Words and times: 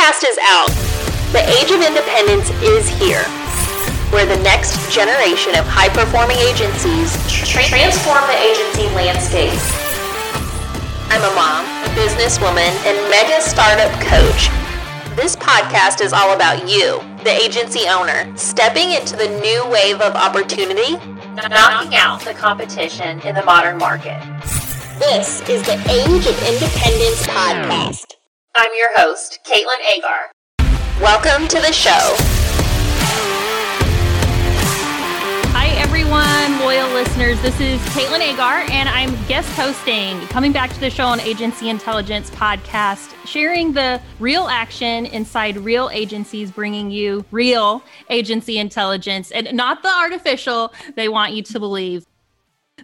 podcast 0.00 0.24
is 0.24 0.38
out. 0.48 0.68
The 1.32 1.44
age 1.60 1.70
of 1.70 1.84
independence 1.84 2.48
is 2.62 2.88
here, 2.88 3.22
where 4.08 4.24
the 4.24 4.42
next 4.42 4.72
generation 4.90 5.54
of 5.56 5.66
high 5.68 5.90
performing 5.90 6.38
agencies 6.38 7.12
transform 7.28 8.24
the 8.24 8.38
agency 8.40 8.88
landscape. 8.96 9.52
I'm 11.12 11.20
a 11.20 11.34
mom, 11.36 11.68
a 11.84 11.88
businesswoman, 11.92 12.72
and 12.88 12.96
mega 13.10 13.42
startup 13.42 13.92
coach. 14.00 14.48
This 15.16 15.36
podcast 15.36 16.00
is 16.00 16.14
all 16.14 16.32
about 16.32 16.66
you, 16.66 17.00
the 17.22 17.30
agency 17.30 17.86
owner, 17.86 18.24
stepping 18.38 18.92
into 18.92 19.16
the 19.16 19.28
new 19.40 19.68
wave 19.68 20.00
of 20.00 20.14
opportunity, 20.14 20.96
knocking 21.36 21.94
out 21.94 22.22
the 22.22 22.32
competition 22.32 23.20
in 23.20 23.34
the 23.34 23.44
modern 23.44 23.76
market. 23.76 24.18
This 24.98 25.46
is 25.48 25.62
the 25.64 25.76
Age 25.92 26.24
of 26.24 26.36
Independence 26.48 27.26
podcast. 27.26 28.19
I'm 28.56 28.72
your 28.76 28.88
host, 28.96 29.38
Caitlin 29.46 29.78
Agar. 29.96 30.32
Welcome 31.00 31.46
to 31.48 31.60
the 31.60 31.72
show. 31.72 32.16
Hi, 35.52 35.68
everyone, 35.78 36.58
loyal 36.58 36.88
listeners. 36.88 37.40
This 37.42 37.60
is 37.60 37.80
Caitlin 37.94 38.18
Agar, 38.18 38.68
and 38.72 38.88
I'm 38.88 39.10
guest 39.28 39.48
hosting, 39.56 40.18
coming 40.26 40.50
back 40.50 40.72
to 40.72 40.80
the 40.80 40.90
show 40.90 41.04
on 41.04 41.20
Agency 41.20 41.68
Intelligence 41.68 42.28
podcast, 42.30 43.14
sharing 43.24 43.72
the 43.72 44.02
real 44.18 44.48
action 44.48 45.06
inside 45.06 45.56
real 45.56 45.88
agencies, 45.92 46.50
bringing 46.50 46.90
you 46.90 47.24
real 47.30 47.84
agency 48.08 48.58
intelligence 48.58 49.30
and 49.30 49.52
not 49.52 49.84
the 49.84 49.90
artificial 49.90 50.72
they 50.96 51.08
want 51.08 51.34
you 51.34 51.44
to 51.44 51.60
believe. 51.60 52.04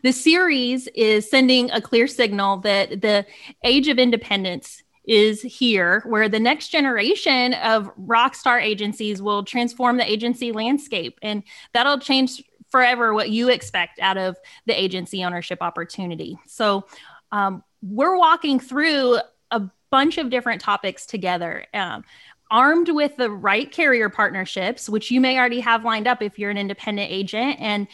The 0.04 0.12
series 0.12 0.86
is 0.94 1.28
sending 1.28 1.72
a 1.72 1.80
clear 1.80 2.06
signal 2.06 2.58
that 2.58 3.00
the 3.00 3.26
age 3.64 3.88
of 3.88 3.98
independence 3.98 4.84
is 5.06 5.42
here, 5.42 6.02
where 6.06 6.28
the 6.28 6.40
next 6.40 6.68
generation 6.68 7.54
of 7.54 7.90
rock 7.96 8.34
star 8.34 8.58
agencies 8.58 9.22
will 9.22 9.44
transform 9.44 9.96
the 9.96 10.10
agency 10.10 10.52
landscape. 10.52 11.18
And 11.22 11.42
that'll 11.72 11.98
change 11.98 12.42
forever 12.68 13.14
what 13.14 13.30
you 13.30 13.48
expect 13.48 14.00
out 14.00 14.16
of 14.16 14.36
the 14.66 14.78
agency 14.78 15.24
ownership 15.24 15.58
opportunity. 15.60 16.38
So, 16.46 16.86
um, 17.32 17.62
we're 17.82 18.18
walking 18.18 18.58
through 18.58 19.18
a 19.50 19.62
bunch 19.90 20.18
of 20.18 20.30
different 20.30 20.60
topics 20.60 21.06
together. 21.06 21.66
Um, 21.72 22.04
armed 22.50 22.88
with 22.88 23.16
the 23.16 23.30
right 23.30 23.70
carrier 23.70 24.08
partnerships, 24.08 24.88
which 24.88 25.10
you 25.10 25.20
may 25.20 25.36
already 25.38 25.60
have 25.60 25.84
lined 25.84 26.06
up 26.06 26.22
if 26.22 26.38
you're 26.38 26.50
an 26.50 26.58
independent 26.58 27.10
agent, 27.10 27.56
and 27.60 27.88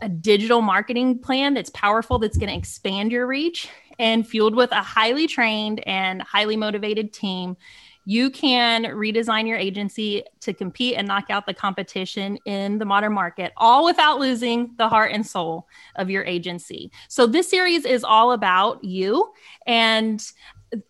a 0.00 0.08
digital 0.08 0.62
marketing 0.62 1.18
plan 1.18 1.54
that's 1.54 1.70
powerful, 1.70 2.18
that's 2.18 2.36
going 2.36 2.50
to 2.50 2.56
expand 2.56 3.10
your 3.10 3.26
reach, 3.26 3.68
and 3.98 4.26
fueled 4.26 4.54
with 4.54 4.72
a 4.72 4.82
highly 4.82 5.26
trained 5.26 5.86
and 5.86 6.22
highly 6.22 6.56
motivated 6.56 7.12
team, 7.12 7.56
you 8.08 8.30
can 8.30 8.84
redesign 8.84 9.48
your 9.48 9.56
agency 9.58 10.22
to 10.40 10.54
compete 10.54 10.94
and 10.96 11.08
knock 11.08 11.24
out 11.28 11.44
the 11.44 11.52
competition 11.52 12.38
in 12.44 12.78
the 12.78 12.84
modern 12.84 13.12
market, 13.12 13.52
all 13.56 13.84
without 13.84 14.20
losing 14.20 14.70
the 14.78 14.88
heart 14.88 15.10
and 15.12 15.26
soul 15.26 15.66
of 15.96 16.08
your 16.08 16.24
agency. 16.24 16.92
So, 17.08 17.26
this 17.26 17.50
series 17.50 17.84
is 17.84 18.04
all 18.04 18.30
about 18.30 18.82
you. 18.84 19.32
And 19.66 20.24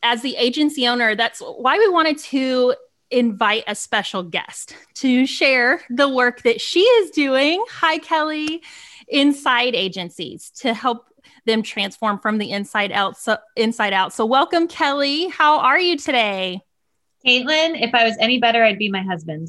as 0.02 0.20
the 0.20 0.36
agency 0.36 0.86
owner, 0.86 1.14
that's 1.14 1.40
why 1.40 1.78
we 1.78 1.88
wanted 1.88 2.18
to 2.18 2.74
invite 3.10 3.64
a 3.66 3.74
special 3.74 4.22
guest 4.22 4.76
to 4.94 5.26
share 5.26 5.80
the 5.88 6.08
work 6.08 6.42
that 6.42 6.60
she 6.60 6.80
is 6.80 7.10
doing. 7.10 7.64
Hi, 7.70 7.98
Kelly, 7.98 8.62
inside 9.08 9.74
agencies 9.74 10.50
to 10.56 10.74
help 10.74 11.06
them 11.46 11.62
transform 11.62 12.18
from 12.18 12.38
the 12.38 12.50
inside 12.50 12.92
out. 12.92 13.16
So 13.16 13.38
inside 13.56 13.92
out. 13.92 14.12
So 14.12 14.26
welcome, 14.26 14.68
Kelly. 14.68 15.28
How 15.28 15.60
are 15.60 15.80
you 15.80 15.96
today? 15.96 16.60
Caitlin, 17.26 17.80
if 17.80 17.94
I 17.94 18.04
was 18.04 18.16
any 18.20 18.38
better, 18.38 18.62
I'd 18.62 18.78
be 18.78 18.90
my 18.90 19.02
husband. 19.02 19.48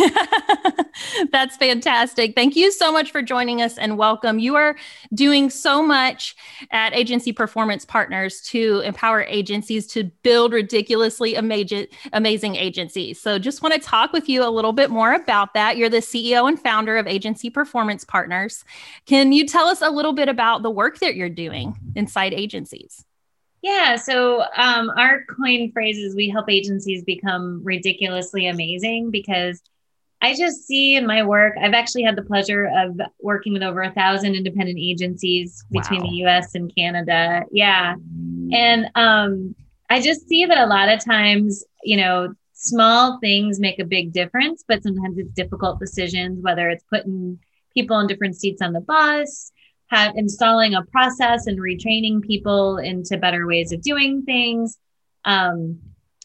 That's 1.32 1.56
fantastic. 1.56 2.34
Thank 2.34 2.56
you 2.56 2.72
so 2.72 2.92
much 2.92 3.10
for 3.10 3.22
joining 3.22 3.62
us 3.62 3.78
and 3.78 3.98
welcome. 3.98 4.38
You 4.38 4.56
are 4.56 4.76
doing 5.14 5.50
so 5.50 5.82
much 5.82 6.36
at 6.70 6.94
Agency 6.94 7.32
Performance 7.32 7.84
Partners 7.84 8.40
to 8.42 8.80
empower 8.80 9.22
agencies 9.22 9.86
to 9.88 10.04
build 10.22 10.52
ridiculously 10.52 11.34
amazing, 11.34 11.86
amazing 12.12 12.56
agencies. 12.56 13.20
So, 13.20 13.38
just 13.38 13.62
want 13.62 13.74
to 13.74 13.80
talk 13.80 14.12
with 14.12 14.28
you 14.28 14.44
a 14.44 14.50
little 14.50 14.72
bit 14.72 14.90
more 14.90 15.12
about 15.14 15.54
that. 15.54 15.76
You're 15.76 15.88
the 15.88 15.98
CEO 15.98 16.48
and 16.48 16.60
founder 16.60 16.96
of 16.96 17.06
Agency 17.06 17.50
Performance 17.50 18.04
Partners. 18.04 18.64
Can 19.06 19.32
you 19.32 19.46
tell 19.46 19.66
us 19.66 19.82
a 19.82 19.90
little 19.90 20.12
bit 20.12 20.28
about 20.28 20.62
the 20.62 20.70
work 20.70 20.98
that 21.00 21.16
you're 21.16 21.28
doing 21.28 21.76
inside 21.94 22.32
agencies? 22.32 23.04
Yeah, 23.62 23.96
so 23.96 24.42
um, 24.56 24.90
our 24.96 25.24
coin 25.24 25.70
phrase 25.72 25.98
is 25.98 26.14
we 26.14 26.30
help 26.30 26.48
agencies 26.48 27.04
become 27.04 27.62
ridiculously 27.62 28.46
amazing 28.46 29.10
because 29.10 29.60
I 30.22 30.34
just 30.34 30.66
see 30.66 30.96
in 30.96 31.06
my 31.06 31.22
work, 31.22 31.54
I've 31.60 31.72
actually 31.72 32.02
had 32.02 32.16
the 32.16 32.22
pleasure 32.22 32.70
of 32.76 33.00
working 33.20 33.54
with 33.54 33.62
over 33.62 33.82
a 33.82 33.92
thousand 33.92 34.34
independent 34.34 34.78
agencies 34.78 35.64
between 35.70 36.02
wow. 36.02 36.10
the 36.10 36.16
US 36.24 36.54
and 36.54 36.74
Canada. 36.76 37.44
Yeah. 37.50 37.94
And 38.52 38.90
um, 38.94 39.54
I 39.88 40.00
just 40.00 40.28
see 40.28 40.44
that 40.44 40.58
a 40.58 40.66
lot 40.66 40.90
of 40.90 41.02
times, 41.02 41.64
you 41.82 41.96
know, 41.96 42.34
small 42.52 43.18
things 43.20 43.58
make 43.58 43.78
a 43.78 43.84
big 43.84 44.12
difference, 44.12 44.62
but 44.68 44.82
sometimes 44.82 45.16
it's 45.16 45.32
difficult 45.32 45.80
decisions, 45.80 46.42
whether 46.42 46.68
it's 46.68 46.84
putting 46.84 47.38
people 47.72 47.98
in 47.98 48.06
different 48.06 48.36
seats 48.36 48.60
on 48.60 48.74
the 48.74 48.80
bus, 48.80 49.52
have 49.86 50.14
installing 50.16 50.74
a 50.74 50.84
process 50.84 51.46
and 51.46 51.58
retraining 51.58 52.20
people 52.22 52.76
into 52.76 53.16
better 53.16 53.46
ways 53.46 53.72
of 53.72 53.80
doing 53.80 54.22
things. 54.22 54.76
Um, 55.24 55.78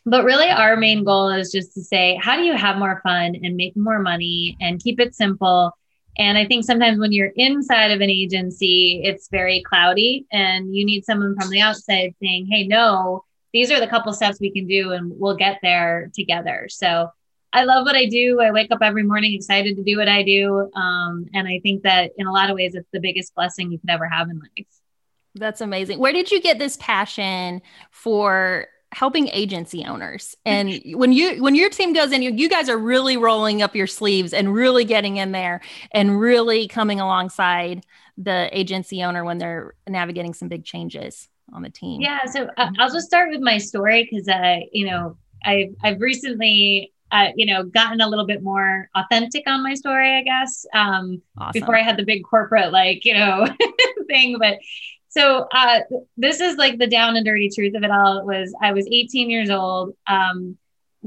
but 0.05 0.23
really, 0.23 0.49
our 0.49 0.75
main 0.75 1.03
goal 1.03 1.29
is 1.29 1.51
just 1.51 1.73
to 1.73 1.81
say, 1.81 2.19
how 2.21 2.35
do 2.35 2.43
you 2.43 2.55
have 2.55 2.77
more 2.77 3.01
fun 3.03 3.35
and 3.43 3.55
make 3.55 3.75
more 3.75 3.99
money 3.99 4.57
and 4.61 4.81
keep 4.81 4.99
it 4.99 5.15
simple? 5.15 5.71
And 6.17 6.37
I 6.37 6.45
think 6.45 6.63
sometimes 6.63 6.99
when 6.99 7.11
you're 7.11 7.33
inside 7.35 7.91
of 7.91 8.01
an 8.01 8.09
agency, 8.09 9.01
it's 9.03 9.27
very 9.29 9.63
cloudy 9.63 10.25
and 10.31 10.73
you 10.73 10.85
need 10.85 11.05
someone 11.05 11.35
from 11.39 11.49
the 11.49 11.59
outside 11.59 12.15
saying, 12.21 12.47
hey, 12.49 12.65
no, 12.67 13.23
these 13.51 13.71
are 13.71 13.79
the 13.79 13.87
couple 13.87 14.13
steps 14.13 14.39
we 14.39 14.51
can 14.51 14.67
do 14.67 14.91
and 14.91 15.11
we'll 15.17 15.35
get 15.35 15.59
there 15.61 16.11
together. 16.13 16.67
So 16.69 17.09
I 17.51 17.63
love 17.63 17.85
what 17.85 17.95
I 17.95 18.05
do. 18.05 18.41
I 18.41 18.51
wake 18.51 18.71
up 18.71 18.79
every 18.81 19.03
morning 19.03 19.33
excited 19.33 19.75
to 19.77 19.83
do 19.83 19.97
what 19.97 20.07
I 20.07 20.23
do. 20.23 20.69
Um, 20.75 21.25
and 21.33 21.47
I 21.47 21.59
think 21.63 21.83
that 21.83 22.11
in 22.17 22.27
a 22.27 22.31
lot 22.31 22.49
of 22.49 22.55
ways, 22.55 22.75
it's 22.75 22.89
the 22.91 22.99
biggest 22.99 23.33
blessing 23.33 23.71
you 23.71 23.79
could 23.79 23.89
ever 23.89 24.07
have 24.07 24.29
in 24.29 24.39
life. 24.39 24.67
That's 25.35 25.61
amazing. 25.61 25.99
Where 25.99 26.13
did 26.13 26.31
you 26.31 26.41
get 26.41 26.59
this 26.59 26.77
passion 26.77 27.61
for 27.91 28.67
helping 28.95 29.27
agency 29.33 29.83
owners 29.83 30.37
and 30.45 30.81
when 30.93 31.11
you 31.11 31.43
when 31.43 31.53
your 31.53 31.69
team 31.69 31.91
goes 31.91 32.13
in 32.13 32.21
you, 32.21 32.31
you 32.31 32.47
guys 32.47 32.69
are 32.69 32.77
really 32.77 33.17
rolling 33.17 33.61
up 33.61 33.75
your 33.75 33.87
sleeves 33.87 34.31
and 34.31 34.53
really 34.53 34.85
getting 34.85 35.17
in 35.17 35.33
there 35.33 35.59
and 35.91 36.17
really 36.17 36.65
coming 36.65 37.01
alongside 37.01 37.85
the 38.17 38.47
agency 38.57 39.03
owner 39.03 39.25
when 39.25 39.37
they're 39.37 39.73
navigating 39.85 40.33
some 40.33 40.47
big 40.47 40.63
changes 40.63 41.27
on 41.51 41.61
the 41.61 41.69
team 41.69 41.99
yeah 41.99 42.23
so 42.23 42.47
uh, 42.55 42.69
i'll 42.79 42.89
just 42.89 43.05
start 43.05 43.29
with 43.29 43.41
my 43.41 43.57
story 43.57 44.07
because 44.09 44.29
uh, 44.29 44.59
you 44.71 44.85
know 44.85 45.17
i've 45.43 45.75
i've 45.83 45.99
recently 45.99 46.93
uh, 47.11 47.27
you 47.35 47.45
know, 47.45 47.63
gotten 47.63 48.01
a 48.01 48.09
little 48.09 48.25
bit 48.25 48.41
more 48.41 48.89
authentic 48.95 49.43
on 49.47 49.63
my 49.63 49.73
story, 49.75 50.17
I 50.17 50.23
guess. 50.23 50.65
Um, 50.73 51.21
awesome. 51.37 51.61
Before 51.61 51.77
I 51.77 51.83
had 51.83 51.97
the 51.97 52.03
big 52.03 52.23
corporate, 52.23 52.71
like, 52.71 53.05
you 53.05 53.13
know, 53.13 53.47
thing. 54.07 54.37
But 54.39 54.57
so 55.15 55.47
uh, 55.53 55.79
this 56.17 56.41
is 56.41 56.57
like 56.57 56.77
the 56.77 56.87
down 56.87 57.15
and 57.15 57.25
dirty 57.25 57.49
truth 57.49 57.75
of 57.75 57.83
it 57.83 57.91
all. 57.91 58.17
It 58.17 58.25
was 58.25 58.53
I 58.61 58.73
was 58.73 58.87
18 58.91 59.29
years 59.29 59.49
old, 59.49 59.95
um, 60.07 60.57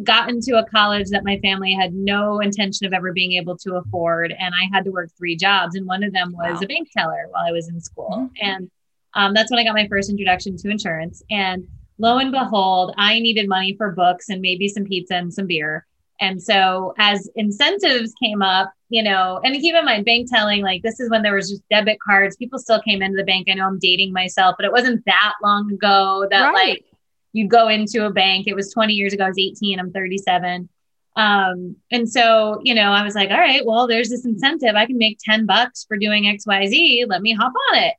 got 0.02 0.30
into 0.30 0.58
a 0.58 0.64
college 0.64 1.08
that 1.10 1.24
my 1.24 1.38
family 1.41 1.74
had 1.74 1.92
no 1.92 2.41
intention 2.41 2.86
of 2.86 2.92
ever 2.92 3.12
being 3.12 3.32
able 3.32 3.56
to 3.58 3.76
afford, 3.76 4.32
and 4.32 4.54
I 4.54 4.68
had 4.72 4.84
to 4.84 4.91
work 4.91 5.10
three 5.16 5.36
jobs, 5.36 5.74
and 5.74 5.86
one 5.86 6.02
of 6.02 6.12
them 6.12 6.32
was 6.32 6.54
wow. 6.54 6.60
a 6.62 6.66
bank 6.66 6.88
teller 6.97 7.26
while 7.30 7.44
I 7.47 7.52
was 7.52 7.68
in 7.68 7.80
school, 7.80 8.10
mm-hmm. 8.10 8.34
and 8.41 8.70
um, 9.14 9.34
that's 9.34 9.50
when 9.50 9.60
I 9.60 9.64
got 9.64 9.74
my 9.74 9.88
first 9.88 10.10
introduction 10.10 10.56
to 10.56 10.70
insurance. 10.70 11.22
And 11.30 11.66
lo 11.98 12.18
and 12.18 12.32
behold, 12.32 12.94
I 12.97 13.18
needed 13.20 13.48
money 13.48 13.74
for 13.76 13.91
books 13.92 14.28
and 14.28 14.41
maybe 14.41 14.68
some 14.68 14.84
pizza 14.84 15.16
and 15.16 15.32
some 15.32 15.47
beer. 15.47 15.86
And 16.21 16.42
so 16.42 16.94
as 16.98 17.28
incentives 17.36 18.12
came 18.22 18.42
up, 18.42 18.72
you 18.90 19.02
know, 19.02 19.40
and 19.44 19.54
keep 19.56 19.74
in 19.74 19.84
mind, 19.84 20.04
bank 20.04 20.28
telling, 20.30 20.62
like 20.62 20.82
this 20.82 20.98
is 20.98 21.10
when 21.10 21.22
there 21.22 21.34
was 21.34 21.50
just 21.50 21.62
debit 21.68 21.98
cards. 22.00 22.36
People 22.36 22.58
still 22.58 22.80
came 22.80 23.02
into 23.02 23.16
the 23.16 23.24
bank. 23.24 23.48
I 23.50 23.54
know 23.54 23.66
I'm 23.66 23.78
dating 23.78 24.12
myself, 24.12 24.54
but 24.56 24.64
it 24.64 24.72
wasn't 24.72 25.04
that 25.04 25.34
long 25.42 25.72
ago 25.72 26.26
that 26.30 26.52
right. 26.52 26.54
like 26.54 26.84
you 27.32 27.48
go 27.48 27.68
into 27.68 28.06
a 28.06 28.10
bank. 28.10 28.46
It 28.46 28.54
was 28.54 28.72
20 28.72 28.94
years 28.94 29.12
ago. 29.12 29.24
I 29.24 29.28
was 29.28 29.38
18. 29.38 29.78
I'm 29.78 29.92
37. 29.92 30.68
Um, 31.16 31.76
and 31.90 32.08
so, 32.08 32.60
you 32.62 32.74
know, 32.74 32.92
I 32.92 33.02
was 33.02 33.14
like, 33.14 33.30
all 33.30 33.38
right, 33.38 33.66
well, 33.66 33.86
there's 33.86 34.08
this 34.08 34.24
incentive. 34.24 34.76
I 34.76 34.86
can 34.86 34.98
make 34.98 35.18
10 35.22 35.46
bucks 35.46 35.84
for 35.86 35.96
doing 35.96 36.24
XYZ. 36.24 37.06
Let 37.08 37.22
me 37.22 37.34
hop 37.34 37.52
on 37.72 37.78
it. 37.78 37.94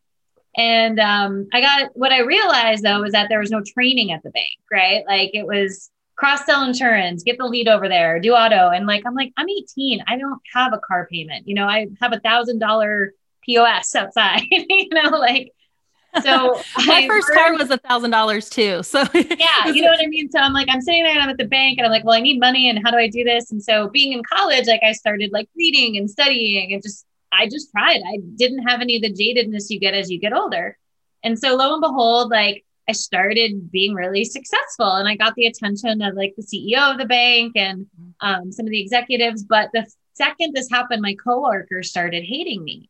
And 0.57 1.00
um, 1.00 1.47
I 1.53 1.62
got 1.62 1.91
what 1.95 2.12
I 2.12 2.21
realized 2.21 2.83
though 2.83 3.01
was 3.01 3.12
that 3.12 3.30
there 3.30 3.39
was 3.39 3.51
no 3.51 3.62
training 3.62 4.12
at 4.12 4.24
the 4.24 4.31
bank, 4.31 4.57
right? 4.71 5.03
Like 5.07 5.31
it 5.33 5.45
was 5.45 5.91
cross 6.19 6.45
sell 6.45 6.66
insurance, 6.66 7.24
get 7.24 7.38
the 7.38 7.45
lead 7.45 7.69
over 7.69 7.88
there, 7.88 8.19
do 8.19 8.33
auto. 8.33 8.69
And 8.69 8.86
like, 8.86 9.04
I'm 9.06 9.16
like, 9.16 9.31
I'm 9.38 9.48
18. 9.48 10.04
I 10.06 10.18
don't 10.18 10.42
have 10.54 10.74
a 10.74 10.77
car 10.80 11.07
payment. 11.10 11.48
You 11.48 11.56
know, 11.56 11.66
I 11.66 11.88
have 12.01 12.12
a 12.12 12.19
thousand 12.19 12.60
dollar 12.60 13.13
POS 13.45 13.95
outside, 13.95 14.42
you 14.51 14.89
know, 14.92 15.12
like, 15.18 15.54
So 16.21 16.62
my 16.86 17.04
I 17.06 17.07
first 17.07 17.31
car 17.31 17.54
was 17.54 17.71
a 17.71 17.77
thousand 17.77 18.12
dollars 18.12 18.50
too. 18.50 18.83
So 18.83 19.06
yeah, 19.13 19.68
you 19.74 19.81
know 19.81 19.92
what 19.92 20.04
I 20.04 20.07
mean? 20.07 20.30
So 20.30 20.39
I'm 20.39 20.51
like, 20.51 20.68
I'm 20.69 20.81
sitting 20.81 21.04
there 21.04 21.13
and 21.13 21.21
I'm 21.21 21.30
at 21.30 21.38
the 21.38 21.45
bank 21.45 21.77
and 21.77 21.86
I'm 21.86 21.92
like, 21.92 22.04
well, 22.04 22.18
I 22.18 22.19
need 22.19 22.38
money 22.38 22.69
and 22.69 22.81
how 22.83 22.92
do 22.92 22.98
I 22.98 23.07
do 23.07 23.24
this? 23.24 23.51
And 23.51 23.63
so 23.63 23.88
being 23.88 24.12
in 24.12 24.22
college, 24.24 24.68
like 24.68 24.81
I 24.83 24.92
started 24.92 25.31
like 25.31 25.48
reading 25.56 25.95
and 25.98 26.10
studying 26.12 26.74
and 26.74 26.83
just, 26.83 27.06
I 27.31 27.48
just 27.48 27.72
tried. 27.72 28.01
I 28.06 28.18
didn't 28.36 28.68
have 28.68 28.81
any 28.81 28.98
of 28.98 29.04
the 29.04 29.13
jadedness 29.13 29.69
you 29.69 29.80
get 29.80 29.94
as 29.94 30.12
you 30.12 30.19
get 30.19 30.33
older. 30.33 30.77
And 31.24 31.39
so 31.39 31.56
lo 31.56 31.74
and 31.74 31.81
behold, 31.81 32.30
like 32.30 32.65
I 32.89 32.94
started 32.94 33.71
being 33.71 33.94
really 33.94 34.25
successful 34.25 34.94
and 34.94 35.07
I 35.07 35.15
got 35.15 35.36
the 35.36 35.45
attention 35.45 36.01
of 36.01 36.15
like 36.15 36.33
the 36.36 36.44
CEO 36.44 36.91
of 36.91 36.97
the 36.97 37.06
bank 37.06 37.53
and 37.56 37.86
um, 38.19 38.51
some 38.51 38.65
of 38.65 38.71
the 38.71 38.81
executives. 38.81 39.44
But 39.44 39.69
the 39.74 39.86
second 40.13 40.56
this 40.56 40.71
happened, 40.71 41.03
my 41.03 41.15
coworkers 41.24 41.89
started 41.89 42.24
hating 42.24 42.63
me. 42.63 42.89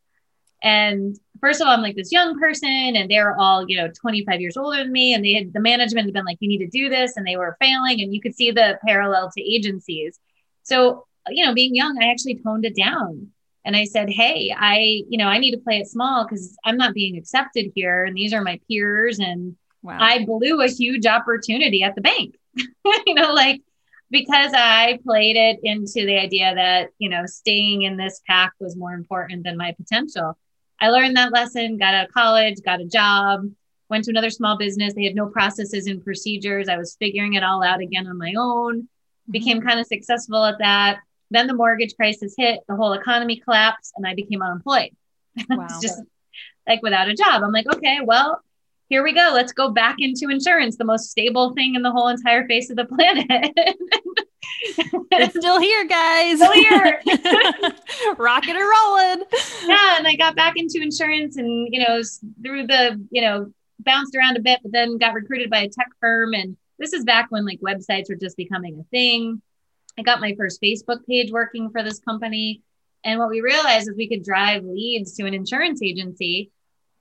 And 0.62 1.18
first 1.38 1.60
of 1.60 1.66
all, 1.66 1.74
I'm 1.74 1.82
like 1.82 1.96
this 1.96 2.12
young 2.12 2.38
person, 2.38 2.96
and 2.96 3.10
they're 3.10 3.36
all, 3.38 3.66
you 3.68 3.76
know, 3.76 3.88
25 3.88 4.40
years 4.40 4.56
older 4.56 4.78
than 4.78 4.92
me. 4.92 5.12
And 5.12 5.22
they 5.24 5.34
had 5.34 5.52
the 5.52 5.60
management 5.60 6.06
had 6.06 6.14
been 6.14 6.24
like, 6.24 6.38
you 6.40 6.48
need 6.48 6.64
to 6.64 6.68
do 6.68 6.88
this. 6.88 7.16
And 7.16 7.26
they 7.26 7.36
were 7.36 7.56
failing. 7.60 8.00
And 8.00 8.14
you 8.14 8.22
could 8.22 8.34
see 8.34 8.50
the 8.50 8.78
parallel 8.86 9.30
to 9.30 9.42
agencies. 9.42 10.18
So, 10.62 11.06
you 11.28 11.44
know, 11.44 11.52
being 11.52 11.74
young, 11.74 12.02
I 12.02 12.10
actually 12.10 12.36
toned 12.36 12.64
it 12.64 12.76
down. 12.76 13.28
And 13.66 13.76
I 13.76 13.84
said, 13.84 14.08
hey, 14.08 14.54
I, 14.56 15.02
you 15.08 15.18
know, 15.18 15.26
I 15.26 15.38
need 15.38 15.52
to 15.52 15.60
play 15.60 15.78
it 15.78 15.88
small 15.88 16.24
because 16.24 16.56
I'm 16.64 16.78
not 16.78 16.94
being 16.94 17.18
accepted 17.18 17.72
here. 17.74 18.04
And 18.04 18.16
these 18.16 18.32
are 18.32 18.40
my 18.40 18.58
peers. 18.66 19.18
And 19.18 19.56
wow. 19.82 19.98
I 20.00 20.24
blew 20.24 20.60
a 20.62 20.68
huge 20.68 21.06
opportunity 21.06 21.82
at 21.82 21.94
the 21.94 22.00
bank. 22.00 22.36
you 23.06 23.14
know, 23.14 23.32
like 23.32 23.62
because 24.10 24.52
I 24.54 24.98
played 25.04 25.36
it 25.36 25.60
into 25.62 26.04
the 26.06 26.18
idea 26.18 26.54
that, 26.54 26.90
you 26.98 27.08
know, 27.08 27.26
staying 27.26 27.82
in 27.82 27.96
this 27.96 28.20
pack 28.26 28.52
was 28.58 28.76
more 28.76 28.92
important 28.92 29.44
than 29.44 29.56
my 29.56 29.72
potential. 29.72 30.36
I 30.80 30.88
learned 30.88 31.16
that 31.16 31.32
lesson, 31.32 31.78
got 31.78 31.94
out 31.94 32.08
of 32.08 32.14
college, 32.14 32.56
got 32.64 32.80
a 32.80 32.86
job, 32.86 33.42
went 33.88 34.04
to 34.04 34.10
another 34.10 34.30
small 34.30 34.56
business. 34.56 34.94
They 34.94 35.04
had 35.04 35.14
no 35.14 35.26
processes 35.26 35.86
and 35.86 36.02
procedures. 36.02 36.68
I 36.68 36.76
was 36.76 36.96
figuring 36.98 37.34
it 37.34 37.44
all 37.44 37.62
out 37.62 37.80
again 37.80 38.06
on 38.06 38.18
my 38.18 38.34
own, 38.36 38.88
became 39.30 39.58
mm-hmm. 39.58 39.68
kind 39.68 39.80
of 39.80 39.86
successful 39.86 40.44
at 40.44 40.58
that. 40.58 41.00
Then 41.30 41.46
the 41.46 41.54
mortgage 41.54 41.94
crisis 41.94 42.34
hit, 42.36 42.60
the 42.68 42.74
whole 42.74 42.94
economy 42.94 43.36
collapsed, 43.36 43.92
and 43.96 44.06
I 44.06 44.14
became 44.14 44.42
unemployed. 44.42 44.90
Wow. 45.48 45.68
just 45.80 46.02
like 46.66 46.82
without 46.82 47.08
a 47.08 47.14
job. 47.14 47.42
I'm 47.42 47.52
like, 47.52 47.72
okay, 47.72 48.00
well, 48.02 48.42
here 48.90 49.04
we 49.04 49.14
go. 49.14 49.30
Let's 49.32 49.52
go 49.52 49.70
back 49.70 49.96
into 50.00 50.28
insurance, 50.28 50.76
the 50.76 50.84
most 50.84 51.10
stable 51.10 51.54
thing 51.54 51.76
in 51.76 51.82
the 51.82 51.92
whole 51.92 52.08
entire 52.08 52.46
face 52.48 52.70
of 52.70 52.76
the 52.76 52.84
planet. 52.84 53.26
it's 55.12 55.38
still 55.38 55.60
here, 55.60 55.86
guys. 55.86 56.38
Still 56.38 56.52
here. 56.52 57.00
Rocking 58.18 58.56
and 58.56 58.64
rolling. 58.64 59.24
Yeah. 59.64 59.98
And 59.98 60.08
I 60.08 60.16
got 60.18 60.34
back 60.34 60.54
into 60.56 60.82
insurance 60.82 61.36
and, 61.36 61.72
you 61.72 61.86
know, 61.86 62.02
through 62.42 62.66
the, 62.66 63.00
you 63.12 63.22
know, 63.22 63.52
bounced 63.78 64.16
around 64.16 64.36
a 64.36 64.40
bit, 64.40 64.58
but 64.62 64.72
then 64.72 64.98
got 64.98 65.14
recruited 65.14 65.50
by 65.50 65.60
a 65.60 65.68
tech 65.68 65.88
firm. 66.00 66.34
And 66.34 66.56
this 66.80 66.92
is 66.92 67.04
back 67.04 67.28
when 67.30 67.46
like 67.46 67.60
websites 67.60 68.08
were 68.08 68.16
just 68.16 68.36
becoming 68.36 68.80
a 68.80 68.84
thing. 68.90 69.40
I 70.00 70.02
got 70.02 70.20
my 70.20 70.34
first 70.36 70.60
Facebook 70.60 71.06
page 71.08 71.30
working 71.30 71.70
for 71.70 71.84
this 71.84 72.00
company. 72.00 72.62
And 73.04 73.20
what 73.20 73.30
we 73.30 73.40
realized 73.40 73.88
is 73.88 73.94
we 73.96 74.08
could 74.08 74.24
drive 74.24 74.64
leads 74.64 75.14
to 75.14 75.26
an 75.26 75.34
insurance 75.34 75.80
agency 75.80 76.50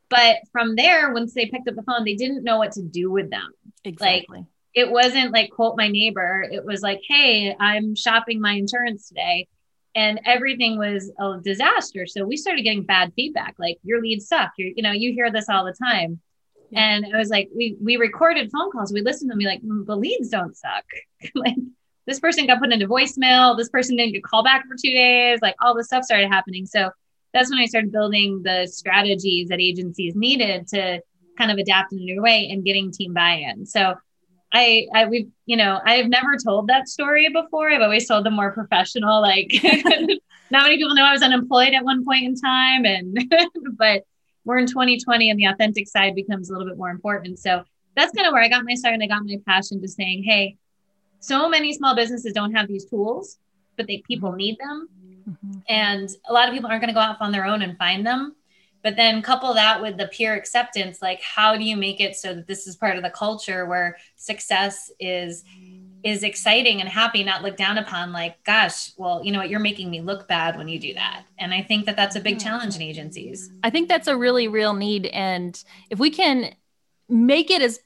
but 0.10 0.38
from 0.52 0.76
there, 0.76 1.14
once 1.14 1.34
they 1.34 1.46
picked 1.46 1.68
up 1.68 1.76
the 1.76 1.84
phone, 1.84 2.04
they 2.04 2.16
didn't 2.16 2.44
know 2.44 2.58
what 2.58 2.74
to 2.74 2.82
do 2.82 3.12
with 3.12 3.30
them. 3.30 3.52
Exactly. 3.84 4.40
Like 4.40 4.46
it 4.74 4.92
wasn't 4.92 5.32
like 5.32 5.52
quote 5.52 5.78
my 5.78 5.88
neighbor. 5.88 6.46
It 6.50 6.66
was 6.66 6.82
like, 6.82 7.02
hey, 7.08 7.56
I'm 7.60 7.96
shopping 7.96 8.42
my 8.42 8.54
insurance 8.54 9.08
today. 9.08 9.48
And 9.96 10.22
everything 10.26 10.78
was 10.78 11.12
a 11.20 11.40
disaster. 11.44 12.06
So 12.06 12.24
we 12.24 12.38
started 12.38 12.62
getting 12.62 12.84
bad 12.84 13.12
feedback, 13.16 13.56
like 13.58 13.78
your 13.84 14.02
leads 14.02 14.28
suck. 14.28 14.52
You're, 14.58 14.72
you 14.76 14.84
know, 14.84 14.92
you 14.92 15.14
hear 15.14 15.32
this 15.32 15.50
all 15.50 15.66
the 15.66 15.74
time. 15.74 16.20
Yeah. 16.70 16.94
And 16.94 17.06
it 17.06 17.16
was 17.16 17.30
like 17.30 17.50
we 17.56 17.76
we 17.82 17.98
recorded 17.98 18.52
phone 18.52 18.72
calls. 18.72 18.94
We 18.94 19.02
listened 19.02 19.30
to 19.30 19.34
them. 19.34 19.40
We 19.40 19.48
like 19.48 19.64
mm, 19.64 19.86
the 19.86 19.96
leads 19.96 20.30
don't 20.30 20.56
suck. 20.56 20.86
like 21.36 21.56
this 22.06 22.20
person 22.20 22.46
got 22.46 22.60
put 22.60 22.72
into 22.72 22.88
voicemail. 22.88 23.58
This 23.58 23.70
person 23.70 23.96
didn't 23.96 24.14
get 24.14 24.24
called 24.24 24.46
back 24.46 24.68
for 24.68 24.76
two 24.76 24.94
days. 24.94 25.40
Like 25.42 25.56
all 25.60 25.76
this 25.76 25.88
stuff 25.88 26.04
started 26.04 26.30
happening. 26.30 26.68
So 26.68 26.92
that's 27.34 27.50
when 27.50 27.60
I 27.60 27.66
started 27.66 27.92
building 27.92 28.42
the 28.44 28.68
strategies 28.68 29.50
that 29.50 29.60
agencies 29.60 30.16
needed 30.16 30.68
to 30.70 31.02
kind 31.38 31.52
of 31.52 31.58
adapt 31.58 31.94
in 31.94 32.00
a 32.00 32.04
new 32.04 32.22
way 32.22 32.50
and 32.52 32.66
getting 32.66 32.92
team 32.92 33.14
buy-in. 33.14 33.66
So 33.66 33.96
I, 34.52 34.88
I, 34.94 35.06
we've, 35.06 35.30
you 35.46 35.58
know, 35.58 35.80
I've 35.86 36.08
never 36.08 36.36
told 36.44 36.68
that 36.68 36.90
story 36.90 37.30
before. 37.30 37.72
I've 37.72 37.82
always 37.82 38.08
told 38.08 38.26
the 38.26 38.32
more 38.32 38.52
professional, 38.52 39.22
like 39.22 39.52
not 40.52 40.64
many 40.64 40.78
people 40.78 40.96
know 40.96 41.06
I 41.06 41.14
was 41.14 41.22
unemployed 41.22 41.74
at 41.74 41.84
one 41.84 42.04
point 42.04 42.26
in 42.26 42.36
time. 42.36 42.86
And, 42.86 43.32
but 43.78 44.04
we're 44.46 44.58
in 44.58 44.66
2020 44.66 45.30
and 45.30 45.40
the 45.40 45.46
authentic 45.46 45.88
side 45.88 46.16
becomes 46.16 46.50
a 46.50 46.54
little 46.54 46.68
bit 46.68 46.78
more 46.78 46.90
important. 46.90 47.40
So 47.40 47.64
that's 47.96 48.12
kind 48.14 48.28
of 48.28 48.34
where 48.34 48.42
I 48.42 48.50
got 48.50 48.66
my 48.66 48.74
start 48.74 48.96
and 48.96 49.04
I 49.04 49.08
got 49.08 49.24
my 49.24 49.38
passion 49.46 49.82
to 49.82 49.88
saying, 49.88 50.24
Hey, 50.24 50.58
so 51.20 51.48
many 51.50 51.74
small 51.74 51.96
businesses 51.96 52.34
don't 52.34 52.54
have 52.54 52.68
these 52.68 52.86
tools, 52.86 53.38
but 53.78 53.88
they 53.88 54.02
people 54.08 54.32
need 54.32 54.58
them. 54.60 54.90
Mm-hmm. 55.30 55.60
And 55.68 56.10
a 56.28 56.34
lot 56.34 56.48
of 56.48 56.54
people 56.54 56.70
aren't 56.70 56.82
going 56.82 56.94
to 56.94 56.94
go 56.94 57.00
off 57.00 57.18
on 57.22 57.32
their 57.32 57.46
own 57.46 57.62
and 57.62 57.78
find 57.78 58.06
them. 58.06 58.36
But 58.82 58.96
then 58.96 59.22
couple 59.22 59.54
that 59.56 59.82
with 59.82 59.98
the 59.98 60.08
peer 60.08 60.36
acceptance, 60.36 61.02
like 61.02 61.22
how 61.22 61.58
do 61.58 61.64
you 61.64 61.76
make 61.76 62.00
it 62.00 62.16
so 62.16 62.34
that 62.34 62.48
this 62.48 62.66
is 62.66 62.78
part 62.78 62.96
of 62.96 63.04
the 63.04 63.10
culture 63.10 63.66
where 63.66 63.98
success 64.16 64.92
is 65.00 65.44
is 66.02 66.24
exciting 66.24 66.80
and 66.80 66.88
happy, 66.88 67.26
not 67.26 67.44
looked 67.44 67.58
down 67.58 67.78
upon 67.78 68.14
like, 68.14 68.42
gosh, 68.46 68.92
well, 68.98 69.22
you 69.22 69.34
know 69.34 69.40
what, 69.40 69.50
you're 69.50 69.60
making 69.60 69.90
me 69.90 70.00
look 70.00 70.30
bad 70.30 70.58
when 70.58 70.70
you 70.70 70.80
do 70.80 70.94
that. 70.94 71.26
And 71.38 71.54
I 71.54 71.62
think 71.62 71.86
that 71.88 71.98
that's 71.98 72.16
a 72.16 72.22
big 72.22 72.40
challenge 72.40 72.78
in 72.78 72.82
agencies. 72.82 73.52
I 73.64 73.70
think 73.70 73.90
that's 73.90 74.08
a 74.08 74.16
really 74.16 74.48
real 74.48 74.74
need. 74.74 75.08
And 75.08 75.62
if 75.90 76.00
we 76.00 76.10
can 76.10 76.56
make 77.10 77.50
it 77.50 77.62
as 77.62 77.80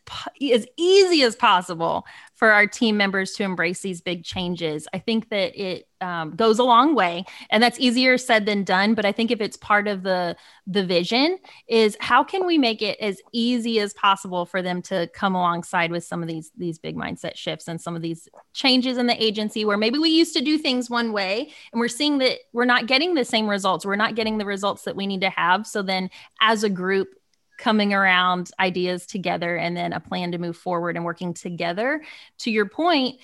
as 0.51 0.67
easy 0.77 1.23
as 1.23 1.35
possible 1.35 2.05
for 2.35 2.51
our 2.51 2.67
team 2.67 2.97
members 2.97 3.31
to 3.31 3.43
embrace 3.43 3.79
these 3.79 4.01
big 4.01 4.23
changes. 4.25 4.85
I 4.93 4.99
think 4.99 5.29
that 5.29 5.55
it 5.55 5.87
um, 6.01 6.35
goes 6.35 6.59
a 6.59 6.63
long 6.63 6.93
way, 6.93 7.23
and 7.49 7.63
that's 7.63 7.79
easier 7.79 8.17
said 8.17 8.45
than 8.45 8.65
done. 8.65 8.95
But 8.95 9.05
I 9.05 9.13
think 9.13 9.31
if 9.31 9.39
it's 9.39 9.55
part 9.55 9.87
of 9.87 10.03
the 10.03 10.35
the 10.67 10.85
vision, 10.85 11.37
is 11.67 11.95
how 12.01 12.23
can 12.23 12.45
we 12.45 12.57
make 12.57 12.81
it 12.81 12.99
as 12.99 13.21
easy 13.31 13.79
as 13.79 13.93
possible 13.93 14.45
for 14.45 14.61
them 14.61 14.81
to 14.83 15.07
come 15.13 15.35
alongside 15.35 15.89
with 15.91 16.03
some 16.03 16.21
of 16.21 16.27
these 16.27 16.51
these 16.57 16.77
big 16.77 16.97
mindset 16.97 17.37
shifts 17.37 17.69
and 17.69 17.79
some 17.79 17.95
of 17.95 18.01
these 18.01 18.27
changes 18.53 18.97
in 18.97 19.07
the 19.07 19.23
agency 19.23 19.63
where 19.63 19.77
maybe 19.77 19.97
we 19.97 20.09
used 20.09 20.35
to 20.35 20.43
do 20.43 20.57
things 20.57 20.89
one 20.89 21.13
way, 21.13 21.53
and 21.71 21.79
we're 21.79 21.87
seeing 21.87 22.17
that 22.17 22.39
we're 22.51 22.65
not 22.65 22.87
getting 22.87 23.13
the 23.13 23.23
same 23.23 23.47
results. 23.47 23.85
We're 23.85 23.95
not 23.95 24.15
getting 24.15 24.37
the 24.37 24.45
results 24.45 24.83
that 24.83 24.97
we 24.97 25.07
need 25.07 25.21
to 25.21 25.29
have. 25.29 25.65
So 25.65 25.81
then, 25.81 26.09
as 26.41 26.65
a 26.65 26.69
group, 26.69 27.15
coming 27.63 27.93
around 27.93 28.51
ideas 28.59 29.05
together 29.05 29.55
and 29.55 29.77
then 29.77 29.93
a 29.93 29.99
plan 30.01 30.33
to 30.33 30.37
move 30.37 30.57
forward 30.57 30.97
and 30.97 31.05
working 31.05 31.33
together. 31.33 32.03
To 32.39 32.51
your 32.51 32.67
point, 32.67 33.21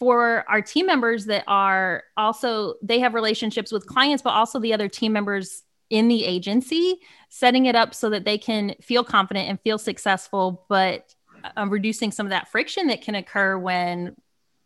for 0.00 0.44
our 0.48 0.60
team 0.60 0.86
members 0.86 1.26
that 1.26 1.44
are 1.46 2.02
also, 2.16 2.74
they 2.82 2.98
have 2.98 3.14
relationships 3.14 3.70
with 3.70 3.86
clients, 3.86 4.24
but 4.24 4.30
also 4.30 4.58
the 4.58 4.74
other 4.74 4.88
team 4.88 5.12
members 5.12 5.62
in 5.88 6.08
the 6.08 6.24
agency, 6.24 6.96
setting 7.28 7.66
it 7.66 7.76
up 7.76 7.94
so 7.94 8.10
that 8.10 8.24
they 8.24 8.38
can 8.38 8.74
feel 8.82 9.04
confident 9.04 9.48
and 9.48 9.60
feel 9.60 9.78
successful, 9.78 10.66
but 10.68 11.14
uh, 11.56 11.64
reducing 11.68 12.10
some 12.10 12.26
of 12.26 12.30
that 12.30 12.48
friction 12.48 12.88
that 12.88 13.02
can 13.02 13.14
occur 13.14 13.56
when 13.56 14.16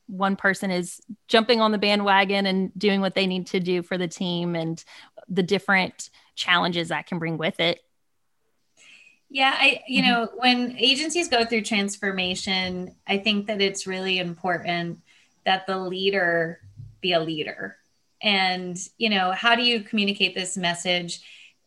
one 0.07 0.35
person 0.35 0.71
is 0.71 0.99
jumping 1.29 1.61
on 1.61 1.73
the 1.73 1.79
bandwagon 1.79 2.47
and 2.47 2.73
doing 2.79 3.03
what 3.03 3.15
they 3.15 3.27
need 3.27 3.49
to 3.49 3.61
do 3.61 3.83
for 3.83 3.99
the 3.99 4.09
team 4.09 4.57
and 4.57 4.83
the 5.29 5.43
different 5.43 6.09
challenges 6.37 6.89
that 6.89 7.07
can 7.07 7.19
bring 7.19 7.37
with 7.37 7.61
it. 7.61 7.81
Yeah, 9.31 9.55
I 9.57 9.81
you 9.87 10.03
mm-hmm. 10.03 10.11
know, 10.11 10.29
when 10.37 10.77
agencies 10.77 11.29
go 11.29 11.45
through 11.45 11.63
transformation, 11.63 12.97
I 13.07 13.19
think 13.19 13.47
that 13.47 13.61
it's 13.61 13.87
really 13.87 14.19
important 14.19 14.99
that 15.47 15.67
the 15.67 15.79
leader 15.79 16.61
be 17.01 17.13
a 17.13 17.21
leader. 17.21 17.77
And, 18.21 18.77
you 18.99 19.09
know, 19.09 19.33
how 19.33 19.55
do 19.55 19.63
you 19.63 19.81
communicate 19.81 20.35
this 20.35 20.57
message? 20.57 21.21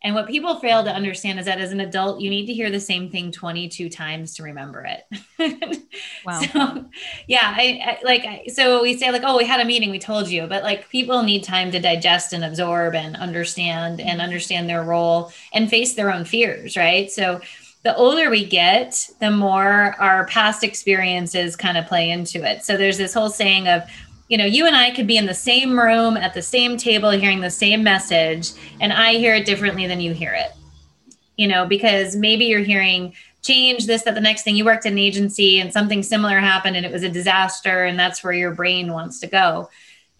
And 0.03 0.15
what 0.15 0.27
people 0.27 0.59
fail 0.59 0.83
to 0.83 0.91
understand 0.91 1.39
is 1.39 1.45
that 1.45 1.59
as 1.59 1.71
an 1.71 1.79
adult, 1.79 2.19
you 2.19 2.29
need 2.29 2.45
to 2.47 2.53
hear 2.53 2.69
the 2.69 2.79
same 2.79 3.09
thing 3.09 3.31
22 3.31 3.89
times 3.89 4.35
to 4.35 4.43
remember 4.43 4.85
it. 4.85 5.81
wow. 6.25 6.41
So, 6.41 6.85
yeah, 7.27 7.53
I, 7.55 7.79
I 7.85 7.99
like, 8.03 8.51
so 8.51 8.81
we 8.81 8.97
say, 8.97 9.11
like, 9.11 9.21
oh, 9.25 9.37
we 9.37 9.45
had 9.45 9.61
a 9.61 9.65
meeting, 9.65 9.91
we 9.91 9.99
told 9.99 10.27
you, 10.27 10.45
but 10.45 10.61
like 10.61 10.89
people 10.89 11.23
need 11.23 11.45
time 11.45 11.71
to 11.71 11.79
digest 11.79 12.33
and 12.33 12.43
absorb 12.43 12.95
and 12.95 13.15
understand 13.15 14.01
and 14.01 14.09
mm-hmm. 14.09 14.19
understand 14.19 14.69
their 14.69 14.83
role 14.83 15.31
and 15.53 15.69
face 15.69 15.93
their 15.93 16.11
own 16.11 16.25
fears, 16.25 16.75
right? 16.75 17.09
So, 17.09 17.39
the 17.83 17.95
older 17.97 18.29
we 18.29 18.45
get, 18.45 19.09
the 19.19 19.29
more 19.29 19.95
our 19.99 20.25
past 20.27 20.63
experiences 20.63 21.57
kind 21.57 21.77
of 21.77 21.85
play 21.85 22.09
into 22.09 22.43
it. 22.49 22.63
So, 22.63 22.75
there's 22.75 22.97
this 22.97 23.13
whole 23.13 23.29
saying 23.29 23.69
of, 23.69 23.83
you 24.29 24.37
know, 24.37 24.45
you 24.45 24.65
and 24.65 24.75
I 24.75 24.91
could 24.91 25.07
be 25.07 25.17
in 25.17 25.25
the 25.25 25.33
same 25.33 25.79
room 25.79 26.17
at 26.17 26.33
the 26.33 26.41
same 26.41 26.77
table 26.77 27.09
hearing 27.11 27.41
the 27.41 27.49
same 27.49 27.83
message, 27.83 28.51
and 28.79 28.93
I 28.93 29.13
hear 29.13 29.35
it 29.35 29.45
differently 29.45 29.87
than 29.87 29.99
you 29.99 30.13
hear 30.13 30.33
it. 30.33 30.51
You 31.37 31.47
know, 31.47 31.65
because 31.65 32.15
maybe 32.15 32.45
you're 32.45 32.59
hearing 32.59 33.13
change 33.41 33.87
this, 33.87 34.03
that, 34.03 34.15
the 34.15 34.21
next 34.21 34.43
thing 34.43 34.55
you 34.55 34.63
worked 34.63 34.85
in 34.85 34.93
an 34.93 34.99
agency 34.99 35.59
and 35.59 35.73
something 35.73 36.01
similar 36.01 36.39
happened 36.39 36.77
and 36.77 36.85
it 36.85 36.91
was 36.91 37.03
a 37.03 37.09
disaster, 37.09 37.83
and 37.83 37.99
that's 37.99 38.23
where 38.23 38.33
your 38.33 38.53
brain 38.53 38.91
wants 38.93 39.19
to 39.19 39.27
go. 39.27 39.69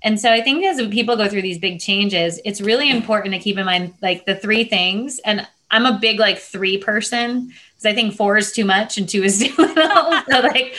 And 0.04 0.20
so 0.20 0.32
I 0.32 0.42
think 0.42 0.66
as 0.66 0.86
people 0.90 1.16
go 1.16 1.30
through 1.30 1.44
these 1.44 1.58
big 1.58 1.80
changes, 1.80 2.40
it's 2.44 2.60
really 2.60 2.90
important 2.90 3.34
to 3.34 3.40
keep 3.40 3.58
in 3.58 3.66
mind 3.66 3.94
like 4.02 4.26
the 4.26 4.36
three 4.36 4.66
things. 4.66 5.20
And 5.20 5.48
I'm 5.72 5.86
a 5.86 5.98
big 5.98 6.20
like 6.20 6.40
three 6.40 6.78
person. 6.78 7.54
because 7.72 7.86
I 7.86 7.94
think 7.94 8.14
four 8.14 8.38
is 8.38 8.52
too 8.52 8.66
much 8.66 8.98
and 8.98 9.08
two 9.08 9.24
is 9.24 9.40
too 9.40 9.54
little. 9.58 10.22
so 10.30 10.40
like 10.42 10.76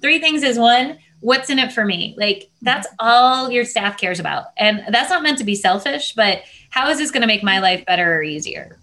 three 0.00 0.18
things 0.20 0.42
is 0.42 0.58
one, 0.58 0.98
what's 1.22 1.48
in 1.48 1.58
it 1.58 1.72
for 1.72 1.84
me? 1.84 2.14
Like 2.18 2.36
mm-hmm. 2.36 2.64
that's 2.66 2.86
all 2.98 3.50
your 3.50 3.64
staff 3.64 3.96
cares 3.96 4.20
about. 4.20 4.46
And 4.58 4.82
that's 4.90 5.08
not 5.08 5.22
meant 5.22 5.38
to 5.38 5.44
be 5.44 5.54
selfish, 5.54 6.14
but 6.14 6.42
how 6.68 6.90
is 6.90 6.98
this 6.98 7.10
going 7.10 7.22
to 7.22 7.26
make 7.26 7.42
my 7.42 7.60
life 7.60 7.86
better 7.86 8.16
or 8.16 8.22
easier? 8.22 8.78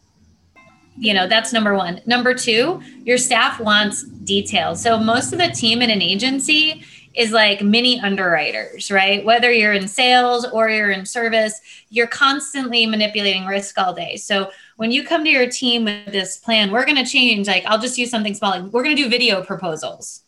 You 0.97 1.13
know, 1.13 1.27
that's 1.27 1.53
number 1.53 1.75
one. 1.75 2.01
Number 2.05 2.33
two, 2.33 2.81
your 3.05 3.17
staff 3.17 3.59
wants 3.59 4.03
details. 4.03 4.81
So 4.81 4.97
most 4.97 5.31
of 5.31 5.39
the 5.39 5.47
team 5.47 5.81
in 5.81 5.89
an 5.89 6.01
agency 6.01 6.83
is 7.15 7.31
like 7.31 7.61
mini 7.61 7.99
underwriters, 7.99 8.91
right? 8.91 9.23
Whether 9.23 9.51
you're 9.51 9.73
in 9.73 9.87
sales 9.87 10.45
or 10.45 10.69
you're 10.69 10.91
in 10.91 11.05
service, 11.05 11.59
you're 11.89 12.07
constantly 12.07 12.85
manipulating 12.85 13.45
risk 13.45 13.77
all 13.77 13.93
day. 13.93 14.17
So 14.17 14.51
when 14.75 14.91
you 14.91 15.05
come 15.05 15.23
to 15.23 15.29
your 15.29 15.49
team 15.49 15.85
with 15.85 16.11
this 16.11 16.37
plan, 16.37 16.71
we're 16.71 16.85
going 16.85 17.03
to 17.03 17.09
change. 17.09 17.47
Like, 17.47 17.65
I'll 17.65 17.79
just 17.79 17.97
use 17.97 18.11
something 18.11 18.33
small. 18.33 18.51
Like, 18.51 18.71
we're 18.71 18.83
going 18.83 18.95
to 18.95 19.03
do 19.03 19.09
video 19.09 19.41
proposals. 19.43 20.23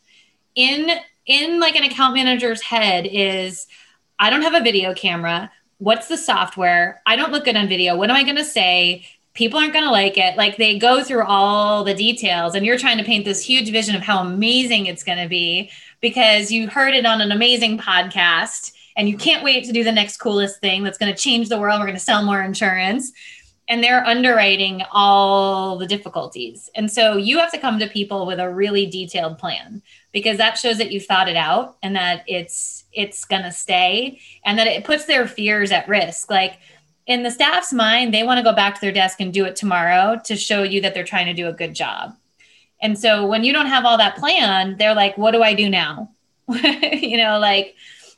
In 0.56 0.89
in 1.25 1.60
like 1.60 1.75
an 1.75 1.84
account 1.84 2.16
manager's 2.16 2.62
head 2.62 3.08
is, 3.10 3.68
I 4.20 4.30
don't 4.30 4.42
have 4.42 4.56
a 4.56 4.63
video 4.63 4.94
camera. 4.94 5.51
What's 5.78 6.08
the 6.08 6.18
software? 6.18 7.01
I 7.06 7.16
don't 7.16 7.32
look 7.32 7.46
good 7.46 7.56
on 7.56 7.68
video. 7.68 7.96
What 7.96 8.10
am 8.10 8.16
I 8.16 8.24
going 8.24 8.36
to 8.36 8.46
say? 8.46 9.06
people 9.34 9.60
aren't 9.60 9.74
going 9.74 9.86
to 9.86 9.92
like 9.92 10.18
it. 10.18 10.36
Like 10.36 10.58
they 10.58 10.78
go 10.78 11.04
through 11.04 11.24
all 11.24 11.84
the 11.84 11.94
details, 11.94 12.56
and 12.56 12.66
you're 12.66 12.78
trying 12.78 12.98
to 12.98 13.04
paint 13.04 13.25
this 13.25 13.44
huge 13.44 13.72
vision 13.72 13.96
of 13.96 14.01
how 14.01 14.22
amazing 14.22 14.88
it's 14.88 15.04
going 15.04 15.20
to 15.20 15.30
be 15.30 15.70
because 16.01 16.51
you 16.51 16.68
heard 16.68 16.94
it 16.94 17.06
on 17.06 17.22
an 17.22 17.32
amazing 17.32 17.78
podcast 17.78 18.74
and 18.98 19.08
you 19.08 19.18
can't 19.18 19.44
wait 19.44 19.66
to 19.66 19.72
do 19.72 19.84
the 19.84 19.92
next 19.92 20.18
coolest 20.18 20.60
thing 20.60 20.84
that's 20.84 20.98
going 20.98 21.13
to 21.13 21.20
change 21.20 21.48
the 21.48 21.60
world. 21.60 21.80
We're 21.80 21.86
going 21.86 21.98
to 21.98 22.04
sell 22.04 22.24
more 22.24 22.42
insurance. 22.42 23.12
And 23.68 23.82
they're 23.82 24.06
underwriting 24.06 24.84
all 24.92 25.78
the 25.78 25.88
difficulties. 25.88 26.70
And 26.75 26.92
so 26.92 27.16
you 27.16 27.38
have 27.38 27.54
to 27.54 27.58
come 27.58 27.80
to 27.80 27.88
people 27.88 28.25
with 28.25 28.40
a 28.40 28.50
really 28.50 28.86
detailed 28.86 29.38
plan 29.38 29.82
because 30.12 30.38
that 30.38 30.58
shows 30.58 30.77
that 30.77 30.91
you've 30.91 31.06
thought 31.06 31.30
it 31.30 31.38
out 31.38 31.77
and 31.82 31.96
that 31.96 32.24
it's 32.27 32.86
it's 32.91 33.24
going 33.25 33.44
to 33.44 33.51
stay 33.51 34.20
and 34.46 34.60
that 34.60 34.68
it 34.68 34.84
puts 34.84 35.06
their 35.06 35.27
fears 35.27 35.72
at 35.72 35.88
risk. 35.88 36.30
Like 36.30 36.60
in 37.08 37.24
the 37.24 37.32
staff's 37.32 37.72
mind, 37.72 38.13
they 38.13 38.24
want 38.24 38.38
to 38.38 38.44
go 38.44 38.53
back 38.53 38.75
to 38.75 38.82
their 38.82 38.91
desk 38.91 39.22
and 39.22 39.34
do 39.34 39.46
it 39.46 39.56
tomorrow 39.56 40.20
to 40.25 40.36
show 40.36 40.63
you 40.63 40.82
that 40.82 40.94
they're 40.94 41.03
trying 41.03 41.27
to 41.27 41.34
do 41.34 41.48
a 41.48 41.53
good 41.53 41.74
job. 41.74 42.15
And 42.82 42.98
so 42.98 43.25
when 43.27 43.44
you 43.44 43.53
don't 43.53 43.68
have 43.68 43.86
all 43.86 43.98
that 43.98 44.18
plan, 44.18 44.75
they're 44.77 44.96
like, 44.96 45.18
what 45.18 45.32
do 45.32 45.44
I 45.44 45.53
do 45.53 45.70
now? 45.70 46.12
you 46.48 47.18
know, 47.18 47.39
like 47.39 47.75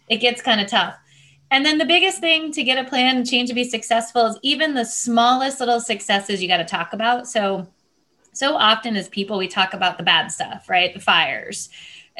it 0.10 0.18
gets 0.18 0.42
kind 0.42 0.62
of 0.62 0.68
tough. 0.68 0.96
And 1.52 1.64
then 1.64 1.78
the 1.78 1.86
biggest 1.86 2.20
thing 2.20 2.52
to 2.54 2.64
get 2.64 2.84
a 2.84 2.90
plan 2.90 3.18
and 3.18 3.30
change 3.30 3.50
to 3.50 3.56
be 3.56 3.64
successful 3.64 4.26
is 4.26 4.40
even 4.42 4.74
the 4.74 4.86
smallest 4.86 5.60
little 5.60 5.80
successes 5.80 6.42
you 6.42 6.48
got 6.48 6.58
to 6.58 6.66
talk 6.66 6.94
about. 6.94 7.28
So, 7.28 7.68
so 8.34 8.56
often 8.56 8.96
as 8.96 9.08
people, 9.08 9.38
we 9.38 9.48
talk 9.48 9.74
about 9.74 9.98
the 9.98 10.04
bad 10.04 10.32
stuff, 10.32 10.70
right? 10.70 10.94
The 10.94 11.00
fires. 11.00 11.70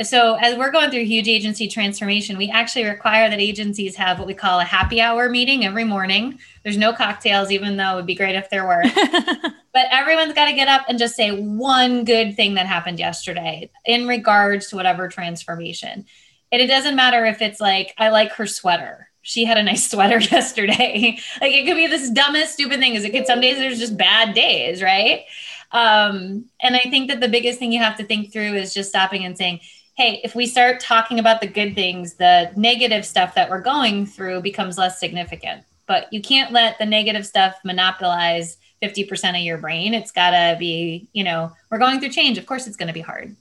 So, 0.02 0.36
as 0.42 0.58
we're 0.58 0.72
going 0.72 0.90
through 0.90 1.04
huge 1.04 1.28
agency 1.28 1.68
transformation, 1.68 2.36
we 2.36 2.50
actually 2.50 2.86
require 2.86 3.30
that 3.30 3.40
agencies 3.40 3.96
have 3.96 4.18
what 4.18 4.28
we 4.28 4.34
call 4.34 4.60
a 4.60 4.64
happy 4.64 5.00
hour 5.00 5.30
meeting 5.30 5.66
every 5.66 5.84
morning. 5.84 6.40
There's 6.64 6.78
no 6.78 6.94
cocktails, 6.94 7.52
even 7.52 7.78
though 7.78 7.94
it 7.94 7.96
would 7.98 8.06
be 8.08 8.16
great 8.16 8.34
if 8.36 8.50
there 8.50 8.66
were. 8.66 8.82
but 9.74 9.86
everyone's 9.92 10.34
got 10.34 10.46
to 10.46 10.54
get 10.54 10.68
up 10.68 10.86
and 10.90 10.98
just 10.98 11.16
say 11.16 11.30
one 11.32 12.06
good 12.06 12.36
thing 12.36 12.56
that 12.56 12.66
happened 12.66 12.98
yesterday 12.98 13.70
in 13.86 14.08
regards 14.08 14.70
to 14.70 14.76
whatever 14.76 15.10
transformation. 15.10 16.06
And 16.52 16.62
it 16.62 16.68
doesn't 16.68 16.96
matter 16.96 17.26
if 17.26 17.44
it's 17.44 17.62
like, 17.62 17.94
I 17.98 18.10
like 18.10 18.32
her 18.34 18.48
sweater. 18.48 19.10
She 19.22 19.46
had 19.46 19.60
a 19.60 19.64
nice 19.64 19.90
sweater 19.90 20.20
yesterday. 20.32 21.20
like 21.40 21.54
it 21.54 21.68
could 21.68 21.76
be 21.76 21.88
this 21.88 22.10
dumbest, 22.10 22.54
stupid 22.54 22.80
thing. 22.80 22.96
Is 22.96 23.06
it 23.06 23.12
could 23.12 23.28
some 23.28 23.42
days 23.42 23.58
there's 23.58 23.80
just 23.80 23.98
bad 23.98 24.34
days, 24.34 24.82
right? 24.82 25.26
Um, 25.74 26.46
and 26.62 26.76
I 26.76 26.90
think 26.90 27.10
that 27.10 27.20
the 27.20 27.28
biggest 27.28 27.60
thing 27.60 27.72
you 27.72 27.80
have 27.80 27.98
to 27.98 28.04
think 28.04 28.32
through 28.32 28.54
is 28.54 28.74
just 28.74 28.90
stopping 28.90 29.26
and 29.26 29.38
saying, 29.38 29.60
hey, 29.96 30.22
if 30.24 30.36
we 30.36 30.46
start 30.46 30.80
talking 30.80 31.20
about 31.20 31.42
the 31.42 31.48
good 31.48 31.76
things, 31.76 32.16
the 32.16 32.52
negative 32.56 33.06
stuff 33.06 33.36
that 33.36 33.50
we're 33.50 33.62
going 33.62 34.06
through 34.06 34.42
becomes 34.42 34.78
less 34.78 35.00
significant. 35.00 35.64
But 35.86 36.12
you 36.14 36.22
can't 36.22 36.52
let 36.52 36.78
the 36.80 36.86
negative 36.86 37.26
stuff 37.26 37.56
monopolize 37.66 38.58
50% 38.82 39.38
of 39.38 39.44
your 39.44 39.58
brain. 39.58 39.94
It's 39.94 40.12
got 40.12 40.32
to 40.32 40.58
be, 40.58 41.08
you 41.14 41.24
know, 41.24 41.52
we're 41.70 41.78
going 41.78 42.00
through 42.00 42.10
change. 42.10 42.38
Of 42.38 42.46
course, 42.46 42.68
it's 42.68 42.78
going 42.78 42.88
to 42.88 42.94
be 42.94 43.02
hard. 43.02 43.36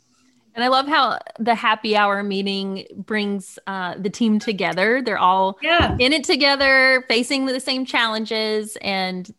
And 0.55 0.62
I 0.62 0.69
love 0.69 0.87
how 0.87 1.19
the 1.39 1.55
happy 1.55 1.97
hour 1.97 2.23
meeting 2.23 2.87
brings 2.95 3.59
uh, 3.67 3.95
the 3.97 4.11
team 4.11 4.39
together. 4.39 5.01
They're 5.01 5.19
all 5.19 5.59
yeah. 5.62 5.97
in 5.99 6.12
it 6.12 6.25
together, 6.25 7.05
facing 7.09 7.47
the 7.47 7.61
same 7.61 7.87
challenges, 7.87 8.77
and 8.83 9.33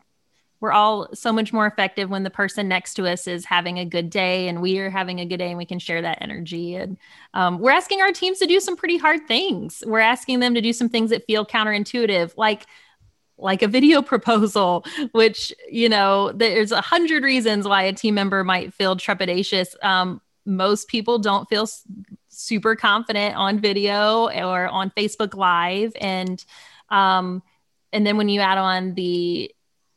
we're 0.63 0.71
all 0.71 1.09
so 1.13 1.33
much 1.33 1.51
more 1.51 1.67
effective 1.67 2.09
when 2.09 2.23
the 2.23 2.29
person 2.29 2.69
next 2.69 2.93
to 2.93 3.05
us 3.05 3.27
is 3.27 3.43
having 3.43 3.79
a 3.79 3.85
good 3.85 4.09
day 4.09 4.47
and 4.47 4.61
we 4.61 4.79
are 4.79 4.89
having 4.89 5.19
a 5.19 5.25
good 5.25 5.35
day 5.35 5.49
and 5.49 5.57
we 5.57 5.65
can 5.65 5.77
share 5.77 6.01
that 6.01 6.19
energy. 6.21 6.75
And 6.75 6.97
um, 7.33 7.59
we're 7.59 7.71
asking 7.71 8.01
our 8.01 8.13
teams 8.13 8.39
to 8.39 8.45
do 8.45 8.61
some 8.61 8.77
pretty 8.77 8.95
hard 8.95 9.27
things. 9.27 9.83
We're 9.85 9.99
asking 9.99 10.39
them 10.39 10.53
to 10.53 10.61
do 10.61 10.71
some 10.71 10.87
things 10.87 11.09
that 11.09 11.25
feel 11.27 11.45
counterintuitive 11.45 12.35
like 12.37 12.65
like 13.37 13.61
a 13.61 13.67
video 13.67 14.01
proposal 14.13 14.85
which 15.11 15.51
you 15.69 15.89
know 15.89 16.31
there's 16.31 16.71
a 16.71 16.79
hundred 16.79 17.23
reasons 17.23 17.67
why 17.67 17.83
a 17.83 17.91
team 17.91 18.15
member 18.15 18.45
might 18.45 18.73
feel 18.73 18.95
trepidatious. 18.95 19.75
Um, 19.83 20.21
most 20.45 20.87
people 20.87 21.19
don't 21.19 21.49
feel 21.49 21.67
super 22.29 22.77
confident 22.77 23.35
on 23.35 23.59
video 23.59 24.29
or 24.29 24.69
on 24.69 24.91
facebook 24.91 25.35
live. 25.35 25.91
And 25.99 26.41
um, 26.87 27.43
and 27.91 28.07
then 28.07 28.15
when 28.15 28.29
you 28.29 28.39
add 28.39 28.57
on 28.57 28.95
the 28.95 29.52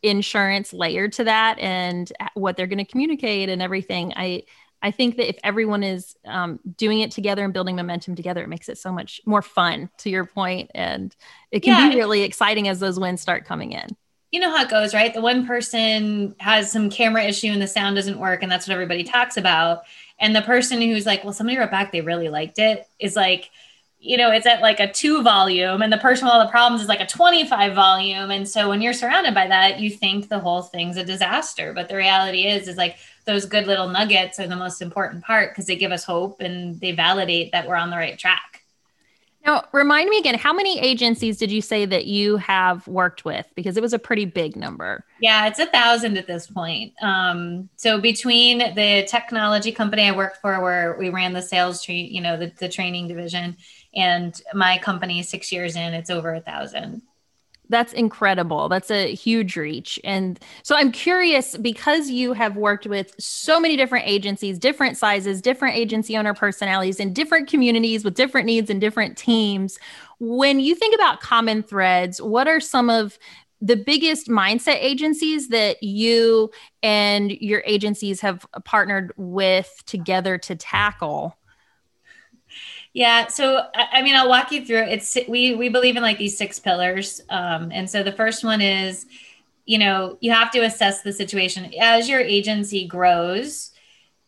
insurance 0.08 0.72
layered 0.72 1.12
to 1.12 1.24
that 1.24 1.58
and 1.58 2.12
what 2.34 2.56
they're 2.56 2.66
going 2.66 2.78
to 2.78 2.84
communicate 2.84 3.48
and 3.48 3.62
everything 3.62 4.12
i 4.16 4.42
i 4.82 4.90
think 4.90 5.16
that 5.16 5.28
if 5.28 5.36
everyone 5.42 5.82
is 5.82 6.16
um, 6.26 6.60
doing 6.76 7.00
it 7.00 7.10
together 7.10 7.44
and 7.44 7.52
building 7.52 7.76
momentum 7.76 8.14
together 8.14 8.42
it 8.42 8.48
makes 8.48 8.68
it 8.68 8.78
so 8.78 8.92
much 8.92 9.20
more 9.26 9.42
fun 9.42 9.90
to 9.98 10.10
your 10.10 10.24
point 10.24 10.70
and 10.74 11.16
it 11.50 11.60
can 11.60 11.78
yeah, 11.78 11.90
be 11.90 11.96
really 11.96 12.22
exciting 12.22 12.68
as 12.68 12.80
those 12.80 13.00
wins 13.00 13.20
start 13.20 13.44
coming 13.44 13.72
in. 13.72 13.86
You 14.30 14.40
know 14.40 14.50
how 14.50 14.62
it 14.62 14.68
goes 14.68 14.92
right? 14.92 15.14
The 15.14 15.20
one 15.20 15.46
person 15.46 16.34
has 16.38 16.70
some 16.70 16.90
camera 16.90 17.22
issue 17.22 17.46
and 17.46 17.62
the 17.62 17.66
sound 17.66 17.96
doesn't 17.96 18.18
work 18.18 18.42
and 18.42 18.52
that's 18.52 18.66
what 18.66 18.74
everybody 18.74 19.04
talks 19.04 19.36
about. 19.36 19.84
And 20.18 20.34
the 20.34 20.42
person 20.42 20.82
who's 20.82 21.06
like 21.06 21.24
well 21.24 21.32
somebody 21.32 21.56
wrote 21.58 21.70
back 21.70 21.92
they 21.92 22.00
really 22.00 22.28
liked 22.28 22.58
it 22.58 22.86
is 22.98 23.16
like 23.16 23.50
you 24.06 24.16
know, 24.16 24.30
it's 24.30 24.46
at 24.46 24.60
like 24.60 24.78
a 24.78 24.92
two 24.92 25.22
volume 25.22 25.82
and 25.82 25.92
the 25.92 25.98
person 25.98 26.26
with 26.26 26.34
all 26.34 26.44
the 26.44 26.50
problems 26.50 26.82
is 26.82 26.88
like 26.88 27.00
a 27.00 27.06
25 27.06 27.74
volume. 27.74 28.30
And 28.30 28.48
so 28.48 28.68
when 28.68 28.80
you're 28.80 28.92
surrounded 28.92 29.34
by 29.34 29.48
that, 29.48 29.80
you 29.80 29.90
think 29.90 30.28
the 30.28 30.38
whole 30.38 30.62
thing's 30.62 30.96
a 30.96 31.04
disaster. 31.04 31.72
But 31.72 31.88
the 31.88 31.96
reality 31.96 32.46
is, 32.46 32.68
is 32.68 32.76
like 32.76 32.96
those 33.24 33.44
good 33.46 33.66
little 33.66 33.88
nuggets 33.88 34.38
are 34.38 34.46
the 34.46 34.56
most 34.56 34.80
important 34.80 35.24
part 35.24 35.50
because 35.50 35.66
they 35.66 35.76
give 35.76 35.90
us 35.90 36.04
hope 36.04 36.40
and 36.40 36.80
they 36.80 36.92
validate 36.92 37.52
that 37.52 37.66
we're 37.66 37.74
on 37.74 37.90
the 37.90 37.96
right 37.96 38.18
track. 38.18 38.65
Now, 39.46 39.64
remind 39.72 40.10
me 40.10 40.18
again, 40.18 40.34
how 40.34 40.52
many 40.52 40.80
agencies 40.80 41.38
did 41.38 41.52
you 41.52 41.62
say 41.62 41.86
that 41.86 42.06
you 42.06 42.36
have 42.36 42.86
worked 42.88 43.24
with? 43.24 43.46
Because 43.54 43.76
it 43.76 43.80
was 43.80 43.92
a 43.92 43.98
pretty 43.98 44.24
big 44.24 44.56
number. 44.56 45.04
Yeah, 45.20 45.46
it's 45.46 45.60
a 45.60 45.66
thousand 45.66 46.18
at 46.18 46.26
this 46.26 46.48
point. 46.48 46.92
Um, 47.00 47.68
so 47.76 48.00
between 48.00 48.58
the 48.58 49.06
technology 49.08 49.70
company 49.70 50.08
I 50.08 50.12
worked 50.12 50.38
for, 50.38 50.60
where 50.60 50.96
we 50.98 51.10
ran 51.10 51.32
the 51.32 51.42
sales 51.42 51.80
tree, 51.80 52.02
you 52.02 52.20
know, 52.20 52.36
the, 52.36 52.52
the 52.58 52.68
training 52.68 53.06
division, 53.06 53.56
and 53.94 54.38
my 54.52 54.78
company 54.78 55.22
six 55.22 55.52
years 55.52 55.76
in 55.76 55.94
it's 55.94 56.10
over 56.10 56.34
a 56.34 56.40
thousand 56.40 57.02
that's 57.68 57.92
incredible. 57.92 58.68
That's 58.68 58.90
a 58.90 59.14
huge 59.14 59.56
reach. 59.56 59.98
And 60.04 60.38
so 60.62 60.76
i'm 60.76 60.92
curious 60.92 61.56
because 61.56 62.10
you 62.10 62.32
have 62.32 62.56
worked 62.56 62.86
with 62.86 63.14
so 63.18 63.58
many 63.60 63.76
different 63.76 64.06
agencies 64.06 64.58
different 64.58 64.96
sizes 64.96 65.40
different 65.40 65.76
agency 65.76 66.16
owner 66.16 66.34
personalities 66.34 67.00
in 67.00 67.12
different 67.12 67.48
communities 67.48 68.04
with 68.04 68.14
different 68.14 68.46
needs 68.46 68.70
and 68.70 68.80
different 68.80 69.16
teams 69.16 69.78
when 70.18 70.60
you 70.60 70.74
think 70.74 70.94
about 70.94 71.20
common 71.20 71.62
threads 71.62 72.20
what 72.20 72.48
are 72.48 72.60
some 72.60 72.90
of 72.90 73.18
the 73.60 73.76
biggest 73.76 74.28
mindset 74.28 74.76
agencies 74.76 75.48
that 75.48 75.82
you 75.82 76.50
and 76.82 77.32
your 77.32 77.62
agencies 77.64 78.20
have 78.20 78.46
partnered 78.64 79.12
with 79.16 79.82
together 79.86 80.36
to 80.36 80.54
tackle 80.54 81.36
yeah. 82.96 83.26
So, 83.26 83.60
I 83.74 84.00
mean, 84.00 84.16
I'll 84.16 84.30
walk 84.30 84.50
you 84.50 84.64
through. 84.64 84.84
It's 84.84 85.18
we 85.28 85.54
we 85.54 85.68
believe 85.68 85.96
in 85.96 86.02
like 86.02 86.16
these 86.16 86.38
six 86.38 86.58
pillars, 86.58 87.20
um, 87.28 87.70
and 87.70 87.90
so 87.90 88.02
the 88.02 88.10
first 88.10 88.42
one 88.42 88.62
is, 88.62 89.04
you 89.66 89.76
know, 89.76 90.16
you 90.22 90.32
have 90.32 90.50
to 90.52 90.60
assess 90.60 91.02
the 91.02 91.12
situation 91.12 91.70
as 91.78 92.08
your 92.08 92.20
agency 92.20 92.86
grows. 92.86 93.72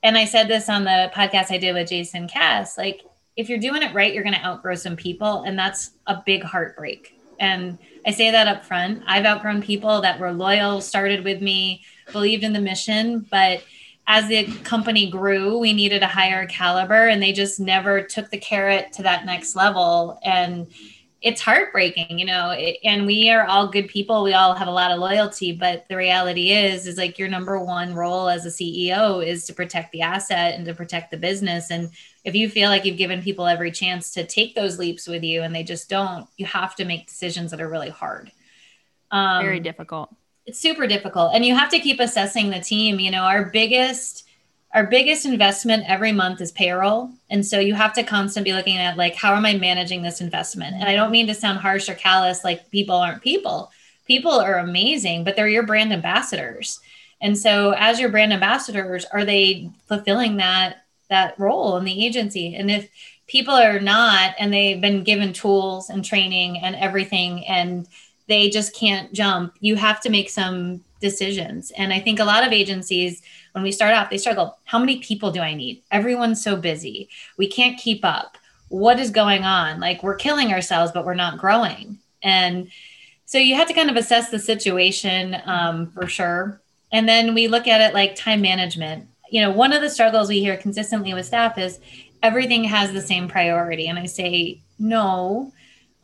And 0.02 0.18
I 0.18 0.26
said 0.26 0.48
this 0.48 0.68
on 0.68 0.84
the 0.84 1.10
podcast 1.14 1.50
I 1.50 1.56
did 1.56 1.72
with 1.72 1.88
Jason 1.88 2.28
Cass. 2.28 2.76
Like, 2.76 3.00
if 3.38 3.48
you're 3.48 3.58
doing 3.58 3.82
it 3.82 3.94
right, 3.94 4.12
you're 4.12 4.22
going 4.22 4.34
to 4.34 4.44
outgrow 4.44 4.74
some 4.74 4.96
people, 4.96 5.44
and 5.44 5.58
that's 5.58 5.92
a 6.06 6.22
big 6.26 6.42
heartbreak. 6.42 7.18
And 7.40 7.78
I 8.04 8.10
say 8.10 8.30
that 8.30 8.48
up 8.48 8.66
front. 8.66 9.02
I've 9.06 9.24
outgrown 9.24 9.62
people 9.62 10.02
that 10.02 10.20
were 10.20 10.32
loyal, 10.32 10.82
started 10.82 11.24
with 11.24 11.40
me, 11.40 11.86
believed 12.12 12.44
in 12.44 12.52
the 12.52 12.60
mission, 12.60 13.26
but 13.30 13.64
as 14.08 14.26
the 14.26 14.46
company 14.64 15.10
grew, 15.10 15.58
we 15.58 15.74
needed 15.74 16.02
a 16.02 16.06
higher 16.06 16.46
caliber, 16.46 17.08
and 17.08 17.22
they 17.22 17.32
just 17.32 17.60
never 17.60 18.00
took 18.00 18.30
the 18.30 18.38
carrot 18.38 18.90
to 18.94 19.02
that 19.02 19.26
next 19.26 19.54
level. 19.54 20.18
And 20.24 20.66
it's 21.20 21.42
heartbreaking, 21.42 22.18
you 22.18 22.24
know, 22.24 22.50
it, 22.50 22.78
and 22.84 23.04
we 23.04 23.28
are 23.28 23.44
all 23.44 23.68
good 23.68 23.86
people. 23.88 24.22
We 24.22 24.32
all 24.32 24.54
have 24.54 24.66
a 24.66 24.72
lot 24.72 24.92
of 24.92 24.98
loyalty, 24.98 25.52
but 25.52 25.84
the 25.88 25.96
reality 25.96 26.52
is, 26.52 26.86
is 26.86 26.96
like 26.96 27.18
your 27.18 27.28
number 27.28 27.60
one 27.60 27.94
role 27.94 28.30
as 28.30 28.46
a 28.46 28.48
CEO 28.48 29.24
is 29.24 29.44
to 29.46 29.52
protect 29.52 29.92
the 29.92 30.00
asset 30.00 30.54
and 30.54 30.64
to 30.64 30.74
protect 30.74 31.10
the 31.10 31.16
business. 31.18 31.70
And 31.70 31.90
if 32.24 32.34
you 32.34 32.48
feel 32.48 32.70
like 32.70 32.86
you've 32.86 32.96
given 32.96 33.20
people 33.20 33.46
every 33.46 33.72
chance 33.72 34.12
to 34.12 34.24
take 34.24 34.54
those 34.54 34.78
leaps 34.78 35.06
with 35.06 35.22
you 35.22 35.42
and 35.42 35.54
they 35.54 35.64
just 35.64 35.90
don't, 35.90 36.26
you 36.38 36.46
have 36.46 36.74
to 36.76 36.86
make 36.86 37.08
decisions 37.08 37.50
that 37.50 37.60
are 37.60 37.68
really 37.68 37.90
hard. 37.90 38.32
Um, 39.10 39.44
Very 39.44 39.60
difficult. 39.60 40.14
It's 40.48 40.58
super 40.58 40.86
difficult. 40.86 41.32
And 41.34 41.44
you 41.44 41.54
have 41.54 41.68
to 41.72 41.78
keep 41.78 42.00
assessing 42.00 42.48
the 42.48 42.58
team. 42.58 42.98
You 42.98 43.10
know, 43.10 43.24
our 43.24 43.44
biggest, 43.44 44.26
our 44.72 44.86
biggest 44.86 45.26
investment 45.26 45.84
every 45.86 46.10
month 46.10 46.40
is 46.40 46.52
payroll 46.52 47.10
and 47.28 47.44
so 47.44 47.58
you 47.58 47.74
have 47.74 47.92
to 47.92 48.02
constantly 48.02 48.50
be 48.50 48.56
looking 48.56 48.76
at 48.76 48.98
like 48.98 49.14
how 49.14 49.34
am 49.34 49.46
i 49.46 49.56
managing 49.56 50.02
this 50.02 50.20
investment 50.20 50.74
and 50.74 50.84
i 50.84 50.94
don't 50.94 51.10
mean 51.10 51.26
to 51.26 51.34
sound 51.34 51.58
harsh 51.58 51.88
or 51.88 51.94
callous 51.94 52.44
like 52.44 52.70
people 52.70 52.94
aren't 52.94 53.22
people 53.22 53.72
people 54.06 54.30
are 54.30 54.58
amazing 54.58 55.24
but 55.24 55.36
they're 55.36 55.48
your 55.48 55.62
brand 55.62 55.90
ambassadors 55.90 56.80
and 57.22 57.38
so 57.38 57.74
as 57.78 57.98
your 57.98 58.10
brand 58.10 58.30
ambassadors 58.30 59.06
are 59.06 59.24
they 59.24 59.70
fulfilling 59.86 60.36
that 60.36 60.84
that 61.08 61.38
role 61.40 61.78
in 61.78 61.84
the 61.84 62.04
agency 62.04 62.54
and 62.54 62.70
if 62.70 62.90
people 63.26 63.54
are 63.54 63.80
not 63.80 64.34
and 64.38 64.52
they've 64.52 64.82
been 64.82 65.02
given 65.02 65.32
tools 65.32 65.88
and 65.88 66.04
training 66.04 66.58
and 66.58 66.76
everything 66.76 67.46
and 67.46 67.88
they 68.28 68.48
just 68.48 68.74
can't 68.74 69.12
jump 69.12 69.54
you 69.60 69.74
have 69.76 70.00
to 70.00 70.10
make 70.10 70.30
some 70.30 70.80
decisions 71.00 71.70
and 71.72 71.92
i 71.92 72.00
think 72.00 72.18
a 72.18 72.24
lot 72.24 72.46
of 72.46 72.52
agencies 72.52 73.22
when 73.58 73.64
we 73.64 73.72
start 73.72 73.94
off, 73.94 74.08
they 74.08 74.18
struggle. 74.18 74.56
How 74.64 74.78
many 74.78 75.00
people 75.00 75.32
do 75.32 75.40
I 75.40 75.52
need? 75.52 75.82
Everyone's 75.90 76.42
so 76.42 76.56
busy. 76.56 77.08
We 77.38 77.48
can't 77.48 77.76
keep 77.76 78.04
up. 78.04 78.38
What 78.68 79.00
is 79.00 79.10
going 79.10 79.42
on? 79.42 79.80
Like 79.80 80.02
we're 80.04 80.14
killing 80.14 80.52
ourselves, 80.52 80.92
but 80.92 81.04
we're 81.04 81.14
not 81.14 81.38
growing. 81.38 81.98
And 82.22 82.70
so 83.24 83.36
you 83.36 83.56
have 83.56 83.66
to 83.66 83.74
kind 83.74 83.90
of 83.90 83.96
assess 83.96 84.30
the 84.30 84.38
situation 84.38 85.36
um, 85.44 85.90
for 85.90 86.06
sure. 86.06 86.60
And 86.92 87.08
then 87.08 87.34
we 87.34 87.48
look 87.48 87.66
at 87.66 87.80
it 87.80 87.94
like 87.94 88.14
time 88.14 88.40
management. 88.40 89.08
You 89.28 89.40
know, 89.40 89.50
one 89.50 89.72
of 89.72 89.82
the 89.82 89.90
struggles 89.90 90.28
we 90.28 90.38
hear 90.38 90.56
consistently 90.56 91.12
with 91.12 91.26
staff 91.26 91.58
is 91.58 91.80
everything 92.22 92.62
has 92.62 92.92
the 92.92 93.02
same 93.02 93.26
priority. 93.26 93.88
And 93.88 93.98
I 93.98 94.06
say, 94.06 94.60
no, 94.78 95.52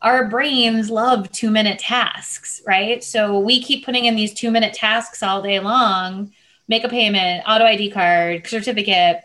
our 0.05 0.29
brains 0.29 0.89
love 0.89 1.29
two 1.31 1.49
minute 1.49 1.79
tasks, 1.79 2.61
right? 2.65 3.03
So 3.03 3.39
we 3.39 3.61
keep 3.61 3.83
putting 3.83 4.05
in 4.05 4.15
these 4.15 4.33
two 4.33 4.51
minute 4.51 4.73
tasks 4.73 5.21
all 5.21 5.41
day 5.41 5.59
long 5.59 6.31
make 6.67 6.83
a 6.83 6.89
payment, 6.89 7.43
auto 7.47 7.65
ID 7.65 7.91
card, 7.91 8.47
certificate, 8.47 9.21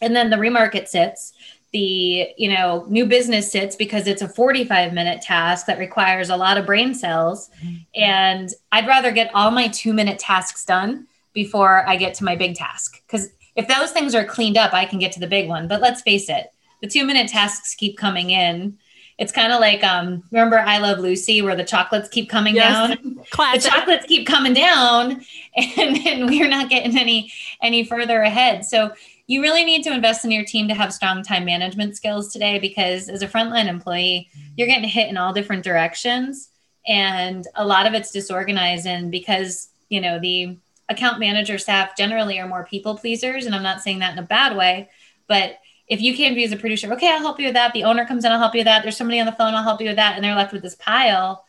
and 0.00 0.14
then 0.14 0.30
the 0.30 0.36
remarket 0.36 0.88
sits. 0.88 1.32
The 1.72 2.28
you 2.36 2.48
know 2.48 2.86
new 2.88 3.04
business 3.04 3.50
sits 3.50 3.74
because 3.74 4.06
it's 4.06 4.22
a 4.22 4.28
45 4.28 4.92
minute 4.92 5.20
task 5.22 5.66
that 5.66 5.80
requires 5.80 6.30
a 6.30 6.36
lot 6.36 6.56
of 6.56 6.66
brain 6.66 6.94
cells, 6.94 7.50
mm-hmm. 7.60 7.76
and 7.96 8.48
I'd 8.70 8.86
rather 8.86 9.10
get 9.10 9.34
all 9.34 9.50
my 9.50 9.66
two 9.68 9.92
minute 9.92 10.20
tasks 10.20 10.64
done 10.64 11.08
before 11.32 11.86
I 11.88 11.96
get 11.96 12.14
to 12.14 12.24
my 12.24 12.36
big 12.36 12.54
task. 12.54 13.02
Because 13.04 13.30
if 13.56 13.66
those 13.66 13.90
things 13.90 14.14
are 14.14 14.24
cleaned 14.24 14.56
up, 14.56 14.72
I 14.72 14.84
can 14.84 15.00
get 15.00 15.10
to 15.12 15.20
the 15.20 15.26
big 15.26 15.48
one. 15.48 15.66
But 15.66 15.80
let's 15.80 16.00
face 16.00 16.28
it, 16.28 16.46
the 16.80 16.86
two 16.86 17.04
minute 17.04 17.28
tasks 17.28 17.74
keep 17.74 17.98
coming 17.98 18.30
in 18.30 18.78
it's 19.18 19.32
kind 19.32 19.52
of 19.52 19.60
like 19.60 19.84
um 19.84 20.22
remember 20.30 20.58
I 20.58 20.78
Love 20.78 20.98
Lucy 20.98 21.42
where 21.42 21.56
the 21.56 21.64
chocolates 21.64 22.08
keep 22.08 22.28
coming 22.28 22.56
yes. 22.56 22.96
down. 22.96 23.20
Classic. 23.30 23.62
The 23.62 23.68
chocolates 23.68 24.06
keep 24.06 24.26
coming 24.26 24.54
down 24.54 25.24
and, 25.56 25.96
and 26.06 26.26
we're 26.28 26.48
not 26.48 26.68
getting 26.68 26.98
any 26.98 27.32
any 27.62 27.84
further 27.84 28.22
ahead. 28.22 28.64
So 28.64 28.92
you 29.26 29.40
really 29.40 29.64
need 29.64 29.82
to 29.84 29.92
invest 29.92 30.24
in 30.24 30.30
your 30.30 30.44
team 30.44 30.68
to 30.68 30.74
have 30.74 30.92
strong 30.92 31.22
time 31.22 31.44
management 31.44 31.96
skills 31.96 32.32
today 32.32 32.58
because 32.58 33.08
as 33.08 33.22
a 33.22 33.28
frontline 33.28 33.66
employee, 33.66 34.28
you're 34.56 34.68
getting 34.68 34.88
hit 34.88 35.08
in 35.08 35.16
all 35.16 35.32
different 35.32 35.64
directions 35.64 36.50
and 36.86 37.46
a 37.54 37.64
lot 37.64 37.86
of 37.86 37.94
it's 37.94 38.10
disorganized 38.10 38.86
and 38.86 39.10
because, 39.10 39.68
you 39.88 40.00
know, 40.00 40.18
the 40.18 40.58
account 40.90 41.18
manager 41.18 41.56
staff 41.56 41.96
generally 41.96 42.38
are 42.38 42.48
more 42.48 42.64
people 42.64 42.98
pleasers 42.98 43.46
and 43.46 43.54
I'm 43.54 43.62
not 43.62 43.80
saying 43.80 44.00
that 44.00 44.12
in 44.12 44.18
a 44.18 44.26
bad 44.26 44.56
way, 44.56 44.90
but 45.26 45.58
if 45.86 46.00
you 46.00 46.16
can't 46.16 46.34
be 46.34 46.44
as 46.44 46.52
a 46.52 46.56
producer, 46.56 46.92
okay, 46.92 47.10
I'll 47.10 47.20
help 47.20 47.38
you 47.38 47.46
with 47.46 47.54
that. 47.54 47.72
The 47.72 47.84
owner 47.84 48.06
comes 48.06 48.24
in, 48.24 48.32
I'll 48.32 48.38
help 48.38 48.54
you 48.54 48.60
with 48.60 48.66
that. 48.66 48.82
There's 48.82 48.96
somebody 48.96 49.20
on 49.20 49.26
the 49.26 49.32
phone, 49.32 49.54
I'll 49.54 49.62
help 49.62 49.80
you 49.80 49.88
with 49.88 49.96
that. 49.96 50.16
And 50.16 50.24
they're 50.24 50.34
left 50.34 50.52
with 50.52 50.62
this 50.62 50.74
pile 50.76 51.44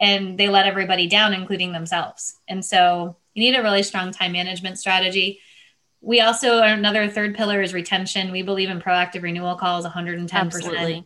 and 0.00 0.38
they 0.38 0.48
let 0.48 0.66
everybody 0.66 1.08
down, 1.08 1.34
including 1.34 1.72
themselves. 1.72 2.36
And 2.48 2.64
so 2.64 3.16
you 3.34 3.42
need 3.42 3.56
a 3.56 3.62
really 3.62 3.82
strong 3.82 4.10
time 4.10 4.32
management 4.32 4.78
strategy. 4.78 5.40
We 6.00 6.20
also, 6.20 6.62
another 6.62 7.08
third 7.08 7.36
pillar 7.36 7.62
is 7.62 7.74
retention. 7.74 8.30
We 8.30 8.42
believe 8.42 8.70
in 8.70 8.80
proactive 8.80 9.22
renewal 9.22 9.56
calls 9.56 9.84
110%. 9.84 10.32
Absolutely. 10.32 11.04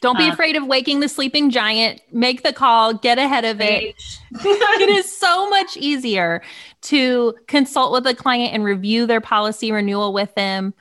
Don't 0.00 0.18
be 0.18 0.28
uh, 0.28 0.32
afraid 0.32 0.56
of 0.56 0.66
waking 0.66 1.00
the 1.00 1.08
sleeping 1.08 1.50
giant. 1.50 2.00
Make 2.10 2.42
the 2.42 2.52
call, 2.52 2.94
get 2.94 3.18
ahead 3.18 3.44
of 3.44 3.60
it. 3.60 3.94
it 4.32 4.88
is 4.88 5.16
so 5.16 5.48
much 5.50 5.76
easier 5.76 6.42
to 6.82 7.34
consult 7.46 7.92
with 7.92 8.06
a 8.06 8.14
client 8.14 8.52
and 8.52 8.64
review 8.64 9.06
their 9.06 9.20
policy 9.20 9.70
renewal 9.70 10.12
with 10.12 10.34
them 10.34 10.74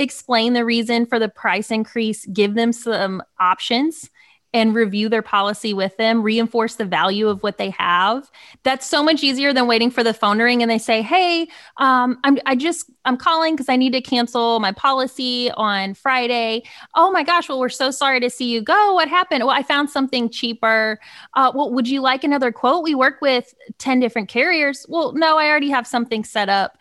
explain 0.00 0.52
the 0.52 0.64
reason 0.64 1.06
for 1.06 1.18
the 1.18 1.28
price 1.28 1.70
increase, 1.70 2.26
give 2.26 2.54
them 2.54 2.72
some 2.72 3.22
options 3.38 4.10
and 4.52 4.74
review 4.74 5.08
their 5.08 5.22
policy 5.22 5.72
with 5.72 5.96
them, 5.96 6.22
reinforce 6.22 6.74
the 6.74 6.84
value 6.84 7.28
of 7.28 7.42
what 7.42 7.56
they 7.56 7.70
have. 7.70 8.28
That's 8.64 8.86
so 8.86 9.02
much 9.02 9.22
easier 9.22 9.52
than 9.52 9.68
waiting 9.68 9.90
for 9.90 10.02
the 10.02 10.12
phone 10.12 10.38
to 10.38 10.44
ring 10.44 10.60
and 10.62 10.70
they 10.70 10.78
say, 10.78 11.02
"Hey, 11.02 11.48
um, 11.76 12.18
I'm 12.24 12.38
I 12.46 12.56
just 12.56 12.90
I'm 13.04 13.16
calling 13.16 13.54
because 13.54 13.68
I 13.68 13.76
need 13.76 13.92
to 13.92 14.00
cancel 14.00 14.58
my 14.58 14.72
policy 14.72 15.50
on 15.52 15.94
Friday." 15.94 16.64
Oh 16.96 17.10
my 17.12 17.22
gosh, 17.22 17.48
well 17.48 17.60
we're 17.60 17.68
so 17.68 17.90
sorry 17.90 18.20
to 18.20 18.30
see 18.30 18.50
you 18.50 18.60
go. 18.60 18.94
What 18.94 19.08
happened? 19.08 19.44
Well, 19.44 19.56
I 19.56 19.62
found 19.62 19.88
something 19.88 20.28
cheaper. 20.30 20.98
Uh, 21.34 21.52
well, 21.54 21.72
would 21.72 21.88
you 21.88 22.00
like 22.00 22.24
another 22.24 22.50
quote? 22.50 22.82
We 22.82 22.94
work 22.94 23.20
with 23.20 23.54
ten 23.78 24.00
different 24.00 24.28
carriers. 24.28 24.84
Well, 24.88 25.12
no, 25.12 25.38
I 25.38 25.48
already 25.48 25.70
have 25.70 25.86
something 25.86 26.24
set 26.24 26.48
up 26.48 26.76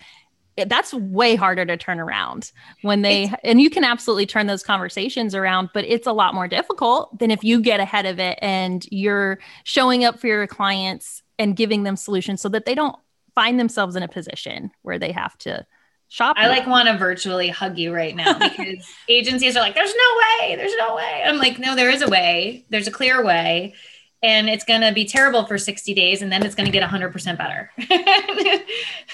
that's 0.68 0.94
way 0.94 1.36
harder 1.36 1.66
to 1.66 1.78
turn 1.78 2.00
around 2.00 2.52
when 2.82 3.02
they 3.02 3.24
it's, 3.24 3.34
and 3.44 3.62
you 3.62 3.70
can 3.70 3.84
absolutely 3.84 4.26
turn 4.26 4.48
those 4.48 4.64
conversations 4.64 5.36
around 5.36 5.70
but 5.74 5.86
it's 5.86 6.08
a 6.08 6.12
lot 6.12 6.34
more 6.34 6.48
difficult 6.48 7.18
than 7.20 7.32
if 7.32 7.44
you 7.44 7.62
get 7.62 7.80
ahead 7.80 8.06
of 8.06 8.20
it 8.20 8.38
and 8.42 8.86
you're 8.92 9.40
showing 9.64 10.04
up 10.04 10.20
for 10.20 10.28
your 10.28 10.48
clients 10.48 11.24
and 11.38 11.56
giving 11.56 11.84
them 11.84 11.96
solutions 11.96 12.42
so 12.42 12.50
that 12.50 12.66
they 12.66 12.76
don't 12.76 12.96
find 13.36 13.60
themselves 13.60 13.96
in 13.96 14.04
a 14.04 14.08
position 14.08 14.72
where 14.82 15.00
they 15.00 15.12
have 15.12 15.38
to 15.38 15.66
shop 16.08 16.36
i 16.40 16.48
like 16.48 16.66
want 16.66 16.88
to 16.88 16.98
virtually 16.98 17.50
hug 17.50 17.78
you 17.78 17.94
right 17.94 18.16
now 18.16 18.38
because 18.40 18.86
agencies 19.08 19.56
are 19.56 19.62
like 19.62 19.76
there's 19.76 19.94
no 19.96 20.18
way 20.18 20.56
there's 20.56 20.76
no 20.78 20.96
way. 20.96 21.24
I'm 21.26 21.38
like 21.38 21.60
no 21.60 21.76
there 21.76 21.90
is 21.90 22.02
a 22.02 22.10
way. 22.10 22.66
There's 22.70 22.88
a 22.88 22.92
clear 22.92 23.24
way 23.24 23.76
and 24.22 24.50
it's 24.50 24.64
going 24.64 24.82
to 24.82 24.92
be 24.92 25.06
terrible 25.06 25.46
for 25.46 25.58
60 25.58 25.94
days 25.94 26.22
and 26.22 26.32
then 26.32 26.46
it's 26.46 26.56
going 26.56 26.66
to 26.66 26.72
get 26.72 26.88
100% 26.88 27.38
better. 27.38 27.72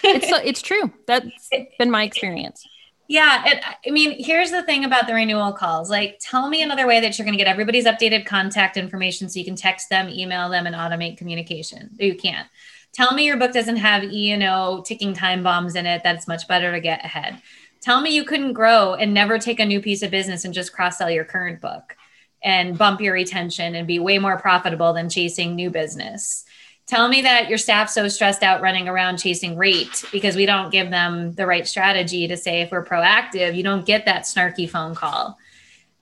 It's 0.08 0.28
it's 0.46 0.62
true. 0.62 0.92
That's 1.08 1.50
been 1.80 1.90
my 1.90 2.04
experience. 2.04 2.68
Yeah 3.08 3.44
it, 3.46 3.64
i 3.88 3.92
mean 3.92 4.24
here's 4.24 4.52
the 4.52 4.62
thing 4.64 4.84
about 4.84 5.08
the 5.08 5.14
renewal 5.14 5.52
calls. 5.54 5.90
Like 5.90 6.20
tell 6.20 6.50
me 6.50 6.62
another 6.62 6.86
way 6.86 7.00
that 7.00 7.18
you're 7.18 7.26
going 7.26 7.38
to 7.38 7.44
get 7.44 7.50
everybody's 7.50 7.86
updated 7.86 8.26
contact 8.26 8.78
information 8.78 9.30
so 9.30 9.40
you 9.40 9.46
can 9.46 9.56
text 9.56 9.90
them 9.90 10.10
email 10.10 10.50
them 10.50 10.68
and 10.68 10.76
automate 10.76 11.18
communication. 11.18 11.90
You 11.98 12.16
can't. 12.16 12.48
Tell 12.94 13.14
me 13.14 13.26
your 13.26 13.38
book 13.38 13.52
doesn't 13.52 13.78
have 13.78 14.04
you 14.04 14.38
know 14.38 14.84
ticking 14.86 15.14
time 15.14 15.42
bombs 15.42 15.76
in 15.76 15.86
it. 15.88 16.02
That's 16.04 16.28
much 16.28 16.48
better 16.48 16.72
to 16.72 16.80
get 16.80 17.04
ahead. 17.04 17.42
Tell 17.82 18.02
me 18.02 18.14
you 18.14 18.26
couldn't 18.26 18.54
grow 18.54 18.94
and 18.96 19.14
never 19.14 19.40
take 19.40 19.60
a 19.60 19.66
new 19.66 19.82
piece 19.82 20.04
of 20.04 20.12
business 20.12 20.46
and 20.46 20.54
just 20.54 20.74
cross 20.74 20.98
sell 20.98 21.10
your 21.10 21.26
current 21.26 21.62
book 21.62 21.96
and 22.46 22.78
bump 22.78 23.02
your 23.02 23.14
retention 23.14 23.74
and 23.74 23.88
be 23.88 23.98
way 23.98 24.20
more 24.20 24.38
profitable 24.38 24.94
than 24.94 25.10
chasing 25.10 25.56
new 25.56 25.72
business. 25.72 26.46
Tell 26.86 27.08
me 27.08 27.24
that 27.24 27.50
your 27.50 27.58
staff's 27.58 27.96
so 27.96 28.08
stressed 28.08 28.44
out 28.44 28.62
running 28.62 28.88
around 28.88 29.18
chasing 29.18 29.58
rate 29.58 30.06
because 30.12 30.36
we 30.36 30.46
don't 30.46 30.72
give 30.72 30.92
them 30.92 31.34
the 31.34 31.48
right 31.48 31.68
strategy 31.68 32.28
to 32.28 32.38
say 32.38 32.62
if 32.62 32.72
we're 32.72 32.86
proactive, 32.86 33.56
you 33.56 33.64
don't 33.64 33.88
get 33.88 34.06
that 34.06 34.24
snarky 34.24 34.70
phone 34.70 34.94
call. 34.94 35.40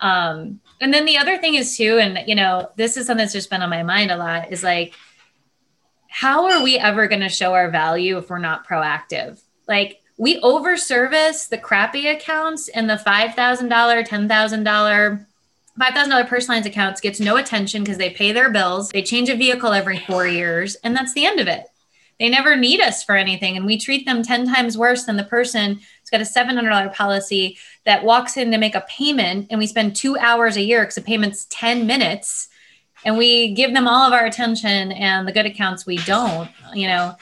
Um, 0.01 0.59
and 0.81 0.93
then 0.93 1.05
the 1.05 1.17
other 1.17 1.37
thing 1.37 1.55
is 1.55 1.77
too, 1.77 1.97
and 1.97 2.27
you 2.27 2.35
know, 2.35 2.69
this 2.75 2.97
is 2.97 3.07
something 3.07 3.23
that's 3.23 3.31
just 3.31 3.49
been 3.49 3.61
on 3.61 3.69
my 3.69 3.83
mind 3.83 4.11
a 4.11 4.17
lot 4.17 4.51
is 4.51 4.63
like, 4.63 4.93
how 6.09 6.51
are 6.51 6.61
we 6.61 6.77
ever 6.77 7.07
going 7.07 7.21
to 7.21 7.29
show 7.29 7.53
our 7.53 7.71
value 7.71 8.17
if 8.17 8.29
we're 8.29 8.37
not 8.37 8.67
proactive? 8.67 9.41
Like 9.65 10.01
we 10.17 10.39
over 10.39 10.75
service 10.75 11.47
the 11.47 11.57
crappy 11.57 12.07
accounts 12.07 12.67
and 12.67 12.89
the 12.89 12.95
$5,000, 12.95 13.33
$10,000 13.33 15.25
$5,000 15.79 16.27
personal 16.27 16.57
lines 16.57 16.67
accounts 16.67 17.01
gets 17.01 17.19
no 17.19 17.37
attention 17.37 17.83
because 17.83 17.97
they 17.97 18.11
pay 18.11 18.31
their 18.31 18.51
bills. 18.51 18.89
They 18.89 19.01
change 19.01 19.29
a 19.29 19.35
vehicle 19.35 19.73
every 19.73 19.99
four 19.99 20.27
years, 20.27 20.75
and 20.83 20.95
that's 20.95 21.13
the 21.13 21.25
end 21.25 21.39
of 21.39 21.47
it. 21.47 21.65
They 22.19 22.29
never 22.29 22.55
need 22.55 22.79
us 22.79 23.03
for 23.03 23.15
anything, 23.15 23.57
and 23.57 23.65
we 23.65 23.79
treat 23.79 24.05
them 24.05 24.21
10 24.21 24.47
times 24.47 24.77
worse 24.77 25.05
than 25.05 25.17
the 25.17 25.23
person 25.23 25.75
who's 25.75 26.09
got 26.11 26.21
a 26.21 26.23
$700 26.23 26.93
policy 26.93 27.57
that 27.85 28.03
walks 28.03 28.37
in 28.37 28.51
to 28.51 28.57
make 28.57 28.75
a 28.75 28.85
payment, 28.87 29.47
and 29.49 29.57
we 29.57 29.65
spend 29.65 29.95
two 29.95 30.15
hours 30.17 30.55
a 30.55 30.61
year 30.61 30.83
because 30.83 30.95
the 30.95 31.01
payment's 31.01 31.45
10 31.45 31.87
minutes, 31.87 32.49
and 33.03 33.17
we 33.17 33.53
give 33.53 33.73
them 33.73 33.87
all 33.87 34.05
of 34.05 34.13
our 34.13 34.25
attention, 34.25 34.91
and 34.91 35.27
the 35.27 35.31
good 35.31 35.47
accounts 35.47 35.87
we 35.87 35.97
don't. 35.97 36.49
You 36.75 36.87
know, 36.87 37.17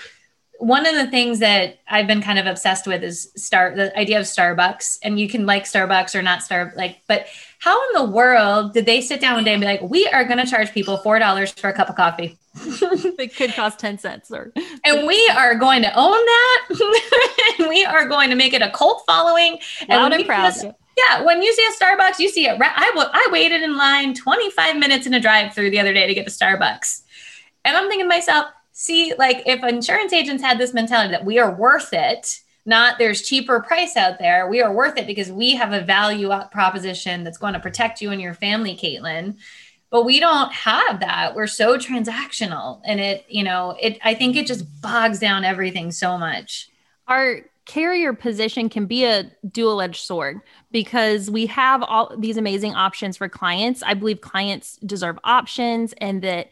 one 0.60 0.86
of 0.86 0.94
the 0.94 1.10
things 1.10 1.40
that 1.40 1.80
I've 1.88 2.06
been 2.06 2.22
kind 2.22 2.38
of 2.38 2.46
obsessed 2.46 2.86
with 2.86 3.04
is 3.04 3.32
star 3.36 3.74
the 3.76 3.98
idea 3.98 4.20
of 4.20 4.26
Starbucks, 4.26 5.00
and 5.04 5.20
you 5.20 5.28
can 5.30 5.46
like 5.46 5.64
Starbucks 5.64 6.14
or 6.14 6.22
not 6.22 6.44
Star 6.44 6.74
like, 6.76 7.02
but 7.08 7.28
how 7.62 7.80
in 7.90 7.94
the 7.94 8.12
world 8.12 8.74
did 8.74 8.88
they 8.88 9.02
sit 9.02 9.22
down 9.22 9.36
one 9.36 9.44
day 9.44 9.54
and 9.54 9.62
be 9.62 9.68
like, 9.68 9.82
we 9.84 10.08
are 10.08 10.26
going 10.26 10.40
to 10.40 10.48
charge 10.48 10.72
people 10.72 10.98
four 10.98 11.20
dollars 11.20 11.52
for 11.52 11.70
a 11.70 11.74
cup 11.74 11.90
of 11.90 11.96
coffee? 11.96 12.36
it 12.56 13.36
could 13.36 13.54
cost 13.54 13.78
ten 13.78 14.00
cents, 14.00 14.32
or 14.32 14.52
and 14.84 15.08
we 15.08 15.32
are 15.38 15.54
going 15.54 15.84
to 15.84 15.94
own 15.96 16.12
that. 16.12 17.56
and 17.60 17.70
we 17.70 17.86
are 17.86 18.08
going 18.08 18.32
to 18.32 18.36
make 18.36 18.54
it 18.54 18.64
a 18.64 18.72
cult 18.72 19.04
following. 19.06 19.60
Loud 19.88 20.06
and, 20.06 20.14
and 20.16 20.26
proud. 20.26 20.46
Just, 20.46 20.66
yeah, 20.98 21.22
when 21.24 21.44
you 21.44 21.54
see 21.54 21.64
a 21.64 21.84
Starbucks, 21.84 22.18
you 22.18 22.30
see 22.30 22.48
it. 22.48 22.60
I, 22.60 22.92
I 22.96 23.30
waited 23.32 23.62
in 23.62 23.78
line 23.78 24.16
25 24.16 24.78
minutes 24.78 25.06
in 25.06 25.14
a 25.14 25.20
drive 25.20 25.54
through 25.54 25.70
the 25.70 25.80
other 25.80 25.94
day 25.94 26.08
to 26.08 26.14
get 26.16 26.26
to 26.26 26.32
Starbucks. 26.32 27.04
And 27.64 27.78
I'm 27.78 27.88
thinking 27.88 28.06
to 28.06 28.10
myself, 28.10 28.48
see, 28.72 29.14
like 29.20 29.44
if 29.46 29.64
insurance 29.64 30.14
agents 30.14 30.44
had 30.44 30.58
this 30.58 30.74
mentality 30.74 31.12
that 31.12 31.26
we 31.26 31.38
are 31.38 31.54
worth 31.54 31.94
it, 31.94 32.40
not 32.66 32.98
there's 32.98 33.22
cheaper 33.22 33.60
price 33.62 33.98
out 33.98 34.20
there, 34.20 34.48
we 34.48 34.62
are 34.62 34.74
worth 34.74 34.98
it 34.98 35.08
because 35.08 35.32
we 35.32 35.56
have 35.56 35.74
a 35.74 35.82
value 35.82 36.30
proposition 36.52 37.24
that's 37.24 37.38
going 37.38 37.54
to 37.54 37.60
protect 37.60 38.02
you 38.02 38.12
and 38.12 38.22
your 38.22 38.34
family, 38.34 38.76
Caitlin. 38.76 39.38
But 39.90 40.06
we 40.06 40.20
don't 40.20 40.52
have 40.54 41.02
that. 41.02 41.36
We're 41.36 41.48
so 41.48 41.78
transactional. 41.78 42.82
And 42.86 43.00
it, 43.00 43.26
you 43.28 43.44
know, 43.44 43.76
it 43.80 44.00
I 44.04 44.14
think 44.14 44.36
it 44.36 44.48
just 44.48 44.66
bogs 44.82 45.20
down 45.20 45.44
everything 45.44 45.92
so 45.92 46.18
much. 46.18 46.70
Our 47.08 47.42
carrier 47.66 48.14
position 48.14 48.70
can 48.70 48.86
be 48.86 49.06
a 49.06 49.32
dual 49.50 49.82
edged 49.82 50.04
sword 50.04 50.42
because 50.72 51.30
we 51.30 51.46
have 51.48 51.84
all 51.84 52.16
these 52.18 52.38
amazing 52.38 52.74
options 52.74 53.18
for 53.18 53.30
clients. 53.30 53.84
I 53.84 53.94
believe 53.94 54.22
clients 54.22 54.78
deserve 54.78 55.20
options 55.24 55.94
and 55.98 56.22
that 56.22 56.50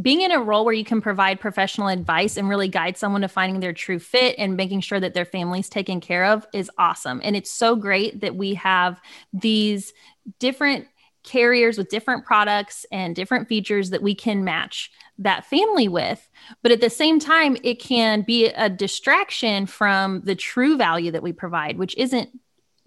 being 0.00 0.22
in 0.22 0.32
a 0.32 0.40
role 0.40 0.64
where 0.64 0.74
you 0.74 0.84
can 0.84 1.00
provide 1.00 1.38
professional 1.38 1.88
advice 1.88 2.36
and 2.36 2.48
really 2.48 2.68
guide 2.68 2.96
someone 2.96 3.20
to 3.20 3.28
finding 3.28 3.60
their 3.60 3.72
true 3.72 3.98
fit 3.98 4.34
and 4.38 4.56
making 4.56 4.80
sure 4.80 4.98
that 4.98 5.14
their 5.14 5.24
family's 5.24 5.68
taken 5.68 6.00
care 6.00 6.24
of 6.24 6.46
is 6.52 6.70
awesome. 6.78 7.20
And 7.22 7.36
it's 7.36 7.50
so 7.50 7.76
great 7.76 8.20
that 8.20 8.34
we 8.34 8.54
have 8.54 9.00
these 9.32 9.92
different 10.40 10.86
carriers 11.22 11.78
with 11.78 11.88
different 11.88 12.24
products 12.24 12.84
and 12.92 13.16
different 13.16 13.48
features 13.48 13.90
that 13.90 14.02
we 14.02 14.14
can 14.14 14.44
match 14.44 14.90
that 15.18 15.46
family 15.46 15.88
with. 15.88 16.28
But 16.62 16.72
at 16.72 16.80
the 16.80 16.90
same 16.90 17.18
time, 17.18 17.56
it 17.62 17.80
can 17.80 18.22
be 18.22 18.46
a 18.46 18.68
distraction 18.68 19.66
from 19.66 20.20
the 20.22 20.34
true 20.34 20.76
value 20.76 21.12
that 21.12 21.22
we 21.22 21.32
provide, 21.32 21.78
which 21.78 21.96
isn't 21.96 22.30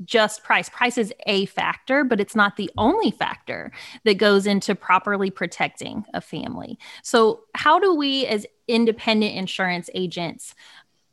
just 0.06 0.44
price. 0.44 0.70
Price 0.70 0.98
is 0.98 1.14
a 1.26 1.46
factor, 1.48 2.04
but 2.04 2.20
it's 2.20 2.36
not 2.36 2.56
the 2.56 2.70
only 2.78 3.12
factor 3.12 3.72
that 4.04 4.16
goes 4.16 4.46
into 4.46 4.76
properly 4.76 5.30
protecting 5.30 6.06
a 6.14 6.22
family. 6.22 6.78
So, 7.04 7.42
how 7.56 7.80
do 7.80 7.96
we, 7.96 8.26
as 8.28 8.46
independent 8.68 9.36
insurance 9.36 9.90
agents, 9.94 10.54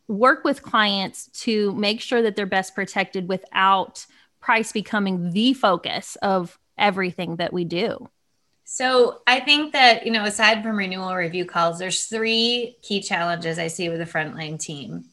work 0.08 0.44
with 0.44 0.62
clients 0.62 1.28
to 1.28 1.72
make 1.72 2.00
sure 2.00 2.22
that 2.22 2.36
they're 2.36 2.46
best 2.46 2.74
protected 2.74 3.28
without 3.28 4.06
price 4.40 4.72
becoming 4.72 5.30
the 5.30 5.54
focus 5.54 6.16
of 6.20 6.58
everything 6.76 7.36
that 7.36 7.52
we 7.52 7.64
do? 7.64 8.08
So 8.64 9.20
I 9.26 9.40
think 9.40 9.72
that, 9.72 10.06
you 10.06 10.12
know, 10.12 10.24
aside 10.24 10.62
from 10.62 10.76
renewal 10.76 11.14
review 11.14 11.44
calls, 11.44 11.78
there's 11.78 12.06
three 12.06 12.76
key 12.82 13.00
challenges 13.00 13.58
I 13.58 13.68
see 13.68 13.88
with 13.88 13.98
the 13.98 14.06
frontline 14.06 14.58
team. 14.58 15.04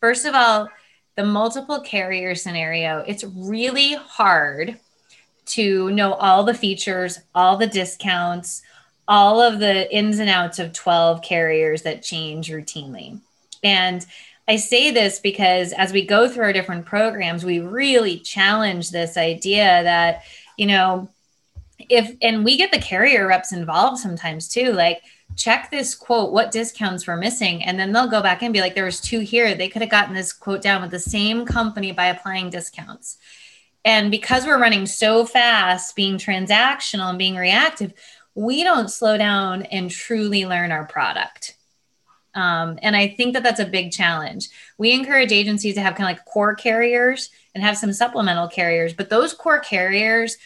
First 0.00 0.24
of 0.24 0.34
all, 0.34 0.68
the 1.16 1.24
multiple 1.24 1.80
carrier 1.80 2.34
scenario, 2.34 2.98
it's 3.06 3.24
really 3.24 3.94
hard 3.94 4.78
to 5.46 5.90
know 5.90 6.14
all 6.14 6.44
the 6.44 6.54
features, 6.54 7.20
all 7.34 7.56
the 7.56 7.66
discounts, 7.66 8.62
all 9.06 9.40
of 9.40 9.58
the 9.58 9.94
ins 9.94 10.18
and 10.18 10.30
outs 10.30 10.58
of 10.58 10.72
12 10.72 11.22
carriers 11.22 11.82
that 11.82 12.02
change 12.02 12.50
routinely. 12.50 13.20
And 13.62 14.04
I 14.48 14.56
say 14.56 14.90
this 14.90 15.20
because 15.20 15.72
as 15.72 15.92
we 15.92 16.06
go 16.06 16.28
through 16.28 16.44
our 16.44 16.52
different 16.52 16.86
programs, 16.86 17.44
we 17.44 17.60
really 17.60 18.18
challenge 18.18 18.90
this 18.90 19.16
idea 19.16 19.82
that, 19.82 20.22
you 20.56 20.66
know, 20.66 21.08
if, 21.78 22.16
and 22.22 22.44
we 22.44 22.56
get 22.56 22.72
the 22.72 22.78
carrier 22.78 23.26
reps 23.26 23.52
involved 23.52 23.98
sometimes 23.98 24.48
too, 24.48 24.72
like, 24.72 25.02
check 25.36 25.70
this 25.70 25.94
quote 25.94 26.32
what 26.32 26.50
discounts 26.50 27.06
were 27.06 27.16
missing? 27.16 27.62
And 27.64 27.78
then 27.78 27.92
they'll 27.92 28.08
go 28.08 28.22
back 28.22 28.42
and 28.42 28.52
be 28.52 28.60
like 28.60 28.74
there 28.74 28.84
was 28.84 29.00
two 29.00 29.20
here. 29.20 29.54
They 29.54 29.68
could 29.68 29.82
have 29.82 29.90
gotten 29.90 30.14
this 30.14 30.32
quote 30.32 30.62
down 30.62 30.82
with 30.82 30.90
the 30.90 30.98
same 30.98 31.44
company 31.44 31.92
by 31.92 32.06
applying 32.06 32.50
discounts. 32.50 33.18
And 33.84 34.10
because 34.10 34.46
we're 34.46 34.60
running 34.60 34.86
so 34.86 35.26
fast 35.26 35.94
being 35.94 36.16
transactional 36.16 37.10
and 37.10 37.18
being 37.18 37.36
reactive 37.36 37.92
we 38.34 38.64
don't 38.64 38.90
slow 38.90 39.16
down 39.16 39.62
and 39.62 39.90
truly 39.90 40.44
learn 40.44 40.72
our 40.72 40.84
product. 40.84 41.56
Um, 42.34 42.80
and 42.82 42.96
i 42.96 43.06
think 43.06 43.34
that 43.34 43.44
that's 43.44 43.60
a 43.60 43.66
big 43.66 43.92
challenge. 43.92 44.48
We 44.76 44.92
encourage 44.92 45.30
agencies 45.30 45.74
to 45.76 45.80
have 45.80 45.94
kind 45.94 46.10
of 46.10 46.16
like 46.16 46.24
core 46.24 46.56
carriers 46.56 47.30
and 47.54 47.62
have 47.62 47.78
some 47.78 47.92
supplemental 47.92 48.48
carriers 48.48 48.92
but 48.92 49.08
those 49.08 49.32
core 49.32 49.60
carriers 49.60 50.36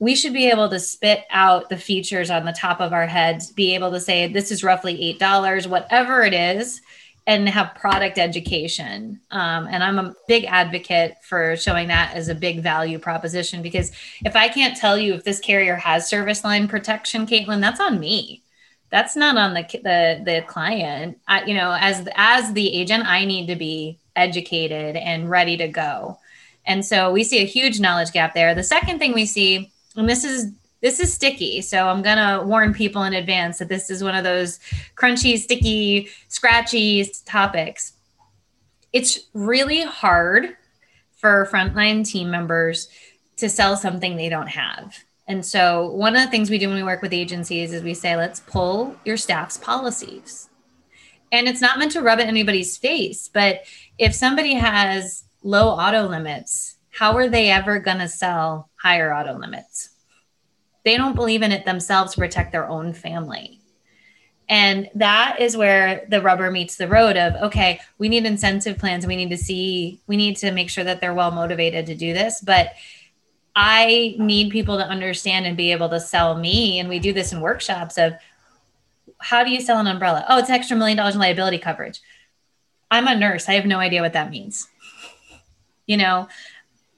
we 0.00 0.14
should 0.14 0.32
be 0.32 0.48
able 0.48 0.68
to 0.70 0.78
spit 0.78 1.24
out 1.30 1.68
the 1.68 1.76
features 1.76 2.30
on 2.30 2.44
the 2.44 2.52
top 2.52 2.80
of 2.80 2.92
our 2.92 3.06
heads, 3.06 3.50
be 3.50 3.74
able 3.74 3.90
to 3.90 4.00
say, 4.00 4.28
this 4.28 4.50
is 4.52 4.62
roughly 4.62 5.16
$8, 5.20 5.66
whatever 5.66 6.22
it 6.22 6.34
is, 6.34 6.80
and 7.26 7.48
have 7.48 7.74
product 7.74 8.16
education. 8.16 9.20
Um, 9.30 9.66
and 9.70 9.84
I'm 9.84 9.98
a 9.98 10.14
big 10.28 10.44
advocate 10.44 11.16
for 11.22 11.56
showing 11.56 11.88
that 11.88 12.14
as 12.14 12.28
a 12.28 12.34
big 12.34 12.62
value 12.62 12.98
proposition 12.98 13.60
because 13.60 13.92
if 14.24 14.34
I 14.34 14.48
can't 14.48 14.76
tell 14.76 14.96
you 14.96 15.14
if 15.14 15.24
this 15.24 15.40
carrier 15.40 15.76
has 15.76 16.08
service 16.08 16.42
line 16.42 16.68
protection, 16.68 17.26
Caitlin, 17.26 17.60
that's 17.60 17.80
on 17.80 18.00
me. 18.00 18.42
That's 18.90 19.14
not 19.14 19.36
on 19.36 19.52
the 19.52 19.62
the, 19.70 20.22
the 20.24 20.44
client. 20.46 21.18
I, 21.28 21.44
you 21.44 21.52
know, 21.52 21.76
as 21.78 22.08
as 22.14 22.54
the 22.54 22.74
agent, 22.74 23.04
I 23.06 23.26
need 23.26 23.48
to 23.48 23.56
be 23.56 23.98
educated 24.16 24.96
and 24.96 25.28
ready 25.28 25.58
to 25.58 25.68
go. 25.68 26.18
And 26.64 26.84
so 26.84 27.12
we 27.12 27.24
see 27.24 27.42
a 27.42 27.46
huge 27.46 27.78
knowledge 27.78 28.12
gap 28.12 28.32
there. 28.32 28.54
The 28.54 28.62
second 28.62 28.98
thing 28.98 29.12
we 29.12 29.26
see 29.26 29.70
and 29.96 30.08
this 30.08 30.24
is 30.24 30.52
this 30.80 31.00
is 31.00 31.12
sticky 31.12 31.60
so 31.60 31.88
i'm 31.88 32.02
going 32.02 32.16
to 32.18 32.44
warn 32.46 32.72
people 32.72 33.02
in 33.02 33.14
advance 33.14 33.58
that 33.58 33.68
this 33.68 33.90
is 33.90 34.02
one 34.02 34.14
of 34.14 34.24
those 34.24 34.60
crunchy 34.96 35.38
sticky 35.38 36.08
scratchy 36.28 37.04
topics. 37.24 37.94
It's 38.92 39.20
really 39.34 39.82
hard 39.82 40.56
for 41.16 41.48
frontline 41.50 42.06
team 42.06 42.30
members 42.30 42.88
to 43.36 43.48
sell 43.48 43.76
something 43.76 44.16
they 44.16 44.28
don't 44.28 44.48
have. 44.48 44.96
And 45.26 45.44
so 45.44 45.90
one 45.90 46.16
of 46.16 46.22
the 46.22 46.30
things 46.30 46.48
we 46.48 46.58
do 46.58 46.68
when 46.68 46.76
we 46.76 46.82
work 46.82 47.02
with 47.02 47.12
agencies 47.12 47.72
is 47.72 47.82
we 47.82 47.94
say 47.94 48.16
let's 48.16 48.40
pull 48.40 48.96
your 49.04 49.16
staff's 49.16 49.58
policies. 49.58 50.48
And 51.30 51.46
it's 51.46 51.60
not 51.60 51.78
meant 51.78 51.92
to 51.92 52.02
rub 52.02 52.18
it 52.18 52.22
in 52.22 52.28
anybody's 52.28 52.76
face 52.76 53.28
but 53.28 53.62
if 53.98 54.14
somebody 54.14 54.54
has 54.54 55.24
low 55.42 55.68
auto 55.68 56.06
limits 56.08 56.76
how 56.98 57.16
are 57.16 57.28
they 57.28 57.48
ever 57.48 57.78
going 57.78 57.98
to 57.98 58.08
sell 58.08 58.70
higher 58.74 59.14
auto 59.14 59.38
limits? 59.38 59.90
They 60.84 60.96
don't 60.96 61.14
believe 61.14 61.42
in 61.42 61.52
it 61.52 61.64
themselves 61.64 62.12
to 62.14 62.20
protect 62.20 62.50
their 62.50 62.68
own 62.68 62.92
family. 62.92 63.60
And 64.48 64.90
that 64.96 65.36
is 65.38 65.56
where 65.56 66.06
the 66.08 66.20
rubber 66.20 66.50
meets 66.50 66.74
the 66.74 66.88
road 66.88 67.16
of 67.16 67.34
okay, 67.36 67.80
we 67.98 68.08
need 68.08 68.26
incentive 68.26 68.78
plans. 68.78 69.06
We 69.06 69.14
need 69.14 69.30
to 69.30 69.36
see, 69.36 70.00
we 70.08 70.16
need 70.16 70.38
to 70.38 70.50
make 70.50 70.70
sure 70.70 70.82
that 70.82 71.00
they're 71.00 71.14
well 71.14 71.30
motivated 71.30 71.86
to 71.86 71.94
do 71.94 72.12
this. 72.12 72.40
But 72.40 72.72
I 73.54 74.16
need 74.18 74.50
people 74.50 74.76
to 74.78 74.84
understand 74.84 75.46
and 75.46 75.56
be 75.56 75.70
able 75.70 75.90
to 75.90 76.00
sell 76.00 76.36
me. 76.36 76.80
And 76.80 76.88
we 76.88 76.98
do 76.98 77.12
this 77.12 77.32
in 77.32 77.40
workshops 77.40 77.96
of 77.96 78.14
how 79.18 79.44
do 79.44 79.52
you 79.52 79.60
sell 79.60 79.78
an 79.78 79.86
umbrella? 79.86 80.24
Oh, 80.28 80.38
it's 80.38 80.50
extra 80.50 80.76
million 80.76 80.96
dollars 80.96 81.14
in 81.14 81.20
liability 81.20 81.58
coverage. 81.58 82.00
I'm 82.90 83.06
a 83.06 83.16
nurse. 83.16 83.48
I 83.48 83.52
have 83.52 83.66
no 83.66 83.78
idea 83.78 84.02
what 84.02 84.14
that 84.14 84.30
means. 84.30 84.66
You 85.86 85.96
know, 85.96 86.28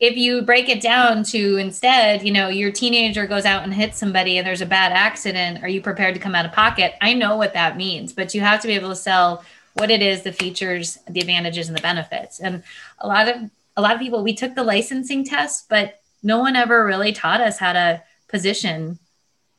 if 0.01 0.17
you 0.17 0.41
break 0.41 0.71
it 0.71 0.81
down 0.81 1.23
to 1.25 1.59
instead, 1.59 2.23
you 2.23 2.33
know, 2.33 2.49
your 2.49 2.73
teenager 2.73 3.27
goes 3.27 3.45
out 3.45 3.63
and 3.63 3.75
hits 3.75 3.99
somebody 3.99 4.39
and 4.39 4.47
there's 4.47 4.63
a 4.63 4.67
bad 4.67 4.93
accident, 4.93 5.63
are 5.63 5.69
you 5.69 5.83
prepared 5.83 6.15
to 6.15 6.21
come 6.21 6.35
out 6.35 6.47
of 6.47 6.53
pocket? 6.53 6.95
I 7.03 7.13
know 7.13 7.37
what 7.37 7.53
that 7.53 7.77
means, 7.77 8.15
but 8.15 8.35
you 8.35 8.41
have 8.41 8.61
to 8.63 8.67
be 8.67 8.73
able 8.73 8.89
to 8.89 8.97
sell 8.97 9.45
what 9.75 9.91
it 9.91 10.01
is, 10.01 10.23
the 10.23 10.33
features, 10.33 10.99
the 11.09 11.21
advantages, 11.21 11.69
and 11.69 11.77
the 11.77 11.83
benefits. 11.83 12.41
And 12.41 12.63
a 12.99 13.07
lot 13.07 13.29
of 13.29 13.51
a 13.77 13.83
lot 13.83 13.95
of 13.95 14.01
people, 14.01 14.25
we 14.25 14.35
took 14.35 14.55
the 14.55 14.65
licensing 14.65 15.25
test, 15.25 15.69
but 15.69 16.01
no 16.23 16.39
one 16.39 16.57
ever 16.57 16.85
really 16.85 17.13
taught 17.13 17.41
us 17.41 17.59
how 17.59 17.73
to 17.73 18.03
position 18.29 18.99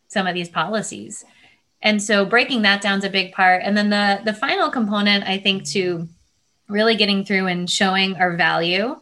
some 0.07 0.27
of 0.27 0.33
these 0.33 0.49
policies. 0.49 1.23
And 1.81 2.01
so 2.01 2.25
breaking 2.25 2.63
that 2.63 2.81
down 2.81 2.99
is 2.99 3.05
a 3.05 3.09
big 3.09 3.31
part. 3.31 3.61
And 3.63 3.77
then 3.77 3.91
the 3.91 4.21
the 4.25 4.33
final 4.33 4.71
component, 4.71 5.23
I 5.23 5.37
think, 5.37 5.65
to 5.69 6.09
really 6.67 6.95
getting 6.95 7.25
through 7.25 7.45
and 7.45 7.69
showing 7.69 8.15
our 8.15 8.35
value 8.35 8.99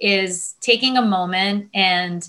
is 0.00 0.54
taking 0.60 0.96
a 0.96 1.02
moment 1.02 1.70
and 1.74 2.28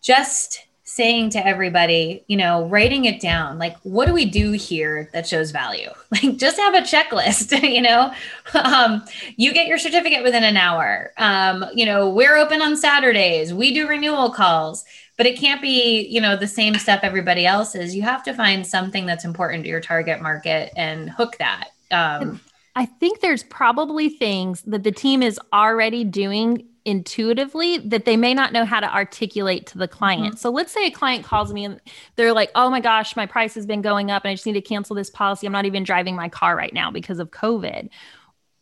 just 0.00 0.66
saying 0.96 1.28
to 1.28 1.46
everybody, 1.46 2.24
you 2.26 2.36
know, 2.36 2.66
writing 2.68 3.04
it 3.04 3.20
down, 3.20 3.58
like, 3.58 3.76
what 3.82 4.06
do 4.06 4.14
we 4.14 4.24
do 4.24 4.52
here 4.52 5.10
that 5.12 5.26
shows 5.26 5.50
value? 5.50 5.90
Like, 6.12 6.36
just 6.36 6.56
have 6.56 6.74
a 6.74 6.82
checklist, 6.82 7.60
you 7.74 7.82
know, 7.82 8.12
um, 8.54 9.04
you 9.36 9.52
get 9.52 9.66
your 9.66 9.76
certificate 9.76 10.22
within 10.22 10.44
an 10.44 10.56
hour. 10.56 11.12
Um, 11.18 11.64
you 11.74 11.84
know, 11.84 12.08
we're 12.08 12.36
open 12.36 12.62
on 12.62 12.76
Saturdays, 12.76 13.52
we 13.52 13.74
do 13.74 13.88
renewal 13.88 14.30
calls, 14.30 14.84
but 15.16 15.26
it 15.26 15.36
can't 15.36 15.60
be, 15.60 16.06
you 16.06 16.20
know, 16.20 16.36
the 16.36 16.46
same 16.46 16.76
stuff 16.76 17.00
everybody 17.02 17.44
else 17.44 17.74
is. 17.74 17.96
You 17.96 18.02
have 18.02 18.22
to 18.22 18.32
find 18.32 18.64
something 18.64 19.04
that's 19.04 19.24
important 19.24 19.64
to 19.64 19.68
your 19.68 19.80
target 19.80 20.22
market 20.22 20.72
and 20.76 21.10
hook 21.10 21.36
that. 21.38 21.70
Um, 21.90 22.40
I 22.76 22.86
think 22.86 23.20
there's 23.20 23.42
probably 23.42 24.08
things 24.08 24.62
that 24.62 24.84
the 24.84 24.92
team 24.92 25.22
is 25.22 25.40
already 25.52 26.04
doing 26.04 26.66
intuitively 26.86 27.78
that 27.78 28.04
they 28.04 28.16
may 28.16 28.32
not 28.32 28.52
know 28.52 28.64
how 28.64 28.78
to 28.78 28.94
articulate 28.94 29.66
to 29.66 29.76
the 29.76 29.88
client. 29.88 30.34
Mm-hmm. 30.34 30.36
So 30.36 30.50
let's 30.50 30.72
say 30.72 30.86
a 30.86 30.90
client 30.90 31.24
calls 31.24 31.52
me 31.52 31.64
and 31.64 31.80
they're 32.14 32.32
like, 32.32 32.50
"Oh 32.54 32.70
my 32.70 32.80
gosh, 32.80 33.16
my 33.16 33.26
price 33.26 33.54
has 33.56 33.66
been 33.66 33.82
going 33.82 34.10
up 34.10 34.24
and 34.24 34.30
I 34.30 34.34
just 34.34 34.46
need 34.46 34.52
to 34.52 34.62
cancel 34.62 34.94
this 34.96 35.10
policy. 35.10 35.46
I'm 35.46 35.52
not 35.52 35.66
even 35.66 35.82
driving 35.82 36.14
my 36.14 36.28
car 36.28 36.56
right 36.56 36.72
now 36.72 36.90
because 36.90 37.18
of 37.18 37.30
COVID." 37.32 37.90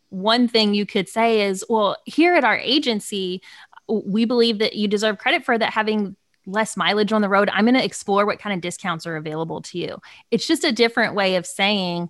One 0.09 0.47
thing 0.47 0.73
you 0.73 0.85
could 0.85 1.07
say 1.07 1.41
is, 1.41 1.63
"Well, 1.69 1.97
here 2.05 2.35
at 2.35 2.43
our 2.43 2.57
agency, 2.57 3.41
we 3.87 4.25
believe 4.25 4.57
that 4.57 4.75
you 4.75 4.87
deserve 4.87 5.19
credit 5.19 5.45
for 5.45 5.57
that 5.57 5.71
having 5.71 6.15
less 6.47 6.75
mileage 6.75 7.13
on 7.13 7.21
the 7.21 7.29
road. 7.29 7.49
I'm 7.53 7.65
going 7.65 7.75
to 7.75 7.85
explore 7.85 8.25
what 8.25 8.39
kind 8.39 8.55
of 8.55 8.61
discounts 8.61 9.05
are 9.05 9.17
available 9.17 9.61
to 9.61 9.77
you." 9.77 9.99
It's 10.31 10.47
just 10.47 10.63
a 10.63 10.71
different 10.71 11.13
way 11.13 11.35
of 11.35 11.45
saying, 11.45 12.09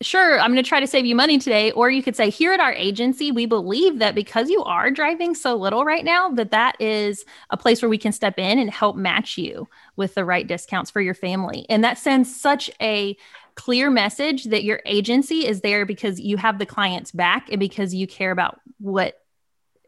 sure, 0.00 0.38
I'm 0.38 0.52
going 0.52 0.62
to 0.62 0.68
try 0.68 0.80
to 0.80 0.86
save 0.86 1.06
you 1.06 1.14
money 1.14 1.38
today. 1.38 1.70
Or 1.72 1.90
you 1.90 2.02
could 2.02 2.16
say, 2.16 2.30
here 2.30 2.52
at 2.52 2.60
our 2.60 2.72
agency, 2.72 3.32
we 3.32 3.46
believe 3.46 3.98
that 3.98 4.14
because 4.14 4.50
you 4.50 4.62
are 4.64 4.90
driving 4.90 5.34
so 5.34 5.56
little 5.56 5.84
right 5.84 6.04
now, 6.04 6.30
that 6.30 6.50
that 6.52 6.80
is 6.80 7.24
a 7.50 7.56
place 7.56 7.82
where 7.82 7.88
we 7.88 7.98
can 7.98 8.12
step 8.12 8.38
in 8.38 8.58
and 8.58 8.70
help 8.70 8.96
match 8.96 9.36
you 9.36 9.68
with 9.96 10.14
the 10.14 10.24
right 10.24 10.46
discounts 10.46 10.90
for 10.90 11.00
your 11.00 11.14
family. 11.14 11.66
And 11.68 11.82
that 11.84 11.98
sends 11.98 12.34
such 12.34 12.70
a 12.80 13.16
clear 13.56 13.90
message 13.90 14.44
that 14.44 14.62
your 14.62 14.80
agency 14.86 15.46
is 15.46 15.62
there 15.62 15.84
because 15.84 16.20
you 16.20 16.36
have 16.36 16.58
the 16.58 16.66
client's 16.66 17.10
back 17.10 17.48
and 17.50 17.58
because 17.58 17.92
you 17.92 18.06
care 18.06 18.30
about 18.30 18.60
what 18.78 19.20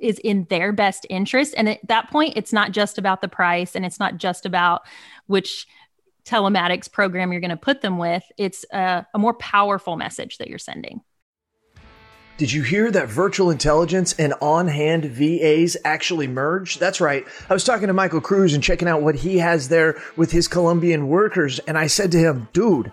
is 0.00 0.18
in 0.18 0.46
their 0.50 0.72
best 0.72 1.06
interest. 1.08 1.54
And 1.56 1.68
at 1.68 1.86
that 1.86 2.10
point, 2.10 2.32
it's 2.36 2.52
not 2.52 2.72
just 2.72 2.98
about 2.98 3.20
the 3.20 3.28
price 3.28 3.76
and 3.76 3.86
it's 3.86 4.00
not 4.00 4.16
just 4.16 4.46
about 4.46 4.82
which 5.26 5.66
telematics 6.24 6.90
program 6.90 7.32
you're 7.32 7.40
going 7.40 7.50
to 7.50 7.56
put 7.56 7.82
them 7.82 7.98
with, 7.98 8.22
it's 8.36 8.64
a, 8.72 9.06
a 9.14 9.18
more 9.18 9.34
powerful 9.34 9.96
message 9.96 10.38
that 10.38 10.48
you're 10.48 10.58
sending. 10.58 11.00
Did 12.40 12.52
you 12.52 12.62
hear 12.62 12.90
that 12.90 13.08
virtual 13.08 13.50
intelligence 13.50 14.14
and 14.14 14.32
on 14.40 14.66
hand 14.66 15.04
VAs 15.04 15.76
actually 15.84 16.26
merge? 16.26 16.78
That's 16.78 16.98
right. 16.98 17.26
I 17.50 17.52
was 17.52 17.64
talking 17.64 17.88
to 17.88 17.92
Michael 17.92 18.22
Cruz 18.22 18.54
and 18.54 18.64
checking 18.64 18.88
out 18.88 19.02
what 19.02 19.14
he 19.14 19.36
has 19.36 19.68
there 19.68 20.00
with 20.16 20.32
his 20.32 20.48
Colombian 20.48 21.08
workers. 21.08 21.58
And 21.58 21.76
I 21.76 21.86
said 21.86 22.12
to 22.12 22.18
him, 22.18 22.48
dude, 22.54 22.92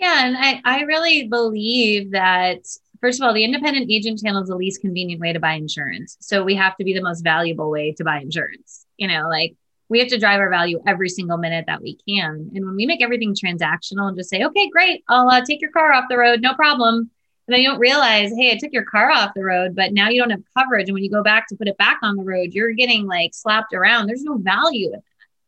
Yeah, 0.00 0.26
and 0.26 0.36
I, 0.36 0.62
I 0.64 0.80
really 0.82 1.28
believe 1.28 2.12
that 2.12 2.60
first 3.00 3.20
of 3.20 3.26
all, 3.26 3.34
the 3.34 3.44
independent 3.44 3.90
agent 3.90 4.18
channel 4.22 4.42
is 4.42 4.48
the 4.48 4.56
least 4.56 4.80
convenient 4.80 5.20
way 5.20 5.32
to 5.34 5.40
buy 5.40 5.52
insurance. 5.52 6.16
So 6.20 6.42
we 6.42 6.54
have 6.54 6.74
to 6.78 6.84
be 6.84 6.94
the 6.94 7.02
most 7.02 7.20
valuable 7.20 7.70
way 7.70 7.92
to 7.92 8.04
buy 8.04 8.20
insurance. 8.20 8.86
You 8.96 9.08
know, 9.08 9.28
like 9.28 9.56
we 9.90 9.98
have 9.98 10.08
to 10.08 10.18
drive 10.18 10.40
our 10.40 10.48
value 10.48 10.80
every 10.86 11.10
single 11.10 11.36
minute 11.36 11.66
that 11.66 11.82
we 11.82 11.98
can. 12.08 12.50
And 12.54 12.64
when 12.64 12.76
we 12.76 12.86
make 12.86 13.02
everything 13.02 13.34
transactional 13.34 14.08
and 14.08 14.16
just 14.16 14.30
say, 14.30 14.42
okay, 14.42 14.70
great, 14.70 15.04
I'll 15.08 15.28
uh, 15.28 15.44
take 15.44 15.60
your 15.60 15.70
car 15.70 15.92
off 15.92 16.04
the 16.08 16.16
road, 16.16 16.40
no 16.40 16.54
problem. 16.54 17.10
And 17.46 17.54
then 17.54 17.60
you 17.60 17.68
don't 17.68 17.80
realize, 17.80 18.30
hey, 18.30 18.52
I 18.52 18.58
took 18.58 18.72
your 18.72 18.84
car 18.84 19.10
off 19.10 19.32
the 19.34 19.44
road, 19.44 19.74
but 19.74 19.92
now 19.92 20.08
you 20.08 20.20
don't 20.20 20.30
have 20.30 20.42
coverage. 20.56 20.88
And 20.88 20.94
when 20.94 21.04
you 21.04 21.10
go 21.10 21.22
back 21.22 21.48
to 21.48 21.56
put 21.56 21.68
it 21.68 21.76
back 21.76 21.98
on 22.02 22.16
the 22.16 22.22
road, 22.22 22.52
you're 22.52 22.72
getting 22.72 23.06
like 23.06 23.34
slapped 23.34 23.74
around. 23.74 24.06
There's 24.06 24.22
no 24.22 24.38
value 24.38 24.86
in 24.86 24.92
that, 24.92 25.02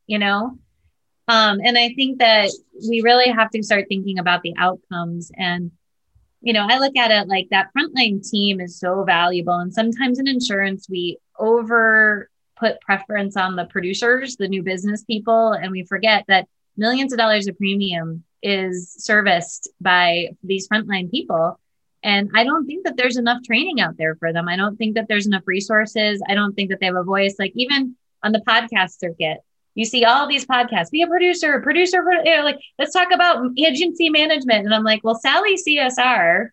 you 0.08 0.18
know? 0.18 0.58
Um, 1.28 1.60
and 1.64 1.78
I 1.78 1.90
think 1.94 2.18
that 2.18 2.50
we 2.88 3.00
really 3.02 3.30
have 3.30 3.50
to 3.50 3.62
start 3.62 3.86
thinking 3.88 4.18
about 4.18 4.42
the 4.42 4.54
outcomes. 4.58 5.30
And, 5.36 5.70
you 6.40 6.52
know, 6.52 6.66
I 6.68 6.78
look 6.78 6.96
at 6.96 7.10
it 7.10 7.28
like 7.28 7.48
that 7.50 7.70
frontline 7.76 8.28
team 8.28 8.60
is 8.60 8.78
so 8.78 9.04
valuable. 9.04 9.54
And 9.54 9.72
sometimes 9.72 10.18
in 10.18 10.26
insurance, 10.26 10.88
we 10.90 11.18
over 11.38 12.28
put 12.58 12.80
preference 12.80 13.36
on 13.36 13.56
the 13.56 13.64
producers, 13.66 14.36
the 14.36 14.48
new 14.48 14.62
business 14.62 15.04
people, 15.04 15.52
and 15.52 15.72
we 15.72 15.84
forget 15.84 16.24
that 16.28 16.48
millions 16.76 17.12
of 17.12 17.18
dollars 17.18 17.46
of 17.46 17.56
premium 17.56 18.24
is 18.42 18.94
serviced 18.98 19.68
by 19.80 20.28
these 20.42 20.68
frontline 20.68 21.10
people. 21.10 21.58
And 22.02 22.30
I 22.34 22.44
don't 22.44 22.66
think 22.66 22.84
that 22.84 22.96
there's 22.96 23.16
enough 23.16 23.42
training 23.44 23.80
out 23.80 23.96
there 23.96 24.16
for 24.16 24.32
them. 24.32 24.48
I 24.48 24.56
don't 24.56 24.76
think 24.76 24.96
that 24.96 25.06
there's 25.08 25.26
enough 25.26 25.44
resources. 25.46 26.20
I 26.28 26.34
don't 26.34 26.54
think 26.54 26.70
that 26.70 26.80
they 26.80 26.86
have 26.86 26.96
a 26.96 27.04
voice. 27.04 27.36
Like 27.38 27.52
even 27.54 27.96
on 28.24 28.32
the 28.32 28.40
podcast 28.40 28.98
circuit, 28.98 29.38
you 29.74 29.84
see 29.84 30.04
all 30.04 30.28
these 30.28 30.44
podcasts, 30.44 30.90
be 30.90 31.02
a 31.02 31.06
producer, 31.06 31.60
producer, 31.60 32.04
you 32.24 32.36
know, 32.36 32.44
like, 32.44 32.58
let's 32.78 32.92
talk 32.92 33.08
about 33.12 33.42
agency 33.56 34.10
management. 34.10 34.64
And 34.64 34.74
I'm 34.74 34.84
like, 34.84 35.02
well, 35.02 35.14
Sally 35.14 35.56
CSR, 35.56 36.48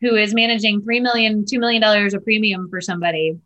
who 0.00 0.14
is 0.16 0.34
managing 0.34 0.82
$3 0.82 1.02
million, 1.02 1.44
$2 1.44 1.58
million 1.58 1.82
of 1.82 2.24
premium 2.24 2.68
for 2.68 2.80
somebody, 2.80 3.38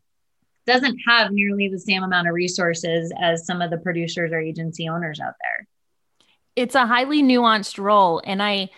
doesn't 0.66 0.98
have 1.06 1.32
nearly 1.32 1.68
the 1.68 1.78
same 1.78 2.02
amount 2.02 2.28
of 2.28 2.34
resources 2.34 3.12
as 3.20 3.46
some 3.46 3.62
of 3.62 3.70
the 3.70 3.78
producers 3.78 4.32
or 4.32 4.40
agency 4.40 4.88
owners 4.88 5.20
out 5.20 5.34
there. 5.40 5.66
It's 6.54 6.74
a 6.74 6.86
highly 6.86 7.22
nuanced 7.22 7.78
role. 7.78 8.20
And 8.24 8.42
I, 8.42 8.70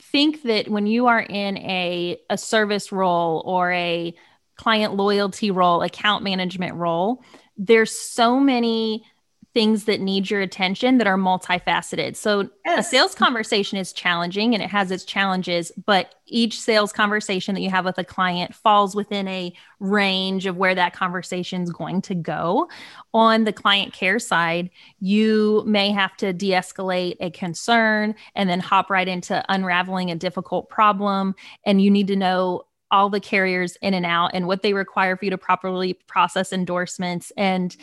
think 0.00 0.42
that 0.42 0.68
when 0.68 0.86
you 0.86 1.06
are 1.06 1.20
in 1.20 1.56
a, 1.58 2.18
a 2.28 2.38
service 2.38 2.92
role 2.92 3.42
or 3.44 3.72
a 3.72 4.14
client 4.56 4.94
loyalty 4.94 5.50
role, 5.50 5.82
account 5.82 6.24
management 6.24 6.74
role, 6.74 7.22
there's 7.56 7.94
so 7.94 8.40
many 8.40 9.04
things 9.52 9.84
that 9.84 10.00
need 10.00 10.30
your 10.30 10.40
attention 10.40 10.98
that 10.98 11.08
are 11.08 11.16
multifaceted. 11.16 12.14
So 12.14 12.48
yes. 12.64 12.86
a 12.86 12.88
sales 12.88 13.14
conversation 13.16 13.78
is 13.78 13.92
challenging 13.92 14.54
and 14.54 14.62
it 14.62 14.70
has 14.70 14.92
its 14.92 15.04
challenges, 15.04 15.72
but 15.86 16.14
each 16.26 16.60
sales 16.60 16.92
conversation 16.92 17.56
that 17.56 17.60
you 17.60 17.70
have 17.70 17.84
with 17.84 17.98
a 17.98 18.04
client 18.04 18.54
falls 18.54 18.94
within 18.94 19.26
a 19.26 19.52
range 19.80 20.46
of 20.46 20.56
where 20.56 20.74
that 20.76 20.92
conversation 20.92 21.62
is 21.62 21.70
going 21.70 22.00
to 22.02 22.14
go. 22.14 22.68
On 23.12 23.42
the 23.42 23.52
client 23.52 23.92
care 23.92 24.20
side, 24.20 24.70
you 25.00 25.64
may 25.66 25.90
have 25.90 26.16
to 26.18 26.32
de-escalate 26.32 27.16
a 27.18 27.30
concern 27.30 28.14
and 28.36 28.48
then 28.48 28.60
hop 28.60 28.88
right 28.88 29.08
into 29.08 29.44
unraveling 29.48 30.12
a 30.12 30.16
difficult 30.16 30.68
problem 30.68 31.34
and 31.66 31.82
you 31.82 31.90
need 31.90 32.06
to 32.06 32.16
know 32.16 32.62
all 32.92 33.08
the 33.08 33.20
carriers 33.20 33.76
in 33.82 33.94
and 33.94 34.06
out 34.06 34.30
and 34.34 34.46
what 34.46 34.62
they 34.62 34.72
require 34.72 35.16
for 35.16 35.24
you 35.24 35.30
to 35.30 35.38
properly 35.38 35.94
process 35.94 36.52
endorsements 36.52 37.32
and 37.36 37.76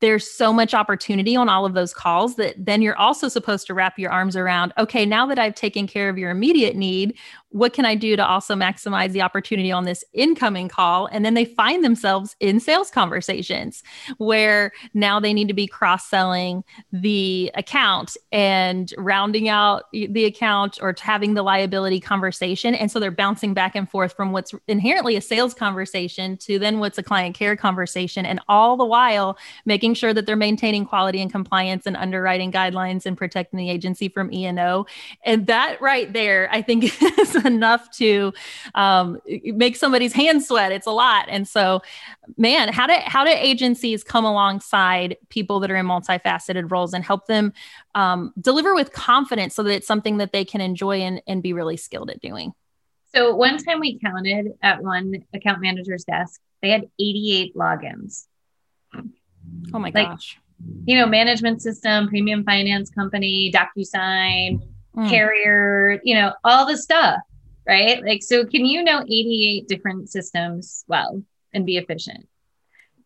there's 0.00 0.30
so 0.30 0.52
much 0.52 0.74
opportunity 0.74 1.34
on 1.34 1.48
all 1.48 1.66
of 1.66 1.74
those 1.74 1.92
calls 1.92 2.36
that 2.36 2.54
then 2.56 2.82
you're 2.82 2.96
also 2.96 3.28
supposed 3.28 3.66
to 3.66 3.74
wrap 3.74 3.98
your 3.98 4.10
arms 4.10 4.36
around 4.36 4.72
okay 4.78 5.04
now 5.04 5.26
that 5.26 5.38
i've 5.38 5.54
taken 5.54 5.86
care 5.86 6.08
of 6.08 6.18
your 6.18 6.30
immediate 6.30 6.76
need 6.76 7.16
what 7.50 7.72
can 7.72 7.84
I 7.84 7.94
do 7.94 8.14
to 8.14 8.26
also 8.26 8.54
maximize 8.54 9.12
the 9.12 9.22
opportunity 9.22 9.72
on 9.72 9.84
this 9.84 10.04
incoming 10.12 10.68
call? 10.68 11.06
And 11.06 11.24
then 11.24 11.34
they 11.34 11.46
find 11.46 11.82
themselves 11.82 12.36
in 12.40 12.60
sales 12.60 12.90
conversations 12.90 13.82
where 14.18 14.72
now 14.92 15.18
they 15.18 15.32
need 15.32 15.48
to 15.48 15.54
be 15.54 15.66
cross 15.66 16.06
selling 16.08 16.62
the 16.92 17.50
account 17.54 18.16
and 18.32 18.92
rounding 18.98 19.48
out 19.48 19.84
the 19.92 20.26
account 20.26 20.78
or 20.82 20.94
having 21.00 21.34
the 21.34 21.42
liability 21.42 22.00
conversation. 22.00 22.74
And 22.74 22.90
so 22.90 23.00
they're 23.00 23.10
bouncing 23.10 23.54
back 23.54 23.74
and 23.74 23.88
forth 23.88 24.12
from 24.12 24.32
what's 24.32 24.52
inherently 24.66 25.16
a 25.16 25.20
sales 25.20 25.54
conversation 25.54 26.36
to 26.38 26.58
then 26.58 26.80
what's 26.80 26.98
a 26.98 27.02
client 27.02 27.34
care 27.34 27.56
conversation. 27.56 28.26
And 28.26 28.40
all 28.48 28.76
the 28.76 28.84
while 28.84 29.38
making 29.64 29.87
making 29.88 29.98
sure 29.98 30.12
that 30.12 30.26
they're 30.26 30.36
maintaining 30.36 30.84
quality 30.84 31.22
and 31.22 31.32
compliance 31.32 31.86
and 31.86 31.96
underwriting 31.96 32.52
guidelines 32.52 33.06
and 33.06 33.16
protecting 33.16 33.56
the 33.56 33.70
agency 33.70 34.06
from 34.10 34.30
E&O. 34.30 34.84
And 35.24 35.46
that 35.46 35.80
right 35.80 36.12
there, 36.12 36.46
I 36.52 36.60
think 36.60 36.84
is 37.18 37.36
enough 37.36 37.90
to 37.96 38.34
um, 38.74 39.18
make 39.44 39.76
somebody's 39.76 40.12
hands 40.12 40.46
sweat. 40.46 40.72
It's 40.72 40.86
a 40.86 40.90
lot. 40.90 41.24
And 41.30 41.48
so, 41.48 41.80
man, 42.36 42.70
how 42.70 42.86
do, 42.86 42.96
how 43.06 43.24
do 43.24 43.30
agencies 43.30 44.04
come 44.04 44.26
alongside 44.26 45.16
people 45.30 45.58
that 45.60 45.70
are 45.70 45.76
in 45.76 45.86
multifaceted 45.86 46.70
roles 46.70 46.92
and 46.92 47.02
help 47.02 47.26
them 47.26 47.54
um, 47.94 48.34
deliver 48.38 48.74
with 48.74 48.92
confidence 48.92 49.54
so 49.54 49.62
that 49.62 49.72
it's 49.72 49.86
something 49.86 50.18
that 50.18 50.32
they 50.32 50.44
can 50.44 50.60
enjoy 50.60 50.98
and, 50.98 51.22
and 51.26 51.42
be 51.42 51.54
really 51.54 51.78
skilled 51.78 52.10
at 52.10 52.20
doing? 52.20 52.52
So 53.14 53.34
one 53.34 53.56
time 53.56 53.80
we 53.80 53.98
counted 53.98 54.52
at 54.62 54.82
one 54.82 55.24
account 55.32 55.62
manager's 55.62 56.04
desk, 56.04 56.42
they 56.60 56.68
had 56.68 56.82
88 56.98 57.56
logins. 57.56 58.26
Oh 59.72 59.78
my 59.78 59.90
like, 59.94 60.08
gosh. 60.08 60.38
You 60.86 60.98
know, 60.98 61.06
management 61.06 61.62
system, 61.62 62.08
premium 62.08 62.44
finance 62.44 62.90
company, 62.90 63.52
DocuSign, 63.52 64.60
mm. 64.96 65.08
carrier, 65.08 66.00
you 66.02 66.14
know, 66.14 66.32
all 66.42 66.66
the 66.66 66.76
stuff, 66.76 67.20
right? 67.66 68.02
Like, 68.04 68.22
so 68.22 68.44
can 68.44 68.66
you 68.66 68.82
know 68.82 69.00
88 69.02 69.68
different 69.68 70.10
systems 70.10 70.84
well 70.88 71.22
and 71.52 71.64
be 71.64 71.76
efficient? 71.76 72.26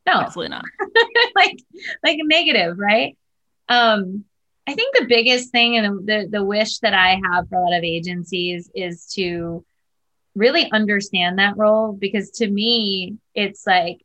No, 0.07 0.15
absolutely 0.15 0.51
not. 0.51 0.65
like, 1.37 1.59
like 2.03 2.19
negative, 2.23 2.79
right? 2.79 3.17
Um, 3.69 4.25
I 4.67 4.75
think 4.75 4.97
the 4.97 5.07
biggest 5.07 5.51
thing 5.51 5.77
and 5.77 6.07
the, 6.07 6.29
the 6.31 6.45
wish 6.45 6.79
that 6.79 6.95
I 6.95 7.21
have 7.25 7.49
for 7.49 7.57
a 7.57 7.63
lot 7.63 7.77
of 7.77 7.85
agencies 7.85 8.71
is 8.75 9.07
to 9.15 9.65
really 10.35 10.71
understand 10.73 11.39
that 11.39 11.57
role 11.57 11.93
because 11.93 12.31
to 12.31 12.49
me, 12.49 13.19
it's 13.35 13.67
like 13.67 13.99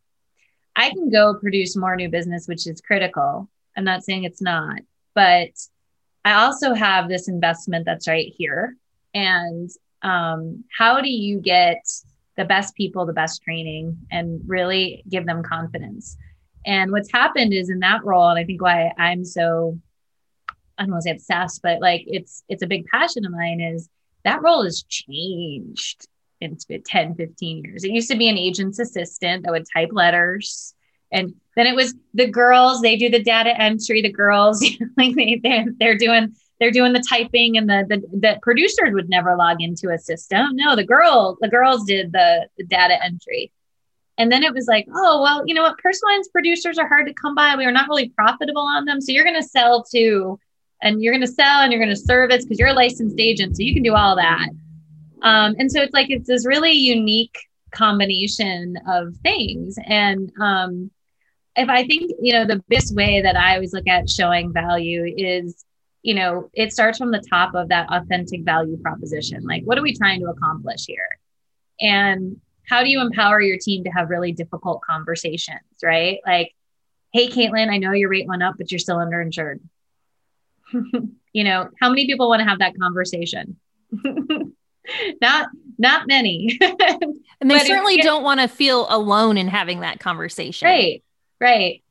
I 0.77 0.91
can 0.91 1.09
go 1.09 1.33
produce 1.33 1.75
more 1.75 1.95
new 1.95 2.07
business, 2.07 2.47
which 2.47 2.67
is 2.67 2.79
critical. 2.81 3.49
I'm 3.75 3.83
not 3.83 4.03
saying 4.03 4.23
it's 4.23 4.41
not, 4.41 4.79
but 5.15 5.49
I 6.23 6.33
also 6.33 6.75
have 6.75 7.09
this 7.09 7.27
investment 7.27 7.85
that's 7.85 8.07
right 8.07 8.31
here. 8.37 8.77
And 9.13 9.69
um, 10.03 10.63
how 10.77 11.01
do 11.01 11.09
you 11.09 11.39
get 11.39 11.83
the 12.37 12.45
best 12.45 12.75
people, 12.75 13.07
the 13.07 13.13
best 13.13 13.41
training, 13.41 13.97
and 14.11 14.39
really 14.45 15.03
give 15.09 15.25
them 15.25 15.41
confidence? 15.41 16.15
And 16.63 16.91
what's 16.91 17.11
happened 17.11 17.53
is 17.53 17.71
in 17.71 17.79
that 17.79 18.05
role, 18.05 18.29
and 18.29 18.37
I 18.37 18.43
think 18.43 18.61
why 18.61 18.93
I'm 18.99 19.25
so 19.25 19.79
I 20.77 20.83
don't 20.83 20.91
want 20.91 21.03
to 21.03 21.09
say 21.09 21.11
obsessed, 21.11 21.61
but 21.63 21.81
like 21.81 22.03
it's 22.05 22.43
it's 22.49 22.61
a 22.61 22.67
big 22.67 22.85
passion 22.85 23.25
of 23.25 23.31
mine 23.31 23.61
is 23.61 23.89
that 24.23 24.43
role 24.43 24.63
has 24.63 24.83
changed 24.83 26.07
in 26.39 26.57
10, 26.57 27.15
15 27.15 27.63
years. 27.63 27.83
It 27.83 27.91
used 27.91 28.09
to 28.11 28.17
be 28.17 28.29
an 28.29 28.37
agent's 28.37 28.79
assistant 28.79 29.43
that 29.43 29.51
would 29.51 29.65
type 29.71 29.89
letters. 29.91 30.73
And 31.11 31.35
then 31.55 31.67
it 31.67 31.75
was 31.75 31.95
the 32.13 32.27
girls, 32.27 32.81
they 32.81 32.97
do 32.97 33.09
the 33.09 33.23
data 33.23 33.59
entry, 33.59 34.01
the 34.01 34.11
girls, 34.11 34.61
like 34.97 35.15
they, 35.15 35.39
they're, 35.43 35.65
they're 35.79 35.97
doing, 35.97 36.35
they're 36.59 36.71
doing 36.71 36.93
the 36.93 37.03
typing 37.07 37.57
and 37.57 37.69
the, 37.69 37.85
the, 37.87 38.17
the 38.17 38.39
producers 38.41 38.91
would 38.91 39.09
never 39.09 39.35
log 39.35 39.61
into 39.61 39.89
a 39.89 39.97
system. 39.97 40.55
No, 40.55 40.75
the 40.75 40.85
girl, 40.85 41.37
the 41.41 41.47
girls 41.47 41.85
did 41.85 42.11
the, 42.11 42.47
the 42.57 42.65
data 42.65 43.03
entry. 43.03 43.51
And 44.19 44.31
then 44.31 44.43
it 44.43 44.53
was 44.53 44.67
like, 44.67 44.87
oh, 44.93 45.21
well, 45.21 45.43
you 45.45 45.53
know 45.53 45.61
what? 45.61 45.77
Personal 45.77 46.15
lines 46.15 46.27
producers 46.29 46.79
are 46.79 46.87
hard 46.87 47.05
to 47.05 47.13
come 47.13 47.35
by. 47.35 47.55
We 47.55 47.65
are 47.65 47.71
not 47.71 47.87
really 47.87 48.09
profitable 48.09 48.63
on 48.63 48.85
them. 48.85 48.99
So 48.99 49.11
you're 49.11 49.23
going 49.23 49.39
to 49.39 49.47
sell 49.47 49.83
to, 49.93 50.39
and 50.81 51.01
you're 51.01 51.13
going 51.13 51.25
to 51.25 51.31
sell 51.31 51.61
and 51.61 51.71
you're 51.71 51.81
going 51.81 51.95
to 51.95 52.01
service 52.01 52.43
because 52.43 52.57
you're 52.57 52.69
a 52.69 52.73
licensed 52.73 53.19
agent. 53.19 53.55
So 53.55 53.63
you 53.63 53.75
can 53.75 53.83
do 53.83 53.93
all 53.93 54.15
that. 54.15 54.49
Um, 55.21 55.55
and 55.57 55.71
so 55.71 55.81
it's 55.81 55.93
like 55.93 56.09
it's 56.09 56.27
this 56.27 56.45
really 56.45 56.71
unique 56.71 57.37
combination 57.71 58.77
of 58.87 59.15
things. 59.23 59.77
And 59.85 60.31
um, 60.41 60.91
if 61.55 61.69
I 61.69 61.85
think, 61.85 62.11
you 62.21 62.33
know, 62.33 62.45
the 62.45 62.63
best 62.69 62.95
way 62.95 63.21
that 63.21 63.35
I 63.35 63.55
always 63.55 63.73
look 63.73 63.87
at 63.87 64.09
showing 64.09 64.53
value 64.53 65.03
is, 65.17 65.65
you 66.03 66.13
know, 66.13 66.49
it 66.53 66.71
starts 66.71 66.97
from 66.97 67.11
the 67.11 67.23
top 67.29 67.55
of 67.55 67.69
that 67.69 67.89
authentic 67.91 68.43
value 68.43 68.77
proposition. 68.77 69.43
Like, 69.43 69.63
what 69.63 69.77
are 69.77 69.81
we 69.81 69.95
trying 69.95 70.21
to 70.21 70.27
accomplish 70.27 70.85
here? 70.87 71.19
And 71.79 72.39
how 72.67 72.83
do 72.83 72.89
you 72.89 73.01
empower 73.01 73.41
your 73.41 73.57
team 73.57 73.83
to 73.85 73.89
have 73.91 74.09
really 74.09 74.31
difficult 74.31 74.81
conversations, 74.81 75.61
right? 75.83 76.19
Like, 76.25 76.53
hey, 77.13 77.29
Caitlin, 77.29 77.69
I 77.69 77.77
know 77.77 77.93
your 77.93 78.09
rate 78.09 78.27
went 78.27 78.43
up, 78.43 78.55
but 78.57 78.71
you're 78.71 78.79
still 78.79 78.97
underinsured. 78.97 79.59
you 81.33 81.43
know, 81.43 81.69
how 81.79 81.89
many 81.89 82.05
people 82.05 82.29
want 82.29 82.41
to 82.41 82.47
have 82.47 82.59
that 82.59 82.77
conversation? 82.79 83.57
not 85.21 85.49
not 85.77 86.07
many. 86.07 86.57
and 86.61 87.51
they 87.51 87.59
certainly 87.59 87.97
don't 87.97 88.23
want 88.23 88.39
to 88.39 88.47
feel 88.47 88.87
alone 88.89 89.37
in 89.37 89.47
having 89.47 89.81
that 89.81 89.99
conversation. 89.99 90.67
Right. 90.67 91.03
Right. 91.39 91.83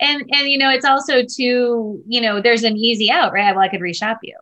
And 0.00 0.24
and 0.32 0.48
you 0.48 0.58
know, 0.58 0.70
it's 0.70 0.84
also 0.84 1.22
too, 1.22 2.02
you 2.06 2.20
know, 2.20 2.40
there's 2.40 2.64
an 2.64 2.76
easy 2.76 3.10
out, 3.10 3.32
right? 3.32 3.54
Well, 3.54 3.64
I 3.64 3.68
could 3.68 3.80
reshop 3.80 4.18
you. 4.22 4.36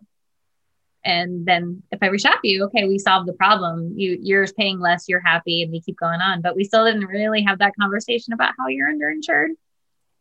And 1.04 1.44
then 1.44 1.82
if 1.90 1.98
I 2.00 2.08
reshop 2.08 2.38
you, 2.44 2.64
okay, 2.66 2.86
we 2.86 2.98
solved 2.98 3.28
the 3.28 3.32
problem. 3.32 3.92
You 3.96 4.18
you're 4.20 4.46
paying 4.46 4.78
less, 4.78 5.08
you're 5.08 5.20
happy, 5.20 5.62
and 5.62 5.72
we 5.72 5.80
keep 5.80 5.98
going 5.98 6.20
on. 6.20 6.42
But 6.42 6.54
we 6.56 6.64
still 6.64 6.84
didn't 6.84 7.06
really 7.06 7.42
have 7.42 7.58
that 7.58 7.74
conversation 7.78 8.32
about 8.32 8.54
how 8.56 8.68
you're 8.68 8.90
underinsured. 8.92 9.48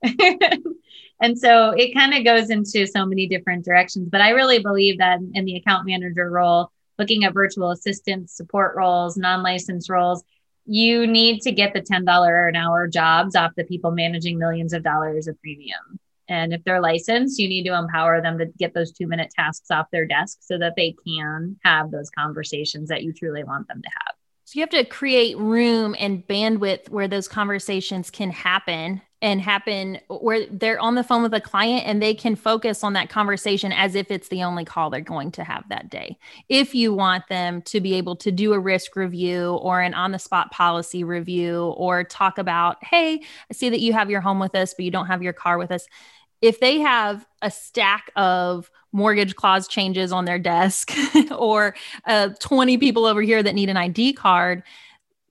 and 1.21 1.37
so 1.37 1.69
it 1.69 1.93
kind 1.93 2.15
of 2.15 2.23
goes 2.23 2.49
into 2.49 2.87
so 2.87 3.05
many 3.05 3.27
different 3.27 3.63
directions. 3.63 4.09
But 4.09 4.21
I 4.21 4.29
really 4.31 4.59
believe 4.59 4.97
that 4.97 5.19
in 5.33 5.45
the 5.45 5.57
account 5.57 5.85
manager 5.85 6.29
role, 6.29 6.71
looking 7.01 7.23
at 7.23 7.33
virtual 7.33 7.71
assistants, 7.71 8.37
support 8.37 8.75
roles, 8.75 9.17
non 9.17 9.41
licensed 9.41 9.89
roles, 9.89 10.23
you 10.65 11.07
need 11.07 11.41
to 11.41 11.51
get 11.51 11.73
the 11.73 11.81
$10 11.81 12.49
an 12.49 12.55
hour 12.55 12.87
jobs 12.87 13.35
off 13.35 13.51
the 13.57 13.63
people 13.63 13.89
managing 13.89 14.37
millions 14.37 14.71
of 14.71 14.83
dollars 14.83 15.27
of 15.27 15.39
premium. 15.41 15.99
And 16.29 16.53
if 16.53 16.63
they're 16.63 16.79
licensed, 16.79 17.39
you 17.39 17.49
need 17.49 17.65
to 17.65 17.75
empower 17.75 18.21
them 18.21 18.37
to 18.37 18.45
get 18.45 18.75
those 18.75 18.91
two 18.91 19.07
minute 19.07 19.33
tasks 19.35 19.71
off 19.71 19.87
their 19.91 20.05
desk 20.05 20.37
so 20.41 20.59
that 20.59 20.75
they 20.77 20.95
can 21.05 21.57
have 21.63 21.89
those 21.89 22.11
conversations 22.11 22.89
that 22.89 23.03
you 23.03 23.13
truly 23.13 23.43
want 23.43 23.67
them 23.67 23.81
to 23.81 23.89
have. 23.89 24.20
So 24.51 24.59
you 24.59 24.63
have 24.63 24.69
to 24.71 24.83
create 24.83 25.37
room 25.37 25.95
and 25.97 26.27
bandwidth 26.27 26.89
where 26.89 27.07
those 27.07 27.29
conversations 27.29 28.09
can 28.09 28.31
happen 28.31 29.01
and 29.21 29.39
happen 29.39 29.97
where 30.09 30.45
they're 30.47 30.77
on 30.77 30.95
the 30.95 31.05
phone 31.05 31.23
with 31.23 31.33
a 31.33 31.39
client 31.39 31.87
and 31.87 32.01
they 32.01 32.13
can 32.13 32.35
focus 32.35 32.83
on 32.83 32.91
that 32.91 33.09
conversation 33.09 33.71
as 33.71 33.95
if 33.95 34.11
it's 34.11 34.27
the 34.27 34.43
only 34.43 34.65
call 34.65 34.89
they're 34.89 34.99
going 34.99 35.31
to 35.31 35.45
have 35.45 35.63
that 35.69 35.89
day. 35.89 36.17
If 36.49 36.75
you 36.75 36.93
want 36.93 37.29
them 37.29 37.61
to 37.61 37.79
be 37.79 37.93
able 37.93 38.17
to 38.17 38.29
do 38.29 38.51
a 38.51 38.59
risk 38.59 38.97
review 38.97 39.51
or 39.61 39.79
an 39.79 39.93
on 39.93 40.11
the 40.11 40.19
spot 40.19 40.51
policy 40.51 41.05
review 41.05 41.73
or 41.77 42.03
talk 42.03 42.37
about, 42.37 42.83
hey, 42.83 43.21
I 43.49 43.53
see 43.53 43.69
that 43.69 43.79
you 43.79 43.93
have 43.93 44.09
your 44.09 44.19
home 44.19 44.39
with 44.39 44.53
us, 44.55 44.73
but 44.73 44.83
you 44.83 44.91
don't 44.91 45.07
have 45.07 45.23
your 45.23 45.31
car 45.31 45.57
with 45.57 45.71
us. 45.71 45.87
If 46.41 46.59
they 46.59 46.79
have 46.79 47.25
a 47.41 47.51
stack 47.51 48.11
of 48.15 48.71
mortgage 48.91 49.35
clause 49.35 49.67
changes 49.67 50.11
on 50.11 50.25
their 50.25 50.39
desk 50.39 50.91
or 51.37 51.75
uh, 52.05 52.29
20 52.39 52.77
people 52.77 53.05
over 53.05 53.21
here 53.21 53.41
that 53.41 53.55
need 53.55 53.69
an 53.69 53.77
ID 53.77 54.13
card, 54.13 54.63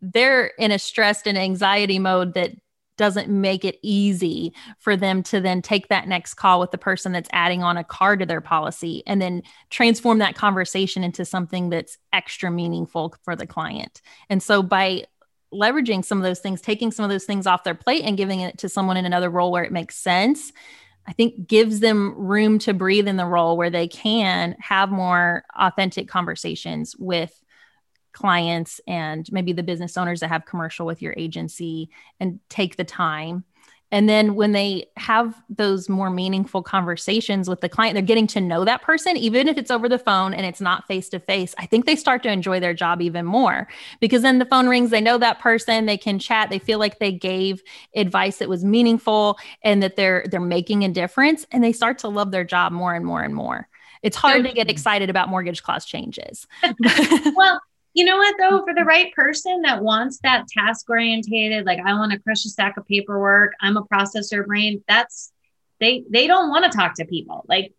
they're 0.01 0.46
in 0.59 0.70
a 0.70 0.79
stressed 0.79 1.27
and 1.27 1.37
anxiety 1.37 1.99
mode 1.99 2.35
that 2.35 2.53
doesn't 2.96 3.31
make 3.31 3.64
it 3.64 3.79
easy 3.81 4.53
for 4.79 4.94
them 4.94 5.23
to 5.23 5.40
then 5.40 5.62
take 5.62 5.88
that 5.88 6.07
next 6.07 6.35
call 6.35 6.61
with 6.61 6.70
the 6.70 6.77
person 6.77 7.12
that's 7.12 7.31
adding 7.33 7.62
on 7.62 7.79
a 7.79 7.85
card 7.85 8.20
to 8.20 8.27
their 8.27 8.42
policy 8.42 9.03
and 9.07 9.23
then 9.23 9.42
transform 9.70 10.18
that 10.18 10.35
conversation 10.35 11.03
into 11.03 11.25
something 11.25 11.70
that's 11.70 11.96
extra 12.12 12.51
meaningful 12.51 13.14
for 13.23 13.35
the 13.35 13.46
client. 13.46 14.03
And 14.29 14.42
so 14.42 14.62
by 14.62 15.07
leveraging 15.51 16.05
some 16.05 16.18
of 16.18 16.25
those 16.25 16.40
things, 16.40 16.61
taking 16.61 16.90
some 16.90 17.05
of 17.05 17.11
those 17.11 17.25
things 17.25 17.46
off 17.46 17.64
their 17.64 17.75
plate 17.75 18.03
and 18.05 18.18
giving 18.18 18.40
it 18.40 18.59
to 18.59 18.68
someone 18.68 18.99
in 18.99 19.07
another 19.07 19.31
role 19.31 19.51
where 19.51 19.64
it 19.64 19.73
makes 19.73 19.96
sense, 19.96 20.53
I 21.07 21.13
think 21.13 21.47
gives 21.49 21.81
them 21.81 22.15
room 22.17 22.59
to 22.61 22.75
breathe 22.75 23.09
in 23.09 23.17
the 23.17 23.27
role 23.27 23.57
where 23.57 23.71
they 23.71 23.89
can 23.89 24.55
have 24.61 24.91
more 24.91 25.45
authentic 25.59 26.09
conversations 26.09 26.95
with 26.99 27.33
clients 28.13 28.81
and 28.87 29.27
maybe 29.33 29.53
the 29.53 29.63
business 29.63 29.97
owners 29.97 30.21
that 30.21 30.29
have 30.29 30.45
commercial 30.45 30.87
with 30.87 31.01
your 31.01 31.15
agency 31.17 31.91
and 32.19 32.41
take 32.49 32.77
the 32.77 32.85
time 32.85 33.45
and 33.92 34.09
then 34.09 34.35
when 34.35 34.53
they 34.53 34.87
have 34.96 35.40
those 35.48 35.88
more 35.88 36.11
meaningful 36.11 36.62
conversations 36.62 37.48
with 37.48 37.61
the 37.61 37.68
client, 37.68 37.94
they're 37.94 38.03
getting 38.03 38.26
to 38.29 38.40
know 38.40 38.64
that 38.64 38.83
person, 38.83 39.16
even 39.16 39.48
if 39.48 39.59
it's 39.59 39.70
over 39.70 39.88
the 39.88 39.98
phone 39.98 40.33
and 40.33 40.46
it's 40.46 40.61
not 40.61 40.87
face 40.87 41.09
to 41.11 41.18
face. 41.18 41.55
I 41.59 41.66
think 41.66 41.87
they 41.87 41.96
start 41.96 42.22
to 42.22 42.31
enjoy 42.31 42.61
their 42.61 42.74
job 42.74 43.03
even 43.03 43.26
more 43.26 43.68
because 44.00 44.22
then 44.22 44.38
the 44.38 44.44
phone 44.44 44.68
rings, 44.68 44.90
they 44.90 45.00
know 45.00 45.18
that 45.18 45.40
person, 45.40 45.87
they 45.87 45.98
can 45.98 46.18
chat, 46.18 46.50
they 46.50 46.59
feel 46.59 46.79
like 46.79 46.98
they 46.98 47.12
gave 47.12 47.62
advice 47.96 48.38
that 48.38 48.48
was 48.48 48.64
meaningful 48.64 49.38
and 49.62 49.83
that 49.83 49.96
they're 49.96 50.24
they're 50.31 50.40
making 50.40 50.85
a 50.85 50.88
difference 50.88 51.46
and 51.50 51.64
they 51.64 51.72
start 51.72 51.98
to 51.98 52.09
love 52.09 52.31
their 52.31 52.44
job 52.44 52.72
more 52.72 52.94
and 52.94 53.05
more 53.05 53.22
and 53.22 53.35
more. 53.35 53.68
It's 54.03 54.16
hard 54.16 54.44
to 54.44 54.53
get 54.53 54.70
excited 54.70 55.11
about 55.11 55.29
mortgage 55.29 55.62
clause 55.62 55.84
changes. 55.84 56.47
well, 57.36 57.61
you 57.95 58.05
know 58.05 58.16
what 58.16 58.36
though? 58.38 58.64
For 58.64 58.74
the 58.74 58.84
right 58.84 59.12
person 59.14 59.62
that 59.62 59.82
wants 59.82 60.20
that 60.22 60.47
task 60.49 60.88
orientated 60.88 61.66
like 61.66 61.80
i 61.84 61.93
want 61.95 62.12
to 62.12 62.18
crush 62.18 62.45
a 62.45 62.49
stack 62.49 62.76
of 62.76 62.86
paperwork. 62.86 63.53
I'm 63.61 63.76
a 63.76 63.84
processor 63.84 64.47
brain 64.47 64.82
that's 64.88 65.32
they 65.80 66.05
they 66.11 66.26
don't 66.26 66.51
want 66.51 66.70
to 66.70 66.76
talk 66.76 66.95
to 66.95 67.05
people. 67.05 67.45
Like 67.49 67.72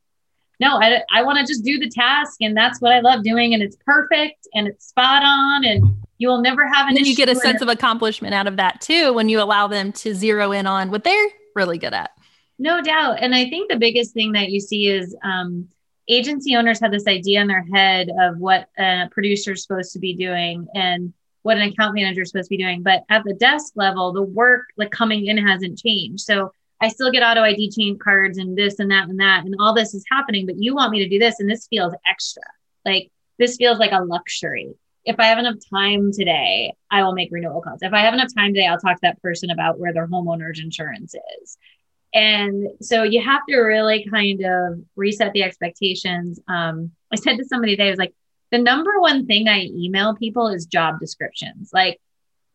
no 0.59 0.79
i, 0.79 1.01
I 1.11 1.23
want 1.23 1.39
to 1.39 1.51
just 1.51 1.63
do 1.63 1.79
the 1.79 1.89
task 1.89 2.37
and 2.41 2.55
that's 2.55 2.79
what 2.81 2.91
i 2.91 2.99
love 2.99 3.23
doing 3.23 3.55
and 3.55 3.63
it's 3.63 3.77
perfect 3.83 4.47
and 4.53 4.67
it's 4.67 4.89
spot 4.89 5.23
on 5.25 5.65
and 5.65 5.95
you 6.19 6.27
will 6.27 6.41
never 6.41 6.67
have 6.67 6.83
an 6.83 6.89
and 6.89 6.97
then 6.97 7.05
you 7.05 7.15
get 7.15 7.29
a 7.29 7.35
sense 7.35 7.61
of 7.61 7.67
accomplishment 7.67 8.35
out 8.35 8.45
of 8.45 8.57
that 8.57 8.79
too 8.79 9.11
when 9.11 9.27
you 9.27 9.41
allow 9.41 9.65
them 9.65 9.91
to 9.91 10.13
zero 10.13 10.51
in 10.51 10.67
on 10.67 10.91
what 10.91 11.03
they're 11.03 11.29
really 11.55 11.77
good 11.77 11.93
at. 11.93 12.11
No 12.59 12.81
doubt. 12.81 13.17
And 13.21 13.33
I 13.33 13.49
think 13.49 13.71
the 13.71 13.77
biggest 13.77 14.13
thing 14.13 14.33
that 14.33 14.49
you 14.49 14.59
see 14.59 14.87
is 14.87 15.15
um, 15.23 15.67
agency 16.11 16.55
owners 16.55 16.79
have 16.79 16.91
this 16.91 17.07
idea 17.07 17.41
in 17.41 17.47
their 17.47 17.65
head 17.73 18.09
of 18.19 18.37
what 18.37 18.67
a 18.77 19.07
producer 19.11 19.53
is 19.53 19.63
supposed 19.63 19.93
to 19.93 19.99
be 19.99 20.15
doing 20.15 20.67
and 20.73 21.13
what 21.43 21.57
an 21.57 21.63
account 21.63 21.95
manager 21.95 22.21
is 22.21 22.29
supposed 22.29 22.49
to 22.49 22.57
be 22.57 22.63
doing. 22.63 22.83
But 22.83 23.03
at 23.09 23.23
the 23.23 23.33
desk 23.33 23.73
level, 23.75 24.13
the 24.13 24.21
work 24.21 24.65
like 24.77 24.91
coming 24.91 25.25
in 25.25 25.37
hasn't 25.37 25.79
changed. 25.79 26.23
So 26.23 26.51
I 26.81 26.89
still 26.89 27.11
get 27.11 27.23
auto 27.23 27.41
ID 27.41 27.71
change 27.71 27.99
cards 27.99 28.37
and 28.37 28.57
this 28.57 28.79
and 28.79 28.91
that 28.91 29.07
and 29.07 29.19
that, 29.19 29.45
and 29.45 29.55
all 29.59 29.73
this 29.73 29.93
is 29.93 30.03
happening, 30.11 30.45
but 30.45 30.57
you 30.57 30.75
want 30.75 30.91
me 30.91 30.99
to 31.03 31.09
do 31.09 31.19
this, 31.19 31.39
and 31.39 31.49
this 31.49 31.67
feels 31.67 31.93
extra. 32.07 32.43
Like 32.85 33.11
this 33.37 33.55
feels 33.55 33.79
like 33.79 33.91
a 33.91 34.03
luxury. 34.03 34.73
If 35.05 35.19
I 35.19 35.25
have 35.25 35.39
enough 35.39 35.55
time 35.73 36.11
today, 36.11 36.73
I 36.91 37.03
will 37.03 37.13
make 37.13 37.29
renewal 37.31 37.61
calls. 37.61 37.81
If 37.81 37.93
I 37.93 38.01
have 38.01 38.13
enough 38.13 38.33
time 38.35 38.53
today, 38.53 38.67
I'll 38.67 38.79
talk 38.79 38.97
to 38.97 39.01
that 39.03 39.21
person 39.21 39.49
about 39.49 39.79
where 39.79 39.93
their 39.93 40.07
homeowner's 40.07 40.59
insurance 40.59 41.15
is. 41.41 41.57
And 42.13 42.67
so 42.81 43.03
you 43.03 43.21
have 43.21 43.41
to 43.47 43.57
really 43.57 44.05
kind 44.09 44.41
of 44.43 44.81
reset 44.95 45.31
the 45.33 45.43
expectations. 45.43 46.39
Um, 46.47 46.91
I 47.11 47.15
said 47.15 47.37
to 47.37 47.45
somebody 47.45 47.73
today, 47.73 47.87
I 47.87 47.91
was 47.91 47.99
like, 47.99 48.13
the 48.51 48.57
number 48.57 48.99
one 48.99 49.25
thing 49.25 49.47
I 49.47 49.69
email 49.73 50.15
people 50.15 50.49
is 50.49 50.65
job 50.65 50.99
descriptions. 50.99 51.71
Like 51.73 51.99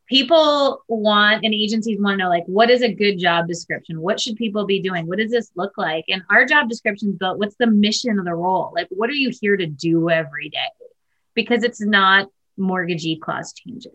people 0.08 0.82
want 0.88 1.44
and 1.44 1.54
agencies 1.54 1.98
want 1.98 2.18
to 2.18 2.24
know 2.24 2.28
like 2.28 2.44
what 2.46 2.70
is 2.70 2.82
a 2.82 2.92
good 2.92 3.18
job 3.18 3.48
description? 3.48 4.00
What 4.00 4.20
should 4.20 4.36
people 4.36 4.66
be 4.66 4.80
doing? 4.80 5.06
What 5.06 5.18
does 5.18 5.30
this 5.30 5.50
look 5.56 5.72
like? 5.78 6.04
And 6.08 6.22
our 6.30 6.44
job 6.44 6.68
descriptions 6.68 7.16
built 7.16 7.38
what's 7.38 7.56
the 7.56 7.66
mission 7.66 8.18
of 8.18 8.26
the 8.26 8.34
role? 8.34 8.72
Like 8.74 8.88
what 8.90 9.08
are 9.08 9.14
you 9.14 9.32
here 9.40 9.56
to 9.56 9.66
do 9.66 10.10
every 10.10 10.50
day? 10.50 10.58
Because 11.34 11.64
it's 11.64 11.80
not 11.80 12.28
mortgagee 12.56 13.16
clause 13.16 13.52
changes. 13.52 13.92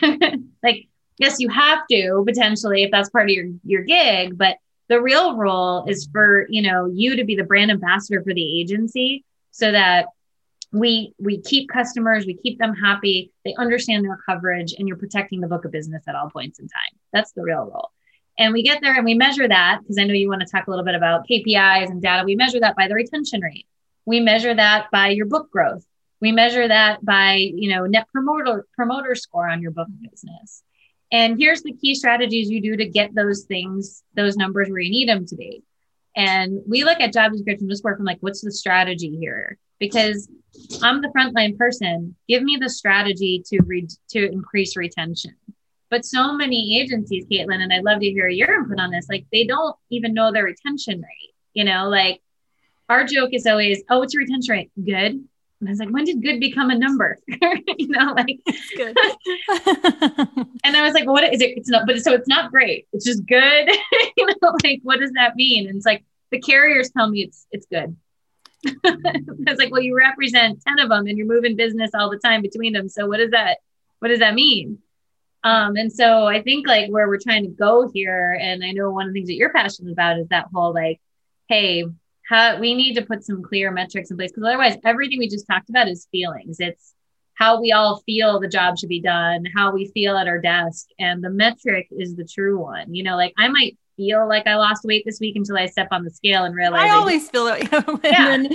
Like 0.62 0.88
yes 1.18 1.40
you 1.40 1.48
have 1.48 1.86
to 1.90 2.24
potentially 2.26 2.84
if 2.84 2.90
that's 2.90 3.10
part 3.10 3.28
of 3.28 3.30
your 3.30 3.46
your 3.64 3.82
gig 3.82 4.36
but 4.36 4.56
the 4.88 5.00
real 5.00 5.36
role 5.36 5.84
is 5.86 6.08
for 6.12 6.46
you 6.48 6.62
know 6.62 6.86
you 6.86 7.16
to 7.16 7.24
be 7.24 7.36
the 7.36 7.44
brand 7.44 7.70
ambassador 7.70 8.22
for 8.22 8.34
the 8.34 8.60
agency 8.60 9.24
so 9.50 9.72
that 9.72 10.06
we 10.72 11.14
we 11.18 11.40
keep 11.40 11.68
customers 11.68 12.26
we 12.26 12.34
keep 12.34 12.58
them 12.58 12.74
happy 12.74 13.32
they 13.44 13.54
understand 13.58 14.04
their 14.04 14.18
coverage 14.28 14.74
and 14.76 14.88
you're 14.88 14.96
protecting 14.96 15.40
the 15.40 15.46
book 15.46 15.64
of 15.64 15.72
business 15.72 16.02
at 16.08 16.14
all 16.14 16.28
points 16.30 16.58
in 16.58 16.66
time. 16.66 16.98
That's 17.12 17.32
the 17.32 17.42
real 17.42 17.70
role. 17.72 17.90
And 18.36 18.52
we 18.52 18.64
get 18.64 18.80
there 18.82 18.94
and 18.94 19.04
we 19.04 19.14
measure 19.14 19.46
that 19.46 19.80
because 19.82 19.98
i 19.98 20.04
know 20.04 20.14
you 20.14 20.28
want 20.28 20.40
to 20.40 20.46
talk 20.46 20.66
a 20.66 20.70
little 20.70 20.84
bit 20.84 20.94
about 20.94 21.26
kpis 21.28 21.88
and 21.88 22.02
data. 22.02 22.24
We 22.24 22.34
measure 22.34 22.60
that 22.60 22.76
by 22.76 22.88
the 22.88 22.94
retention 22.94 23.40
rate. 23.40 23.66
We 24.04 24.20
measure 24.20 24.54
that 24.54 24.90
by 24.90 25.10
your 25.10 25.26
book 25.26 25.50
growth. 25.50 25.86
We 26.20 26.32
measure 26.32 26.66
that 26.66 27.04
by 27.04 27.34
you 27.54 27.70
know 27.70 27.86
net 27.86 28.08
promoter 28.12 28.66
promoter 28.74 29.14
score 29.14 29.48
on 29.48 29.62
your 29.62 29.70
book 29.70 29.88
of 29.88 30.10
business 30.10 30.64
and 31.14 31.38
here's 31.38 31.62
the 31.62 31.72
key 31.72 31.94
strategies 31.94 32.50
you 32.50 32.60
do 32.60 32.76
to 32.76 32.88
get 32.88 33.14
those 33.14 33.44
things 33.44 34.02
those 34.14 34.36
numbers 34.36 34.68
where 34.68 34.80
you 34.80 34.90
need 34.90 35.08
them 35.08 35.24
to 35.26 35.36
be 35.36 35.62
and 36.16 36.60
we 36.68 36.84
look 36.84 37.00
at 37.00 37.12
job 37.12 37.32
description 37.32 37.68
just 37.68 37.84
work 37.84 37.96
from 37.96 38.06
like 38.06 38.18
what's 38.20 38.42
the 38.42 38.52
strategy 38.52 39.16
here 39.16 39.58
because 39.78 40.28
I'm 40.82 41.02
the 41.02 41.08
frontline 41.08 41.56
person. 41.56 42.14
Give 42.28 42.42
me 42.42 42.56
the 42.60 42.70
strategy 42.70 43.42
to 43.46 43.60
read 43.64 43.90
to 44.10 44.30
increase 44.30 44.76
retention. 44.76 45.34
But 45.90 46.04
so 46.04 46.32
many 46.32 46.80
agencies, 46.80 47.26
Caitlin, 47.30 47.62
and 47.62 47.72
I'd 47.72 47.84
love 47.84 48.00
to 48.00 48.06
hear 48.10 48.28
your 48.28 48.54
input 48.54 48.80
on 48.80 48.90
this. 48.90 49.06
Like 49.08 49.26
they 49.32 49.44
don't 49.44 49.76
even 49.90 50.14
know 50.14 50.32
their 50.32 50.44
retention 50.44 51.00
rate. 51.00 51.34
You 51.52 51.64
know, 51.64 51.88
like 51.88 52.20
our 52.88 53.04
joke 53.04 53.30
is 53.32 53.46
always, 53.46 53.82
"Oh, 53.90 54.00
what's 54.00 54.14
your 54.14 54.22
retention 54.22 54.52
rate? 54.52 54.70
Good." 54.76 55.12
And 55.60 55.68
I 55.68 55.70
was 55.70 55.78
like, 55.78 55.90
"When 55.90 56.04
did 56.04 56.22
good 56.22 56.40
become 56.40 56.70
a 56.70 56.78
number?" 56.78 57.18
you 57.28 57.88
know, 57.88 58.14
like 58.14 58.40
good. 58.76 58.96
and 60.64 60.76
I 60.76 60.82
was 60.82 60.94
like, 60.94 61.06
"What 61.06 61.32
is 61.32 61.40
it? 61.40 61.56
It's 61.56 61.68
not, 61.68 61.86
but 61.86 62.00
so 62.02 62.12
it's 62.12 62.28
not 62.28 62.50
great. 62.50 62.88
It's 62.92 63.04
just 63.04 63.24
good." 63.26 63.68
you 64.16 64.26
know, 64.26 64.56
like 64.64 64.80
what 64.82 65.00
does 65.00 65.12
that 65.12 65.36
mean? 65.36 65.68
And 65.68 65.76
it's 65.76 65.86
like 65.86 66.04
the 66.30 66.40
carriers 66.40 66.90
tell 66.90 67.08
me 67.08 67.22
it's 67.22 67.46
it's 67.52 67.66
good 67.66 67.96
it's 68.84 69.58
like, 69.58 69.70
well, 69.70 69.82
you 69.82 69.96
represent 69.96 70.62
10 70.66 70.78
of 70.80 70.88
them 70.88 71.06
and 71.06 71.18
you're 71.18 71.26
moving 71.26 71.56
business 71.56 71.90
all 71.94 72.10
the 72.10 72.18
time 72.18 72.42
between 72.42 72.72
them. 72.72 72.88
So 72.88 73.06
what 73.06 73.18
does 73.18 73.30
that, 73.30 73.58
what 73.98 74.08
does 74.08 74.20
that 74.20 74.34
mean? 74.34 74.78
Um, 75.42 75.76
and 75.76 75.92
so 75.92 76.26
I 76.26 76.42
think 76.42 76.66
like 76.66 76.90
where 76.90 77.06
we're 77.06 77.18
trying 77.18 77.42
to 77.42 77.50
go 77.50 77.90
here, 77.92 78.38
and 78.40 78.64
I 78.64 78.72
know 78.72 78.90
one 78.90 79.06
of 79.06 79.12
the 79.12 79.18
things 79.18 79.28
that 79.28 79.34
you're 79.34 79.52
passionate 79.52 79.92
about 79.92 80.18
is 80.18 80.28
that 80.28 80.46
whole 80.52 80.72
like, 80.72 81.00
hey, 81.48 81.84
how 82.26 82.58
we 82.58 82.74
need 82.74 82.94
to 82.94 83.04
put 83.04 83.22
some 83.22 83.42
clear 83.42 83.70
metrics 83.70 84.10
in 84.10 84.16
place 84.16 84.30
because 84.30 84.44
otherwise 84.44 84.78
everything 84.84 85.18
we 85.18 85.28
just 85.28 85.46
talked 85.46 85.68
about 85.68 85.88
is 85.88 86.08
feelings. 86.10 86.56
It's 86.60 86.93
how 87.34 87.60
we 87.60 87.72
all 87.72 88.02
feel 88.06 88.40
the 88.40 88.48
job 88.48 88.78
should 88.78 88.88
be 88.88 89.00
done, 89.00 89.44
how 89.54 89.72
we 89.72 89.90
feel 89.92 90.16
at 90.16 90.28
our 90.28 90.40
desk, 90.40 90.88
and 90.98 91.22
the 91.22 91.30
metric 91.30 91.88
is 91.90 92.16
the 92.16 92.24
true 92.24 92.58
one. 92.58 92.94
You 92.94 93.02
know, 93.02 93.16
like 93.16 93.34
I 93.38 93.48
might 93.48 93.76
feel 93.96 94.28
like 94.28 94.46
I 94.46 94.56
lost 94.56 94.84
weight 94.84 95.04
this 95.06 95.20
week 95.20 95.36
until 95.36 95.56
I 95.56 95.66
step 95.66 95.88
on 95.90 96.04
the 96.04 96.10
scale 96.10 96.44
and 96.44 96.54
realize 96.54 96.90
I 96.90 96.94
always 96.94 97.28
I 97.28 97.32
feel 97.32 97.46
it. 97.48 97.68
yeah. 98.04 98.24
Then, 98.26 98.46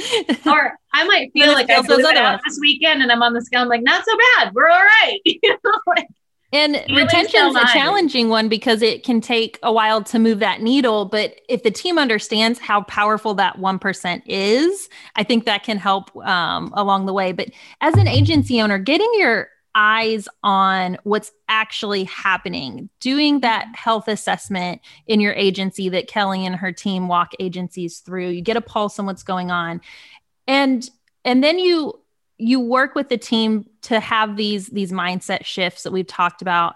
or 0.45 0.77
I 0.93 1.03
might 1.05 1.31
feel 1.33 1.53
like 1.53 1.69
I 1.69 1.81
blew 1.81 1.99
it 1.99 2.17
out 2.17 2.41
this 2.45 2.59
weekend 2.59 3.01
and 3.01 3.11
I'm 3.11 3.21
on 3.21 3.33
the 3.33 3.41
scale. 3.41 3.61
I'm 3.61 3.69
like, 3.69 3.83
not 3.83 4.03
so 4.05 4.17
bad. 4.37 4.53
We're 4.53 4.69
all 4.69 4.83
right. 4.83 5.19
you 5.25 5.39
know, 5.43 5.71
like, 5.87 6.07
and 6.51 6.73
retention 6.89 7.45
is 7.45 7.55
a 7.55 7.65
challenging 7.73 8.29
one 8.29 8.49
because 8.49 8.81
it 8.81 9.03
can 9.03 9.21
take 9.21 9.59
a 9.61 9.71
while 9.71 10.03
to 10.05 10.17
move 10.17 10.39
that 10.39 10.61
needle. 10.61 11.05
But 11.05 11.41
if 11.47 11.61
the 11.61 11.69
team 11.69 11.99
understands 11.99 12.57
how 12.59 12.81
powerful 12.83 13.35
that 13.35 13.57
1% 13.57 14.21
is, 14.25 14.89
I 15.15 15.23
think 15.23 15.45
that 15.45 15.63
can 15.63 15.77
help 15.77 16.15
um, 16.17 16.73
along 16.75 17.05
the 17.05 17.13
way. 17.13 17.33
But 17.33 17.51
as 17.81 17.93
an 17.95 18.07
agency 18.07 18.61
owner, 18.61 18.79
getting 18.79 19.11
your 19.15 19.49
eyes 19.75 20.27
on 20.43 20.97
what's 21.03 21.31
actually 21.47 22.05
happening, 22.05 22.89
doing 22.99 23.41
that 23.41 23.67
health 23.75 24.07
assessment 24.07 24.81
in 25.05 25.21
your 25.21 25.33
agency 25.33 25.89
that 25.89 26.07
Kelly 26.07 26.45
and 26.45 26.55
her 26.55 26.71
team 26.71 27.07
walk 27.07 27.33
agencies 27.39 27.99
through. 27.99 28.29
You 28.29 28.41
get 28.41 28.57
a 28.57 28.61
pulse 28.61 28.97
on 28.97 29.05
what's 29.05 29.23
going 29.23 29.51
on. 29.51 29.81
And 30.47 30.89
and 31.23 31.43
then 31.43 31.59
you 31.59 31.99
you 32.39 32.59
work 32.59 32.95
with 32.95 33.09
the 33.09 33.17
team 33.17 33.69
to 33.83 33.99
have 33.99 34.37
these 34.37 34.67
these 34.67 34.91
mindset 34.91 35.45
shifts 35.45 35.83
that 35.83 35.91
we've 35.91 36.07
talked 36.07 36.41
about 36.41 36.75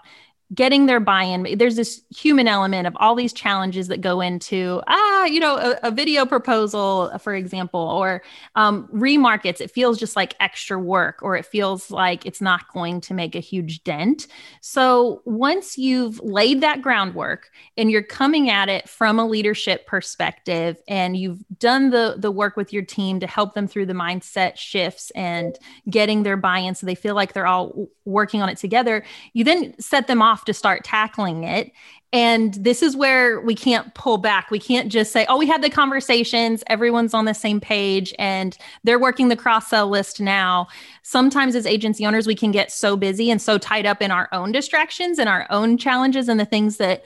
getting 0.54 0.86
their 0.86 1.00
buy-in. 1.00 1.56
There's 1.58 1.76
this 1.76 2.02
human 2.14 2.48
element 2.48 2.86
of 2.86 2.96
all 3.00 3.14
these 3.14 3.32
challenges 3.32 3.88
that 3.88 4.00
go 4.00 4.20
into 4.20 4.82
ah 4.86 5.24
you 5.24 5.40
know 5.40 5.56
a, 5.56 5.88
a 5.88 5.90
video 5.90 6.24
proposal 6.26 7.10
for 7.18 7.34
example 7.34 7.80
or 7.80 8.22
um, 8.54 8.88
remarkets. 8.92 9.60
It 9.60 9.70
feels 9.70 9.98
just 9.98 10.16
like 10.16 10.34
extra 10.40 10.78
work 10.78 11.20
or 11.22 11.36
it 11.36 11.46
feels 11.46 11.90
like 11.90 12.26
it's 12.26 12.40
not 12.40 12.72
going 12.72 13.00
to 13.02 13.14
make 13.14 13.34
a 13.34 13.40
huge 13.40 13.84
dent. 13.84 14.26
So 14.60 15.22
once 15.24 15.78
you've 15.78 16.20
laid 16.20 16.60
that 16.60 16.82
groundwork 16.82 17.50
and 17.76 17.90
you're 17.90 18.02
coming 18.02 18.50
at 18.50 18.68
it 18.68 18.88
from 18.88 19.18
a 19.18 19.26
leadership 19.26 19.86
perspective 19.86 20.80
and 20.88 21.16
you've 21.16 21.42
done 21.58 21.90
the 21.90 22.16
the 22.18 22.30
work 22.30 22.56
with 22.56 22.72
your 22.72 22.82
team 22.82 23.20
to 23.20 23.26
help 23.26 23.54
them 23.54 23.66
through 23.66 23.86
the 23.86 23.92
mindset 23.92 24.56
shifts 24.56 25.10
and 25.12 25.58
getting 25.88 26.22
their 26.22 26.36
buy-in 26.36 26.74
so 26.74 26.86
they 26.86 26.94
feel 26.94 27.14
like 27.14 27.32
they're 27.32 27.46
all 27.46 27.88
working 28.04 28.42
on 28.42 28.48
it 28.48 28.58
together 28.58 29.04
you 29.32 29.44
then 29.44 29.74
set 29.80 30.06
them 30.06 30.20
off 30.20 30.43
to 30.46 30.54
start 30.54 30.84
tackling 30.84 31.44
it. 31.44 31.72
And 32.12 32.54
this 32.54 32.80
is 32.80 32.96
where 32.96 33.40
we 33.40 33.56
can't 33.56 33.92
pull 33.94 34.18
back. 34.18 34.48
We 34.48 34.60
can't 34.60 34.90
just 34.90 35.10
say, 35.12 35.26
oh, 35.28 35.36
we 35.36 35.48
had 35.48 35.62
the 35.62 35.68
conversations, 35.68 36.62
everyone's 36.68 37.12
on 37.12 37.24
the 37.24 37.34
same 37.34 37.60
page, 37.60 38.14
and 38.20 38.56
they're 38.84 39.00
working 39.00 39.28
the 39.28 39.36
cross 39.36 39.68
sell 39.68 39.88
list 39.88 40.20
now. 40.20 40.68
Sometimes, 41.02 41.56
as 41.56 41.66
agency 41.66 42.06
owners, 42.06 42.28
we 42.28 42.36
can 42.36 42.52
get 42.52 42.70
so 42.70 42.96
busy 42.96 43.32
and 43.32 43.42
so 43.42 43.58
tied 43.58 43.84
up 43.84 44.00
in 44.00 44.12
our 44.12 44.28
own 44.30 44.52
distractions 44.52 45.18
and 45.18 45.28
our 45.28 45.48
own 45.50 45.76
challenges 45.76 46.28
and 46.28 46.38
the 46.38 46.44
things 46.44 46.76
that 46.76 47.04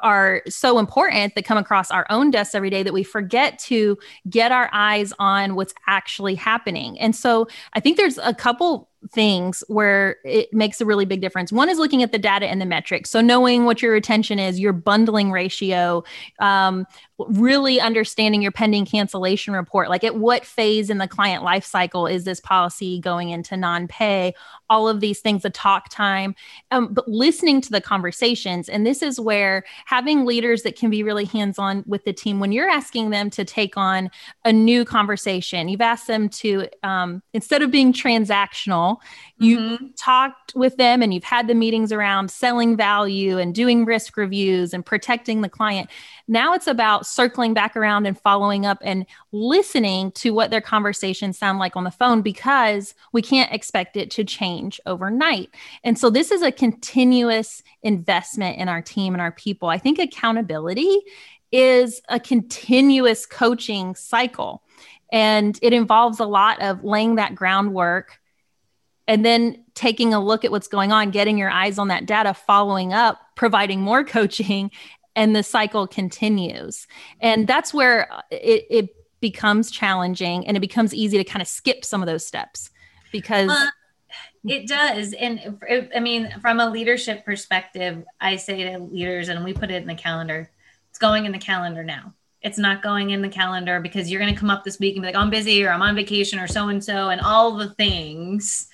are 0.00 0.42
so 0.46 0.78
important 0.78 1.34
that 1.34 1.44
come 1.44 1.58
across 1.58 1.90
our 1.90 2.06
own 2.10 2.30
desks 2.30 2.54
every 2.54 2.70
day 2.70 2.82
that 2.82 2.92
we 2.92 3.02
forget 3.02 3.58
to 3.58 3.96
get 4.28 4.52
our 4.52 4.68
eyes 4.72 5.12
on 5.18 5.54
what's 5.54 5.74
actually 5.86 6.34
happening. 6.34 6.98
And 7.00 7.16
so 7.16 7.48
I 7.72 7.80
think 7.80 7.96
there's 7.96 8.18
a 8.18 8.34
couple 8.34 8.87
things 9.10 9.62
where 9.68 10.16
it 10.24 10.52
makes 10.52 10.80
a 10.80 10.86
really 10.86 11.04
big 11.04 11.20
difference. 11.20 11.52
One 11.52 11.68
is 11.68 11.78
looking 11.78 12.02
at 12.02 12.12
the 12.12 12.18
data 12.18 12.46
and 12.46 12.60
the 12.60 12.66
metrics. 12.66 13.10
So 13.10 13.20
knowing 13.20 13.64
what 13.64 13.80
your 13.82 13.92
retention 13.92 14.38
is, 14.38 14.58
your 14.58 14.72
bundling 14.72 15.30
ratio, 15.30 16.04
um, 16.40 16.86
really 17.18 17.80
understanding 17.80 18.42
your 18.42 18.52
pending 18.52 18.86
cancellation 18.86 19.52
report. 19.52 19.88
Like 19.88 20.04
at 20.04 20.16
what 20.16 20.44
phase 20.44 20.88
in 20.88 20.98
the 20.98 21.08
client 21.08 21.42
life 21.42 21.64
cycle 21.64 22.06
is 22.06 22.24
this 22.24 22.40
policy 22.40 23.00
going 23.00 23.30
into 23.30 23.56
non-pay? 23.56 24.34
All 24.70 24.88
of 24.88 25.00
these 25.00 25.20
things, 25.20 25.42
the 25.42 25.50
talk 25.50 25.88
time, 25.88 26.34
um, 26.70 26.92
but 26.92 27.08
listening 27.08 27.60
to 27.62 27.70
the 27.70 27.80
conversations. 27.80 28.68
And 28.68 28.86
this 28.86 29.02
is 29.02 29.18
where 29.18 29.64
having 29.86 30.26
leaders 30.26 30.62
that 30.62 30.76
can 30.76 30.90
be 30.90 31.02
really 31.02 31.24
hands-on 31.24 31.84
with 31.86 32.04
the 32.04 32.12
team 32.12 32.38
when 32.38 32.52
you're 32.52 32.68
asking 32.68 33.10
them 33.10 33.30
to 33.30 33.44
take 33.44 33.76
on 33.76 34.10
a 34.44 34.52
new 34.52 34.84
conversation, 34.84 35.68
you've 35.68 35.80
asked 35.80 36.06
them 36.06 36.28
to 36.28 36.68
um, 36.82 37.22
instead 37.32 37.62
of 37.62 37.70
being 37.70 37.92
transactional 37.92 38.98
you 39.38 39.58
mm-hmm. 39.58 39.86
talked 39.96 40.54
with 40.54 40.76
them 40.76 41.00
and 41.00 41.14
you've 41.14 41.24
had 41.24 41.46
the 41.46 41.54
meetings 41.54 41.92
around 41.92 42.30
selling 42.30 42.76
value 42.76 43.38
and 43.38 43.54
doing 43.54 43.84
risk 43.84 44.16
reviews 44.16 44.74
and 44.74 44.84
protecting 44.84 45.42
the 45.42 45.48
client. 45.48 45.88
Now 46.26 46.54
it's 46.54 46.66
about 46.66 47.06
circling 47.08 47.54
back 47.54 47.76
around 47.76 48.06
and 48.06 48.18
following 48.18 48.66
up 48.66 48.78
and 48.82 49.06
listening 49.32 50.12
to 50.12 50.32
what 50.32 50.50
their 50.50 50.60
conversations 50.60 51.38
sound 51.38 51.58
like 51.58 51.76
on 51.76 51.84
the 51.84 51.90
phone 51.90 52.22
because 52.22 52.94
we 53.12 53.22
can't 53.22 53.52
expect 53.52 53.96
it 53.96 54.10
to 54.12 54.24
change 54.24 54.80
overnight. 54.86 55.50
And 55.84 55.98
so 55.98 56.10
this 56.10 56.30
is 56.30 56.42
a 56.42 56.52
continuous 56.52 57.62
investment 57.82 58.58
in 58.58 58.68
our 58.68 58.82
team 58.82 59.14
and 59.14 59.20
our 59.20 59.32
people. 59.32 59.68
I 59.68 59.78
think 59.78 59.98
accountability 59.98 61.00
is 61.50 62.02
a 62.08 62.20
continuous 62.20 63.26
coaching 63.26 63.94
cycle. 63.94 64.62
And 65.10 65.58
it 65.62 65.72
involves 65.72 66.20
a 66.20 66.26
lot 66.26 66.60
of 66.60 66.84
laying 66.84 67.14
that 67.14 67.34
groundwork 67.34 68.20
and 69.06 69.24
then 69.24 69.64
taking 69.74 70.12
a 70.12 70.20
look 70.20 70.44
at 70.44 70.50
what's 70.50 70.68
going 70.68 70.92
on, 70.92 71.10
getting 71.10 71.38
your 71.38 71.50
eyes 71.50 71.78
on 71.78 71.88
that 71.88 72.04
data, 72.04 72.34
following 72.34 72.92
up, 72.92 73.18
providing 73.34 73.80
more 73.80 74.04
coaching, 74.16 74.70
and 75.16 75.34
the 75.34 75.42
cycle 75.42 75.86
continues. 75.86 76.86
And 77.20 77.46
that's 77.46 77.74
where 77.74 78.08
it, 78.30 78.66
it 78.70 78.96
becomes 79.20 79.70
challenging 79.70 80.46
and 80.46 80.56
it 80.56 80.60
becomes 80.60 80.94
easy 80.94 81.18
to 81.18 81.24
kind 81.24 81.42
of 81.42 81.48
skip 81.48 81.84
some 81.84 82.02
of 82.02 82.06
those 82.06 82.26
steps 82.26 82.70
because. 83.12 83.50
Uh, 83.50 83.66
it 84.44 84.68
does. 84.68 85.12
And 85.14 85.58
I 85.94 86.00
mean, 86.00 86.32
from 86.40 86.60
a 86.60 86.70
leadership 86.70 87.24
perspective, 87.24 88.04
I 88.20 88.36
say 88.36 88.70
to 88.70 88.78
leaders, 88.78 89.28
and 89.28 89.44
we 89.44 89.52
put 89.52 89.70
it 89.70 89.82
in 89.82 89.88
the 89.88 89.94
calendar, 89.94 90.50
it's 90.90 90.98
going 90.98 91.26
in 91.26 91.32
the 91.32 91.38
calendar 91.38 91.84
now. 91.84 92.14
It's 92.40 92.58
not 92.58 92.82
going 92.82 93.10
in 93.10 93.20
the 93.20 93.28
calendar 93.28 93.80
because 93.80 94.10
you're 94.10 94.20
going 94.20 94.32
to 94.32 94.38
come 94.38 94.50
up 94.50 94.64
this 94.64 94.78
week 94.78 94.94
and 94.94 95.02
be 95.02 95.08
like, 95.08 95.16
I'm 95.16 95.28
busy 95.28 95.64
or 95.64 95.70
I'm 95.70 95.82
on 95.82 95.96
vacation 95.96 96.38
or 96.38 96.46
so 96.46 96.68
and 96.68 96.82
so, 96.82 97.10
and 97.10 97.20
all 97.20 97.56
the 97.56 97.70
things 97.70 98.68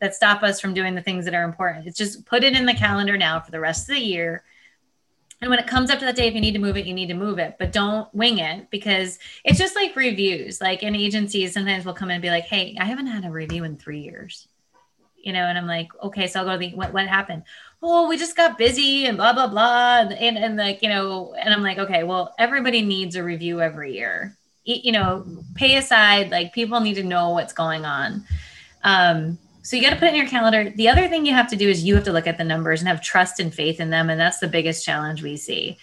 that 0.00 0.14
stop 0.14 0.42
us 0.42 0.60
from 0.60 0.72
doing 0.72 0.94
the 0.94 1.02
things 1.02 1.26
that 1.26 1.34
are 1.34 1.44
important. 1.44 1.86
It's 1.86 1.98
just 1.98 2.24
put 2.24 2.42
it 2.42 2.56
in 2.56 2.64
the 2.64 2.74
calendar 2.74 3.18
now 3.18 3.38
for 3.40 3.50
the 3.50 3.60
rest 3.60 3.88
of 3.88 3.96
the 3.96 4.02
year. 4.02 4.42
And 5.40 5.48
when 5.48 5.58
it 5.58 5.66
comes 5.66 5.90
up 5.90 5.98
to 6.00 6.04
that 6.04 6.16
day, 6.16 6.28
if 6.28 6.34
you 6.34 6.40
need 6.40 6.52
to 6.52 6.58
move 6.58 6.76
it, 6.76 6.86
you 6.86 6.92
need 6.92 7.08
to 7.08 7.14
move 7.14 7.38
it, 7.38 7.56
but 7.58 7.72
don't 7.72 8.12
wing 8.14 8.38
it 8.38 8.68
because 8.70 9.18
it's 9.44 9.58
just 9.58 9.74
like 9.74 9.96
reviews. 9.96 10.60
Like 10.60 10.82
in 10.82 10.94
agencies, 10.94 11.54
sometimes 11.54 11.84
we'll 11.84 11.94
come 11.94 12.10
in 12.10 12.16
and 12.16 12.22
be 12.22 12.28
like, 12.28 12.44
Hey, 12.44 12.76
I 12.78 12.84
haven't 12.84 13.06
had 13.06 13.24
a 13.24 13.30
review 13.30 13.64
in 13.64 13.78
three 13.78 14.00
years, 14.00 14.48
you 15.16 15.32
know, 15.32 15.44
and 15.44 15.56
I'm 15.56 15.66
like, 15.66 15.88
okay, 16.02 16.26
so 16.26 16.40
I'll 16.40 16.44
go 16.44 16.52
to 16.52 16.58
the, 16.58 16.74
what, 16.74 16.92
what 16.92 17.06
happened? 17.06 17.44
Oh, 17.82 18.06
we 18.06 18.18
just 18.18 18.36
got 18.36 18.58
busy 18.58 19.06
and 19.06 19.16
blah, 19.16 19.32
blah, 19.32 19.46
blah. 19.46 20.00
And, 20.00 20.12
and, 20.12 20.36
and 20.36 20.56
like, 20.56 20.82
you 20.82 20.90
know, 20.90 21.34
and 21.34 21.54
I'm 21.54 21.62
like, 21.62 21.78
okay, 21.78 22.04
well, 22.04 22.34
everybody 22.38 22.82
needs 22.82 23.16
a 23.16 23.24
review 23.24 23.62
every 23.62 23.94
year, 23.94 24.36
you 24.64 24.92
know, 24.92 25.24
pay 25.54 25.76
aside, 25.76 26.30
like 26.30 26.52
people 26.52 26.80
need 26.80 26.94
to 26.94 27.02
know 27.02 27.30
what's 27.30 27.54
going 27.54 27.86
on. 27.86 28.24
Um, 28.84 29.38
so 29.62 29.76
you 29.76 29.82
got 29.82 29.90
to 29.90 29.96
put 29.96 30.06
it 30.06 30.10
in 30.10 30.16
your 30.16 30.28
calendar. 30.28 30.70
The 30.70 30.88
other 30.88 31.08
thing 31.08 31.26
you 31.26 31.34
have 31.34 31.48
to 31.50 31.56
do 31.56 31.68
is 31.68 31.84
you 31.84 31.94
have 31.94 32.04
to 32.04 32.12
look 32.12 32.26
at 32.26 32.38
the 32.38 32.44
numbers 32.44 32.80
and 32.80 32.88
have 32.88 33.02
trust 33.02 33.40
and 33.40 33.54
faith 33.54 33.80
in 33.80 33.90
them. 33.90 34.08
And 34.08 34.18
that's 34.18 34.38
the 34.38 34.48
biggest 34.48 34.84
challenge 34.84 35.22
we 35.22 35.36
see. 35.36 35.76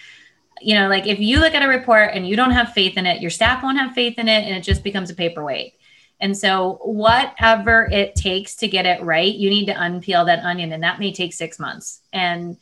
You 0.62 0.76
know, 0.76 0.88
like 0.88 1.06
if 1.06 1.20
you 1.20 1.40
look 1.40 1.54
at 1.54 1.64
a 1.64 1.68
report 1.68 2.12
and 2.14 2.28
you 2.28 2.36
don't 2.36 2.52
have 2.52 2.74
faith 2.74 2.98
in 2.98 3.06
it, 3.06 3.22
your 3.22 3.30
staff 3.30 3.62
won't 3.62 3.78
have 3.78 3.94
faith 3.94 4.18
in 4.18 4.28
it 4.28 4.46
and 4.46 4.56
it 4.56 4.62
just 4.62 4.84
becomes 4.84 5.10
a 5.10 5.16
paperweight. 5.16 5.74
And 6.20 6.36
so, 6.36 6.80
whatever 6.84 7.88
it 7.92 8.16
takes 8.16 8.56
to 8.56 8.68
get 8.68 8.88
it 8.88 9.04
right, 9.04 9.32
you 9.32 9.52
need 9.52 9.68
to 9.68 9.76
unpeel 9.76 10.26
that 10.26 10.44
onion. 10.44 10.72
And 10.72 10.82
that 10.82 11.00
may 11.00 11.14
take 11.14 11.32
six 11.32 11.60
months. 11.60 12.02
And 12.12 12.58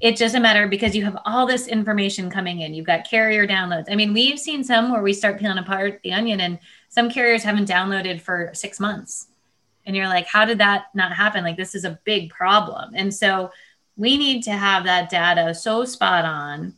it 0.00 0.16
doesn't 0.16 0.40
matter 0.40 0.66
because 0.68 0.96
you 0.96 1.04
have 1.04 1.18
all 1.26 1.44
this 1.44 1.66
information 1.66 2.30
coming 2.30 2.60
in. 2.60 2.72
You've 2.72 2.86
got 2.86 3.08
carrier 3.08 3.46
downloads. 3.46 3.86
I 3.90 3.94
mean, 3.94 4.14
we've 4.14 4.38
seen 4.38 4.64
some 4.64 4.90
where 4.90 5.02
we 5.02 5.12
start 5.12 5.38
peeling 5.38 5.58
apart 5.58 6.00
the 6.02 6.12
onion, 6.12 6.40
and 6.40 6.58
some 6.88 7.10
carriers 7.10 7.42
haven't 7.42 7.68
downloaded 7.68 8.22
for 8.22 8.52
six 8.54 8.80
months 8.80 9.26
and 9.88 9.96
you're 9.96 10.06
like 10.06 10.26
how 10.26 10.44
did 10.44 10.58
that 10.58 10.86
not 10.94 11.12
happen? 11.12 11.42
Like 11.42 11.56
this 11.56 11.74
is 11.74 11.84
a 11.84 11.98
big 12.04 12.30
problem. 12.30 12.92
And 12.94 13.12
so 13.12 13.50
we 13.96 14.16
need 14.16 14.44
to 14.44 14.52
have 14.52 14.84
that 14.84 15.10
data 15.10 15.52
so 15.54 15.84
spot 15.84 16.24
on. 16.24 16.74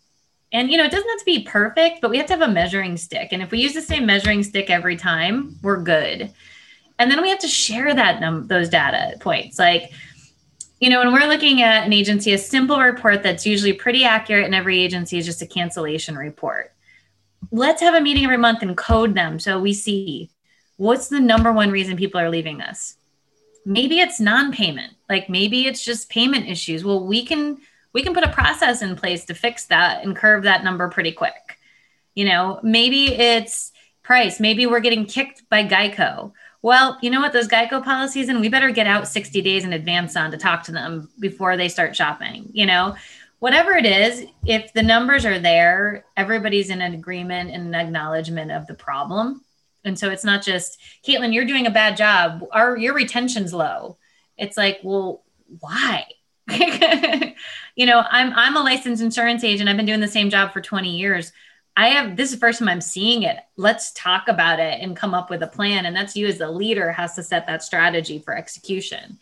And 0.53 0.71
you 0.71 0.79
know 0.79 0.85
it 0.85 0.93
doesn't 0.93 1.09
have 1.09 1.19
to 1.19 1.25
be 1.27 1.43
perfect 1.43 2.01
but 2.01 2.11
we 2.11 2.17
have 2.17 2.27
to 2.27 2.33
have 2.33 2.49
a 2.49 2.53
measuring 2.53 2.97
stick. 2.97 3.29
And 3.33 3.43
if 3.43 3.51
we 3.51 3.61
use 3.61 3.75
the 3.75 3.83
same 3.83 4.07
measuring 4.07 4.43
stick 4.43 4.71
every 4.71 4.97
time 4.97 5.57
we're 5.61 5.83
good. 5.83 6.33
And 6.99 7.11
then 7.11 7.21
we 7.21 7.31
have 7.31 7.39
to 7.41 7.49
share 7.49 7.95
that 7.95 8.21
num- 8.21 8.47
those 8.47 8.69
data 8.69 9.19
points. 9.19 9.59
Like 9.59 9.91
you 10.79 10.89
know 10.89 11.01
when 11.01 11.13
we're 11.13 11.29
looking 11.29 11.61
at 11.63 11.85
an 11.85 11.93
agency 11.93 12.33
a 12.33 12.39
simple 12.39 12.79
report 12.79 13.25
that's 13.25 13.45
usually 13.45 13.73
pretty 13.73 14.05
accurate 14.05 14.47
in 14.47 14.55
every 14.55 14.81
agency 14.81 15.19
is 15.19 15.27
just 15.27 15.43
a 15.43 15.47
cancellation 15.47 16.17
report. 16.17 16.73
Let's 17.51 17.83
have 17.83 17.95
a 17.95 18.01
meeting 18.01 18.23
every 18.23 18.37
month 18.37 18.63
and 18.63 18.77
code 18.77 19.15
them 19.17 19.41
so 19.41 19.61
we 19.61 19.73
see 19.73 20.31
what's 20.81 21.09
the 21.09 21.21
number 21.21 21.53
one 21.53 21.71
reason 21.71 21.95
people 21.95 22.19
are 22.19 22.31
leaving 22.31 22.63
us 22.63 22.97
maybe 23.65 24.01
it's 24.01 24.21
non-payment. 24.21 24.95
Like 25.09 25.29
maybe 25.29 25.67
it's 25.67 25.85
just 25.85 26.11
payment 26.11 26.49
issues. 26.49 26.85
Well 26.85 27.07
we 27.07 27.25
can 27.25 27.59
we 27.93 28.03
can 28.03 28.15
put 28.15 28.25
a 28.25 28.33
process 28.33 28.83
in 28.83 28.97
place 28.97 29.25
to 29.27 29.35
fix 29.35 29.67
that 29.67 30.05
and 30.05 30.17
curve 30.17 30.45
that 30.45 30.65
number 30.65 30.89
pretty 30.89 31.13
quick. 31.13 31.59
You 32.15 32.25
know 32.25 32.61
maybe 32.63 33.15
it's 33.15 33.73
price. 34.03 34.41
Maybe 34.41 34.67
we're 34.67 34.81
getting 34.81 35.07
kicked 35.07 35.49
by 35.49 35.65
geico. 35.65 36.33
Well 36.63 36.99
you 37.03 37.11
know 37.11 37.21
what 37.21 37.33
those 37.33 37.49
geico 37.49 37.83
policies 37.83 38.29
and 38.29 38.41
we 38.41 38.49
better 38.49 38.71
get 38.71 38.87
out 38.87 39.09
60 39.09 39.41
days 39.43 39.65
in 39.65 39.73
advance 39.73 40.17
on 40.17 40.31
to 40.31 40.37
talk 40.37 40.63
to 40.65 40.73
them 40.73 41.09
before 41.19 41.57
they 41.57 41.69
start 41.69 41.97
shopping 41.97 42.49
you 42.53 42.67
know? 42.67 42.97
Whatever 43.41 43.73
it 43.73 43.87
is 43.87 44.27
if 44.45 44.71
the 44.75 44.83
numbers 44.83 45.25
are 45.25 45.39
there 45.39 46.05
everybody's 46.15 46.69
in 46.69 46.83
an 46.83 46.93
agreement 46.93 47.51
and 47.51 47.69
an 47.69 47.75
acknowledgement 47.75 48.51
of 48.53 48.67
the 48.67 48.75
problem 48.75 49.43
and 49.85 49.99
so 49.99 50.11
it's 50.11 50.25
not 50.25 50.43
just 50.43 50.79
Caitlin, 51.07 51.33
you're 51.33 51.45
doing 51.45 51.67
a 51.67 51.71
bad 51.71 51.97
job. 51.97 52.45
Our 52.53 52.77
your 52.77 52.95
retention's 52.95 53.53
low. 53.53 53.99
It's 54.37 54.57
like, 54.57 54.81
well, 54.83 55.23
why? 55.59 56.07
you 57.77 57.87
know, 57.87 58.03
I'm 58.11 58.33
I'm 58.35 58.57
a 58.57 58.61
licensed 58.61 59.03
insurance 59.03 59.45
agent. 59.45 59.69
I've 59.69 59.77
been 59.77 59.87
doing 59.87 60.01
the 60.01 60.09
same 60.09 60.31
job 60.31 60.53
for 60.53 60.61
20 60.61 60.97
years. 60.97 61.33
I 61.77 61.89
have 61.89 62.17
this 62.17 62.29
is 62.31 62.35
the 62.35 62.41
first 62.41 62.59
time 62.59 62.69
I'm 62.69 62.81
seeing 62.81 63.23
it. 63.23 63.39
Let's 63.57 63.93
talk 63.93 64.29
about 64.29 64.61
it 64.61 64.81
and 64.83 64.97
come 64.97 65.15
up 65.15 65.31
with 65.31 65.43
a 65.43 65.47
plan. 65.47 65.87
And 65.87 65.95
that's 65.95 66.17
you 66.17 66.27
as 66.27 66.39
the 66.39 66.51
leader 66.51 66.93
has 66.93 67.15
to 67.15 67.23
set 67.23 67.47
that 67.47 67.63
strategy 67.63 68.19
for 68.19 68.37
execution. 68.37 69.19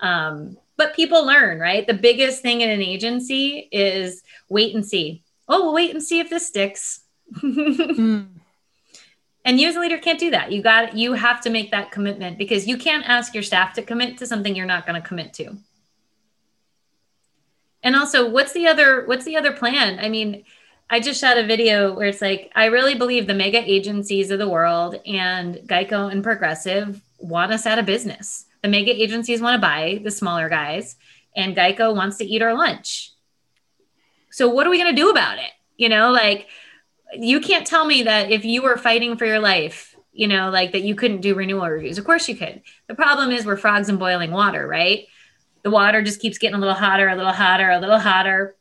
Um, 0.00 0.56
but 0.76 0.96
people 0.96 1.26
learn, 1.26 1.60
right? 1.60 1.86
The 1.86 1.94
biggest 1.94 2.40
thing 2.40 2.62
in 2.62 2.70
an 2.70 2.80
agency 2.80 3.68
is 3.70 4.22
wait 4.48 4.74
and 4.74 4.84
see. 4.84 5.22
Oh, 5.46 5.64
we'll 5.64 5.74
wait 5.74 5.90
and 5.90 6.02
see 6.02 6.20
if 6.20 6.30
this 6.30 6.46
sticks. 6.46 7.00
mm 7.36 8.39
and 9.44 9.58
you 9.58 9.68
as 9.68 9.76
a 9.76 9.80
leader 9.80 9.98
can't 9.98 10.20
do 10.20 10.30
that. 10.30 10.52
You 10.52 10.62
got 10.62 10.96
you 10.96 11.14
have 11.14 11.40
to 11.42 11.50
make 11.50 11.70
that 11.70 11.90
commitment 11.90 12.38
because 12.38 12.66
you 12.66 12.76
can't 12.76 13.08
ask 13.08 13.34
your 13.34 13.42
staff 13.42 13.72
to 13.74 13.82
commit 13.82 14.18
to 14.18 14.26
something 14.26 14.54
you're 14.54 14.66
not 14.66 14.86
going 14.86 15.00
to 15.00 15.06
commit 15.06 15.32
to. 15.34 15.56
And 17.82 17.96
also 17.96 18.28
what's 18.28 18.52
the 18.52 18.66
other 18.66 19.06
what's 19.06 19.24
the 19.24 19.36
other 19.36 19.52
plan? 19.52 19.98
I 20.00 20.08
mean 20.08 20.44
i 20.92 20.98
just 20.98 21.20
shot 21.20 21.38
a 21.38 21.46
video 21.46 21.94
where 21.94 22.08
it's 22.08 22.20
like 22.20 22.50
i 22.56 22.64
really 22.64 22.96
believe 22.96 23.28
the 23.28 23.34
mega 23.34 23.62
agencies 23.64 24.32
of 24.32 24.40
the 24.40 24.48
world 24.48 24.96
and 25.06 25.54
geico 25.68 26.10
and 26.10 26.24
progressive 26.24 27.00
want 27.18 27.52
us 27.52 27.64
out 27.64 27.78
of 27.78 27.86
business. 27.86 28.46
The 28.62 28.68
mega 28.68 28.90
agencies 28.90 29.40
want 29.40 29.54
to 29.54 29.66
buy 29.66 30.00
the 30.02 30.10
smaller 30.10 30.48
guys 30.48 30.96
and 31.34 31.56
geico 31.56 31.94
wants 31.94 32.18
to 32.18 32.24
eat 32.24 32.42
our 32.42 32.54
lunch. 32.54 33.12
So 34.30 34.48
what 34.48 34.66
are 34.66 34.70
we 34.70 34.78
going 34.78 34.94
to 34.94 35.00
do 35.00 35.10
about 35.10 35.38
it? 35.38 35.50
You 35.76 35.88
know 35.88 36.10
like 36.10 36.48
you 37.14 37.40
can't 37.40 37.66
tell 37.66 37.84
me 37.84 38.04
that 38.04 38.30
if 38.30 38.44
you 38.44 38.62
were 38.62 38.76
fighting 38.76 39.16
for 39.16 39.26
your 39.26 39.40
life, 39.40 39.96
you 40.12 40.28
know, 40.28 40.50
like 40.50 40.72
that 40.72 40.82
you 40.82 40.94
couldn't 40.94 41.20
do 41.20 41.34
renewal 41.34 41.68
reviews. 41.68 41.98
Of 41.98 42.04
course 42.04 42.28
you 42.28 42.36
could. 42.36 42.62
The 42.88 42.94
problem 42.94 43.30
is 43.30 43.46
we're 43.46 43.56
frogs 43.56 43.88
in 43.88 43.96
boiling 43.96 44.30
water, 44.30 44.66
right? 44.66 45.06
The 45.62 45.70
water 45.70 46.02
just 46.02 46.20
keeps 46.20 46.38
getting 46.38 46.56
a 46.56 46.58
little 46.58 46.74
hotter, 46.74 47.08
a 47.08 47.16
little 47.16 47.32
hotter, 47.32 47.70
a 47.70 47.78
little 47.78 47.98
hotter. 47.98 48.56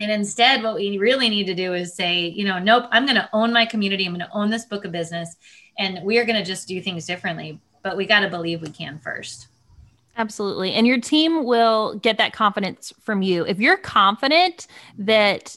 And 0.00 0.10
instead, 0.10 0.62
what 0.62 0.74
we 0.74 0.98
really 0.98 1.28
need 1.28 1.46
to 1.46 1.54
do 1.54 1.74
is 1.74 1.94
say, 1.94 2.26
you 2.26 2.44
know, 2.44 2.58
nope, 2.58 2.86
I'm 2.90 3.06
going 3.06 3.16
to 3.16 3.28
own 3.32 3.52
my 3.52 3.64
community. 3.64 4.04
I'm 4.04 4.12
going 4.12 4.26
to 4.26 4.34
own 4.34 4.50
this 4.50 4.64
book 4.64 4.84
of 4.84 4.92
business. 4.92 5.36
And 5.78 6.02
we 6.02 6.18
are 6.18 6.24
going 6.24 6.38
to 6.38 6.44
just 6.44 6.66
do 6.66 6.80
things 6.82 7.06
differently. 7.06 7.60
But 7.82 7.96
we 7.96 8.06
got 8.06 8.20
to 8.20 8.28
believe 8.28 8.60
we 8.60 8.70
can 8.70 8.98
first. 8.98 9.48
Absolutely. 10.16 10.72
And 10.74 10.86
your 10.86 11.00
team 11.00 11.44
will 11.44 11.94
get 11.96 12.18
that 12.18 12.32
confidence 12.32 12.92
from 13.00 13.22
you. 13.22 13.46
If 13.46 13.60
you're 13.60 13.78
confident 13.78 14.66
that 14.98 15.56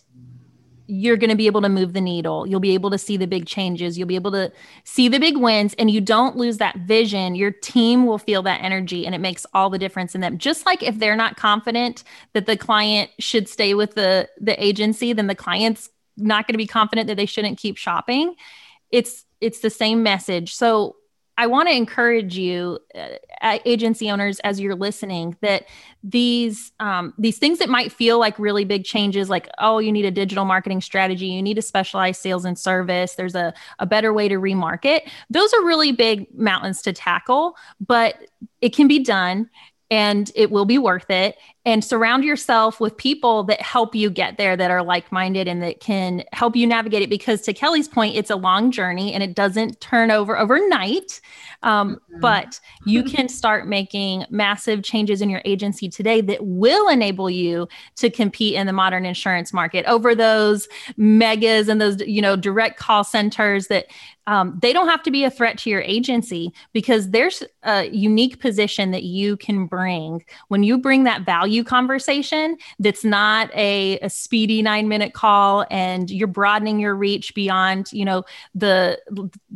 you're 0.87 1.17
going 1.17 1.29
to 1.29 1.35
be 1.35 1.47
able 1.47 1.61
to 1.61 1.69
move 1.69 1.93
the 1.93 2.01
needle. 2.01 2.45
You'll 2.45 2.59
be 2.59 2.73
able 2.73 2.91
to 2.91 2.97
see 2.97 3.17
the 3.17 3.27
big 3.27 3.45
changes. 3.45 3.97
You'll 3.97 4.07
be 4.07 4.15
able 4.15 4.31
to 4.31 4.51
see 4.83 5.07
the 5.07 5.19
big 5.19 5.37
wins 5.37 5.73
and 5.79 5.89
you 5.89 6.01
don't 6.01 6.37
lose 6.37 6.57
that 6.57 6.77
vision. 6.79 7.35
Your 7.35 7.51
team 7.51 8.05
will 8.05 8.17
feel 8.17 8.43
that 8.43 8.61
energy 8.61 9.05
and 9.05 9.15
it 9.15 9.19
makes 9.19 9.45
all 9.53 9.69
the 9.69 9.79
difference 9.79 10.15
in 10.15 10.21
them. 10.21 10.37
Just 10.37 10.65
like 10.65 10.83
if 10.83 10.99
they're 10.99 11.15
not 11.15 11.37
confident 11.37 12.03
that 12.33 12.45
the 12.45 12.57
client 12.57 13.09
should 13.19 13.49
stay 13.49 13.73
with 13.73 13.95
the 13.95 14.29
the 14.39 14.61
agency, 14.63 15.13
then 15.13 15.27
the 15.27 15.35
client's 15.35 15.89
not 16.17 16.47
going 16.47 16.53
to 16.53 16.57
be 16.57 16.67
confident 16.67 17.07
that 17.07 17.15
they 17.15 17.25
shouldn't 17.25 17.57
keep 17.57 17.77
shopping. 17.77 18.35
It's 18.91 19.25
it's 19.41 19.59
the 19.59 19.69
same 19.69 20.03
message. 20.03 20.53
So 20.53 20.95
I 21.37 21.47
want 21.47 21.67
to 21.67 21.75
encourage 21.75 22.37
you, 22.37 22.79
uh, 22.95 23.57
agency 23.65 24.09
owners, 24.09 24.39
as 24.39 24.59
you're 24.59 24.75
listening, 24.75 25.35
that 25.41 25.65
these 26.03 26.71
um, 26.79 27.13
these 27.17 27.37
things 27.37 27.59
that 27.59 27.67
might 27.67 27.91
feel 27.91 28.19
like 28.19 28.39
really 28.39 28.63
big 28.63 28.85
changes, 28.85 29.29
like 29.29 29.49
oh, 29.59 29.79
you 29.79 29.91
need 29.91 30.05
a 30.05 30.11
digital 30.11 30.45
marketing 30.45 30.81
strategy, 30.81 31.27
you 31.27 31.41
need 31.41 31.57
a 31.57 31.61
specialized 31.61 32.21
sales 32.21 32.45
and 32.45 32.57
service, 32.57 33.15
there's 33.15 33.35
a, 33.35 33.53
a 33.79 33.85
better 33.85 34.13
way 34.13 34.27
to 34.29 34.35
remarket. 34.35 35.01
Those 35.29 35.53
are 35.53 35.65
really 35.65 35.91
big 35.91 36.27
mountains 36.33 36.81
to 36.83 36.93
tackle, 36.93 37.57
but 37.85 38.15
it 38.61 38.73
can 38.73 38.87
be 38.87 38.99
done 38.99 39.49
and 39.91 40.31
it 40.35 40.51
will 40.51 40.65
be 40.65 40.77
worth 40.77 41.09
it. 41.09 41.37
And 41.65 41.83
surround 41.83 42.23
yourself 42.23 42.79
with 42.79 42.95
people 42.95 43.43
that 43.43 43.61
help 43.61 43.95
you 43.95 44.09
get 44.09 44.37
there 44.37 44.55
that 44.55 44.69
are 44.69 44.83
like-minded 44.83 45.47
and 45.47 45.61
that 45.63 45.79
can 45.79 46.23
help 46.31 46.55
you 46.55 46.67
navigate 46.67 47.01
it. 47.01 47.09
Because 47.09 47.41
to 47.41 47.53
kelly's 47.53 47.87
point 47.87 48.15
it's 48.15 48.29
a 48.29 48.35
long 48.35 48.71
journey 48.71 49.13
and 49.13 49.23
it 49.23 49.35
doesn't 49.35 49.79
turn 49.81 50.11
over 50.11 50.37
overnight. 50.37 51.19
Um, 51.63 51.95
mm-hmm. 51.95 52.19
but 52.19 52.59
you 52.85 53.03
can 53.15 53.27
start 53.27 53.67
making 53.67 54.25
massive 54.29 54.83
changes 54.83 55.21
in 55.21 55.29
your 55.29 55.41
agency 55.45 55.89
today 55.89 56.21
that 56.21 56.45
will 56.45 56.87
enable 56.89 57.29
you 57.29 57.67
to 57.95 58.09
compete 58.09 58.53
in 58.55 58.67
the 58.67 58.73
modern 58.73 59.05
insurance 59.05 59.51
market 59.51 59.85
over 59.85 60.13
those 60.13 60.67
megas 60.97 61.67
and 61.67 61.81
those 61.81 61.99
you 62.01 62.21
know 62.21 62.35
direct 62.35 62.77
call 62.77 63.03
centers 63.03 63.67
that 63.67 63.87
um, 64.27 64.57
they 64.61 64.73
don't 64.73 64.87
have 64.87 65.03
to 65.03 65.11
be 65.11 65.23
a 65.23 65.29
threat 65.29 65.57
to 65.59 65.69
your 65.69 65.81
agency 65.81 66.51
because 66.73 67.11
there's 67.11 67.43
a 67.63 67.89
unique 67.89 68.39
position 68.39 68.91
that 68.91 69.03
you 69.03 69.37
can 69.37 69.67
bring. 69.67 70.23
When 70.47 70.63
you 70.63 70.79
bring 70.79 71.03
that 71.03 71.25
value 71.25 71.54
conversation 71.63 72.57
that's 72.79 73.03
not 73.03 73.49
a, 73.55 73.99
a 73.99 74.09
speedy 74.09 74.61
nine 74.61 74.87
minute 74.87 75.13
call 75.13 75.65
and 75.69 76.09
you're 76.09 76.27
broadening 76.27 76.79
your 76.79 76.95
reach 76.95 77.33
beyond 77.35 77.91
you 77.91 78.05
know 78.05 78.23
the 78.53 78.99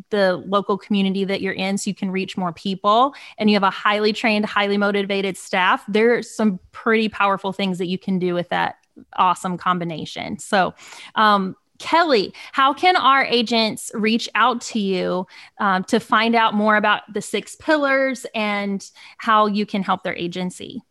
the 0.09 0.37
local 0.47 0.77
community 0.77 1.23
that 1.23 1.41
you're 1.41 1.53
in 1.53 1.77
so 1.77 1.89
you 1.89 1.95
can 1.95 2.11
reach 2.11 2.37
more 2.37 2.53
people 2.53 3.13
and 3.37 3.49
you 3.49 3.55
have 3.55 3.63
a 3.63 3.69
highly 3.69 4.13
trained 4.13 4.45
highly 4.45 4.77
motivated 4.77 5.37
staff 5.37 5.83
there's 5.87 6.29
some 6.29 6.59
pretty 6.71 7.09
powerful 7.09 7.51
things 7.51 7.77
that 7.77 7.87
you 7.87 7.97
can 7.97 8.19
do 8.19 8.33
with 8.33 8.49
that 8.49 8.75
awesome 9.17 9.57
combination 9.57 10.37
so 10.37 10.73
um, 11.15 11.55
Kelly, 11.79 12.33
how 12.51 12.73
can 12.73 12.95
our 12.95 13.23
agents 13.23 13.89
reach 13.93 14.29
out 14.35 14.61
to 14.61 14.79
you 14.79 15.25
um, 15.59 15.83
to 15.85 15.99
find 15.99 16.35
out 16.35 16.53
more 16.53 16.75
about 16.75 17.11
the 17.11 17.21
six 17.21 17.55
pillars 17.55 18.25
and 18.35 18.85
how 19.17 19.47
you 19.47 19.65
can 19.65 19.81
help 19.81 20.03
their 20.03 20.15
agency? 20.15 20.83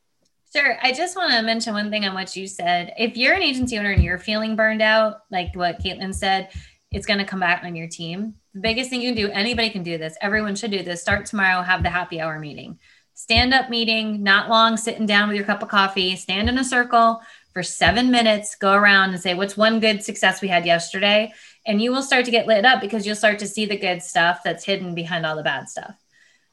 Sure. 0.54 0.78
I 0.82 0.92
just 0.92 1.16
want 1.16 1.32
to 1.32 1.42
mention 1.42 1.74
one 1.74 1.90
thing 1.90 2.06
on 2.06 2.14
what 2.14 2.34
you 2.34 2.46
said. 2.46 2.94
If 2.96 3.16
you're 3.16 3.34
an 3.34 3.42
agency 3.42 3.78
owner 3.78 3.90
and 3.90 4.02
you're 4.02 4.18
feeling 4.18 4.56
burned 4.56 4.80
out, 4.80 5.24
like 5.30 5.54
what 5.54 5.82
Caitlin 5.82 6.14
said, 6.14 6.48
it's 6.90 7.06
going 7.06 7.18
to 7.18 7.26
come 7.26 7.40
back 7.40 7.64
on 7.64 7.76
your 7.76 7.88
team. 7.88 8.34
The 8.54 8.60
biggest 8.60 8.88
thing 8.88 9.02
you 9.02 9.12
can 9.12 9.26
do, 9.26 9.30
anybody 9.30 9.68
can 9.68 9.82
do 9.82 9.98
this. 9.98 10.16
Everyone 10.22 10.54
should 10.56 10.70
do 10.70 10.82
this. 10.82 11.02
Start 11.02 11.26
tomorrow, 11.26 11.62
have 11.62 11.82
the 11.82 11.90
happy 11.90 12.20
hour 12.20 12.38
meeting. 12.38 12.78
Stand 13.12 13.52
up 13.52 13.68
meeting, 13.68 14.22
not 14.22 14.48
long, 14.48 14.76
sitting 14.76 15.04
down 15.04 15.28
with 15.28 15.36
your 15.36 15.44
cup 15.44 15.62
of 15.62 15.68
coffee, 15.68 16.16
stand 16.16 16.48
in 16.48 16.56
a 16.56 16.64
circle, 16.64 17.20
for 17.52 17.62
seven 17.64 18.10
minutes, 18.12 18.54
go 18.54 18.72
around 18.72 19.10
and 19.10 19.20
say, 19.20 19.34
What's 19.34 19.56
one 19.56 19.80
good 19.80 20.04
success 20.04 20.40
we 20.40 20.46
had 20.46 20.64
yesterday? 20.64 21.32
And 21.66 21.82
you 21.82 21.90
will 21.90 22.02
start 22.02 22.24
to 22.26 22.30
get 22.30 22.46
lit 22.46 22.64
up 22.64 22.80
because 22.80 23.04
you'll 23.04 23.16
start 23.16 23.40
to 23.40 23.48
see 23.48 23.66
the 23.66 23.76
good 23.76 24.00
stuff 24.00 24.42
that's 24.44 24.64
hidden 24.64 24.94
behind 24.94 25.26
all 25.26 25.34
the 25.34 25.42
bad 25.42 25.68
stuff. 25.68 25.96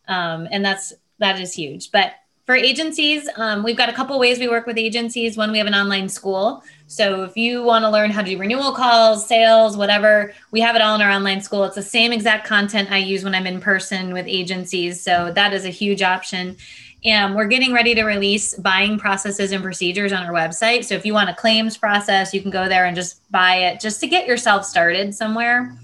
Um, 0.07 0.47
and 0.49 0.65
that's 0.65 0.93
that 1.19 1.39
is 1.39 1.53
huge. 1.53 1.91
But 1.91 2.13
for 2.45 2.55
agencies, 2.55 3.27
um, 3.37 3.63
we've 3.63 3.75
got 3.75 3.89
a 3.89 3.93
couple 3.93 4.17
ways 4.19 4.37
we 4.37 4.47
work 4.47 4.67
with 4.67 4.77
agencies. 4.77 5.35
One, 5.35 5.51
we 5.51 5.57
have 5.57 5.65
an 5.65 5.73
online 5.73 6.07
school. 6.07 6.63
So 6.85 7.23
if 7.23 7.35
you 7.35 7.63
want 7.63 7.83
to 7.83 7.89
learn 7.89 8.11
how 8.11 8.21
to 8.21 8.27
do 8.27 8.37
renewal 8.37 8.71
calls, 8.71 9.25
sales, 9.25 9.75
whatever, 9.75 10.31
we 10.51 10.61
have 10.61 10.75
it 10.75 10.81
all 10.83 10.93
in 10.93 11.01
our 11.01 11.09
online 11.09 11.41
school. 11.41 11.63
It's 11.63 11.75
the 11.75 11.81
same 11.81 12.11
exact 12.13 12.45
content 12.45 12.91
I 12.91 12.97
use 12.97 13.23
when 13.23 13.33
I'm 13.33 13.47
in 13.47 13.59
person 13.59 14.13
with 14.13 14.27
agencies. 14.27 15.01
So 15.01 15.31
that 15.33 15.53
is 15.53 15.65
a 15.65 15.69
huge 15.69 16.03
option. 16.03 16.55
And 17.03 17.35
we're 17.35 17.47
getting 17.47 17.73
ready 17.73 17.95
to 17.95 18.03
release 18.03 18.53
buying 18.55 18.99
processes 18.99 19.51
and 19.51 19.63
procedures 19.63 20.13
on 20.13 20.23
our 20.23 20.31
website. 20.31 20.85
So 20.85 20.93
if 20.93 21.05
you 21.05 21.13
want 21.13 21.31
a 21.31 21.35
claims 21.35 21.77
process, 21.77 22.31
you 22.31 22.41
can 22.41 22.51
go 22.51 22.69
there 22.69 22.85
and 22.85 22.95
just 22.95 23.19
buy 23.31 23.55
it 23.57 23.79
just 23.79 23.99
to 24.01 24.07
get 24.07 24.27
yourself 24.27 24.65
started 24.65 25.15
somewhere. 25.15 25.75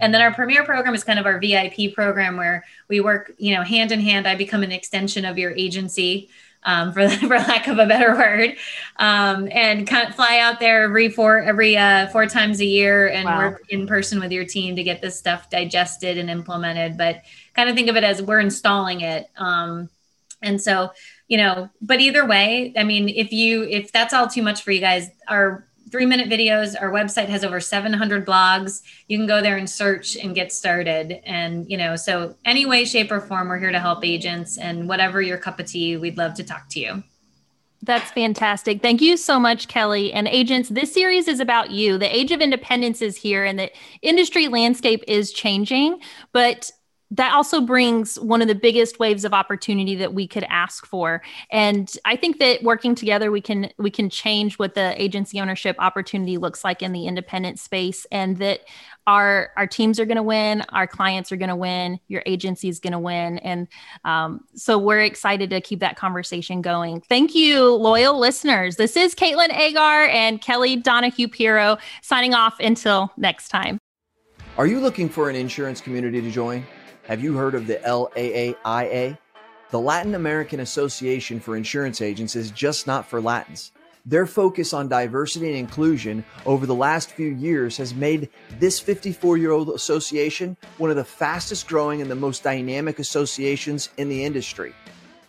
And 0.00 0.14
then 0.14 0.20
our 0.20 0.32
premier 0.32 0.64
program 0.64 0.94
is 0.94 1.04
kind 1.04 1.18
of 1.18 1.26
our 1.26 1.38
VIP 1.38 1.94
program 1.94 2.36
where 2.36 2.64
we 2.88 3.00
work, 3.00 3.32
you 3.38 3.54
know, 3.54 3.62
hand 3.62 3.92
in 3.92 4.00
hand. 4.00 4.26
I 4.26 4.34
become 4.34 4.62
an 4.62 4.72
extension 4.72 5.24
of 5.24 5.38
your 5.38 5.52
agency, 5.52 6.30
um, 6.64 6.92
for 6.92 7.08
for 7.28 7.36
lack 7.38 7.66
of 7.68 7.78
a 7.78 7.86
better 7.86 8.14
word, 8.14 8.56
um, 8.96 9.48
and 9.50 9.86
kind 9.86 10.08
of 10.08 10.14
fly 10.14 10.38
out 10.38 10.60
there 10.60 10.82
every 10.84 11.08
four 11.08 11.40
every 11.40 11.76
uh, 11.76 12.08
four 12.08 12.26
times 12.26 12.60
a 12.60 12.64
year 12.64 13.08
and 13.08 13.24
wow. 13.24 13.50
work 13.50 13.62
in 13.70 13.86
person 13.86 14.20
with 14.20 14.32
your 14.32 14.44
team 14.44 14.76
to 14.76 14.82
get 14.82 15.00
this 15.00 15.18
stuff 15.18 15.50
digested 15.50 16.18
and 16.18 16.30
implemented. 16.30 16.96
But 16.96 17.22
kind 17.54 17.68
of 17.68 17.76
think 17.76 17.88
of 17.88 17.96
it 17.96 18.04
as 18.04 18.22
we're 18.22 18.40
installing 18.40 19.00
it. 19.00 19.28
Um, 19.36 19.88
and 20.40 20.60
so, 20.62 20.92
you 21.26 21.36
know, 21.36 21.68
but 21.80 22.00
either 22.00 22.24
way, 22.24 22.72
I 22.76 22.84
mean, 22.84 23.08
if 23.08 23.32
you, 23.32 23.64
if 23.64 23.90
that's 23.90 24.14
all 24.14 24.28
too 24.28 24.42
much 24.42 24.62
for 24.62 24.70
you 24.70 24.80
guys, 24.80 25.08
our 25.26 25.67
three 25.90 26.06
minute 26.06 26.28
videos, 26.28 26.80
our 26.80 26.90
website 26.90 27.26
has 27.26 27.44
over 27.44 27.60
700 27.60 28.26
blogs. 28.26 28.82
You 29.08 29.18
can 29.18 29.26
go 29.26 29.42
there 29.42 29.56
and 29.56 29.68
search 29.68 30.16
and 30.16 30.34
get 30.34 30.52
started. 30.52 31.20
And, 31.24 31.68
you 31.70 31.76
know, 31.76 31.96
so 31.96 32.34
any 32.44 32.66
way, 32.66 32.84
shape, 32.84 33.10
or 33.10 33.20
form, 33.20 33.48
we're 33.48 33.58
here 33.58 33.72
to 33.72 33.80
help 33.80 34.04
agents 34.04 34.58
and 34.58 34.88
whatever 34.88 35.20
your 35.20 35.38
cup 35.38 35.60
of 35.60 35.66
tea, 35.66 35.96
we'd 35.96 36.18
love 36.18 36.34
to 36.34 36.44
talk 36.44 36.68
to 36.70 36.80
you. 36.80 37.02
That's 37.82 38.10
fantastic. 38.10 38.82
Thank 38.82 39.00
you 39.00 39.16
so 39.16 39.38
much, 39.38 39.68
Kelly. 39.68 40.12
And 40.12 40.26
agents, 40.26 40.68
this 40.68 40.92
series 40.92 41.28
is 41.28 41.38
about 41.38 41.70
you. 41.70 41.96
The 41.96 42.14
age 42.14 42.32
of 42.32 42.40
independence 42.40 43.00
is 43.00 43.16
here 43.16 43.44
and 43.44 43.58
the 43.58 43.70
industry 44.02 44.48
landscape 44.48 45.04
is 45.06 45.32
changing, 45.32 46.00
but 46.32 46.70
that 47.10 47.32
also 47.32 47.60
brings 47.60 48.18
one 48.20 48.42
of 48.42 48.48
the 48.48 48.54
biggest 48.54 48.98
waves 48.98 49.24
of 49.24 49.32
opportunity 49.32 49.94
that 49.96 50.12
we 50.12 50.26
could 50.26 50.44
ask 50.48 50.86
for. 50.86 51.22
And 51.50 51.90
i 52.04 52.16
think 52.16 52.38
that 52.38 52.62
working 52.62 52.94
together 52.94 53.30
we 53.30 53.40
can 53.40 53.70
we 53.78 53.90
can 53.90 54.10
change 54.10 54.58
what 54.58 54.74
the 54.74 55.00
agency 55.00 55.40
ownership 55.40 55.76
opportunity 55.78 56.36
looks 56.36 56.64
like 56.64 56.82
in 56.82 56.92
the 56.92 57.06
independent 57.06 57.58
space 57.58 58.06
and 58.10 58.38
that 58.38 58.60
our 59.06 59.50
our 59.56 59.66
teams 59.66 59.98
are 59.98 60.04
going 60.04 60.16
to 60.16 60.22
win 60.22 60.62
our 60.72 60.86
clients 60.86 61.32
are 61.32 61.36
going 61.36 61.48
to 61.48 61.56
win 61.56 61.98
your 62.08 62.22
agency 62.26 62.68
is 62.68 62.80
going 62.80 62.92
to 62.92 62.98
win. 62.98 63.38
And 63.38 63.68
um, 64.04 64.44
so 64.54 64.78
we're 64.78 65.02
excited 65.02 65.50
to 65.50 65.60
keep 65.60 65.80
that 65.80 65.96
conversation 65.96 66.62
going. 66.62 67.00
Thank 67.02 67.34
you 67.34 67.74
loyal 67.74 68.18
listeners. 68.18 68.76
This 68.76 68.96
is 68.96 69.14
caitlin 69.14 69.52
agar 69.56 70.08
and 70.08 70.40
kelly 70.40 70.76
donahue 70.76 71.28
piro 71.28 71.78
signing 72.02 72.34
off 72.34 72.58
until 72.60 73.12
next 73.16 73.48
time. 73.48 73.78
Are 74.56 74.66
you 74.66 74.80
looking 74.80 75.08
for 75.08 75.30
an 75.30 75.36
insurance 75.36 75.80
community 75.80 76.20
to 76.20 76.30
join 76.30 76.66
have 77.08 77.22
you 77.22 77.34
heard 77.34 77.54
of 77.54 77.66
the 77.66 77.76
LAAIA? 77.76 79.16
The 79.70 79.80
Latin 79.80 80.14
American 80.14 80.60
Association 80.60 81.40
for 81.40 81.56
Insurance 81.56 82.02
Agents 82.02 82.36
is 82.36 82.50
just 82.50 82.86
not 82.86 83.06
for 83.06 83.18
Latins. 83.18 83.72
Their 84.04 84.26
focus 84.26 84.74
on 84.74 84.88
diversity 84.88 85.48
and 85.48 85.56
inclusion 85.56 86.22
over 86.44 86.66
the 86.66 86.74
last 86.74 87.12
few 87.12 87.28
years 87.28 87.78
has 87.78 87.94
made 87.94 88.28
this 88.58 88.78
54 88.78 89.38
year 89.38 89.52
old 89.52 89.70
association 89.70 90.54
one 90.76 90.90
of 90.90 90.96
the 90.96 91.04
fastest 91.04 91.66
growing 91.66 92.02
and 92.02 92.10
the 92.10 92.14
most 92.14 92.42
dynamic 92.42 92.98
associations 92.98 93.88
in 93.96 94.10
the 94.10 94.22
industry. 94.22 94.74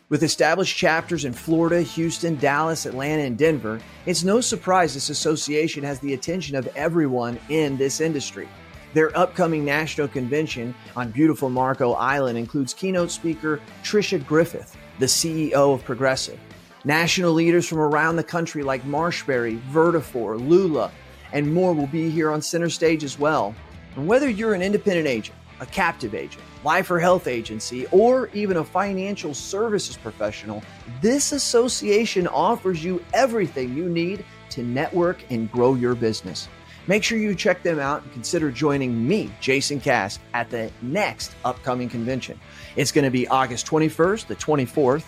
With 0.09 0.23
established 0.23 0.75
chapters 0.75 1.23
in 1.23 1.31
Florida, 1.31 1.81
Houston, 1.81 2.35
Dallas, 2.35 2.85
Atlanta, 2.85 3.23
and 3.23 3.37
Denver, 3.37 3.79
it's 4.05 4.25
no 4.25 4.41
surprise 4.41 4.95
this 4.95 5.09
association 5.09 5.83
has 5.83 5.99
the 5.99 6.13
attention 6.13 6.57
of 6.57 6.67
everyone 6.75 7.39
in 7.47 7.77
this 7.77 8.01
industry. 8.01 8.49
Their 8.93 9.15
upcoming 9.15 9.63
national 9.63 10.07
convention 10.07 10.73
on 10.95 11.11
beautiful 11.11 11.49
Marco 11.49 11.93
Island 11.93 12.39
includes 12.39 12.73
keynote 12.73 13.11
speaker 13.11 13.61
Tricia 13.83 14.25
Griffith, 14.25 14.75
the 14.97 15.05
CEO 15.05 15.73
of 15.73 15.83
Progressive. 15.85 16.39
National 16.85 17.33
leaders 17.33 17.67
from 17.67 17.77
around 17.77 18.15
the 18.15 18.23
country 18.23 18.63
like 18.63 18.83
Marshberry, 18.83 19.61
Vertafore, 19.71 20.39
Lula, 20.39 20.91
and 21.33 21.53
more 21.53 21.73
will 21.73 21.87
be 21.87 22.09
here 22.09 22.31
on 22.31 22.41
center 22.41 22.69
stage 22.69 23.03
as 23.03 23.19
well. 23.19 23.53
And 23.95 24.07
whether 24.07 24.27
you're 24.27 24.55
an 24.55 24.63
independent 24.63 25.07
agent, 25.07 25.37
a 25.59 25.67
captive 25.67 26.15
agent, 26.15 26.43
life 26.63 26.89
or 26.89 26.99
health 26.99 27.27
agency, 27.27 27.85
or 27.87 28.29
even 28.33 28.57
a 28.57 28.63
financial 28.63 29.35
services 29.35 29.97
professional, 29.97 30.63
this 31.01 31.31
association 31.31 32.27
offers 32.27 32.83
you 32.83 33.03
everything 33.13 33.75
you 33.75 33.87
need 33.87 34.25
to 34.49 34.63
network 34.63 35.19
and 35.29 35.51
grow 35.51 35.75
your 35.75 35.93
business. 35.93 36.47
Make 36.89 37.03
sure 37.03 37.19
you 37.19 37.35
check 37.35 37.61
them 37.61 37.77
out 37.77 38.01
and 38.01 38.11
consider 38.13 38.49
joining 38.49 39.07
me, 39.07 39.31
Jason 39.41 39.79
Cass, 39.79 40.17
at 40.33 40.49
the 40.49 40.71
next 40.81 41.35
upcoming 41.45 41.87
convention. 41.87 42.39
It's 42.75 42.91
going 42.91 43.05
to 43.05 43.11
be 43.11 43.27
August 43.27 43.67
21st 43.67 44.25
the 44.25 44.35
24th 44.35 45.05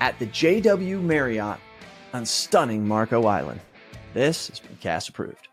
at 0.00 0.18
the 0.18 0.26
JW 0.26 1.00
Marriott 1.00 1.60
on 2.12 2.26
stunning 2.26 2.88
Marco 2.88 3.26
Island. 3.26 3.60
This 4.12 4.48
has 4.48 4.58
been 4.58 4.76
Cass 4.80 5.08
approved. 5.08 5.43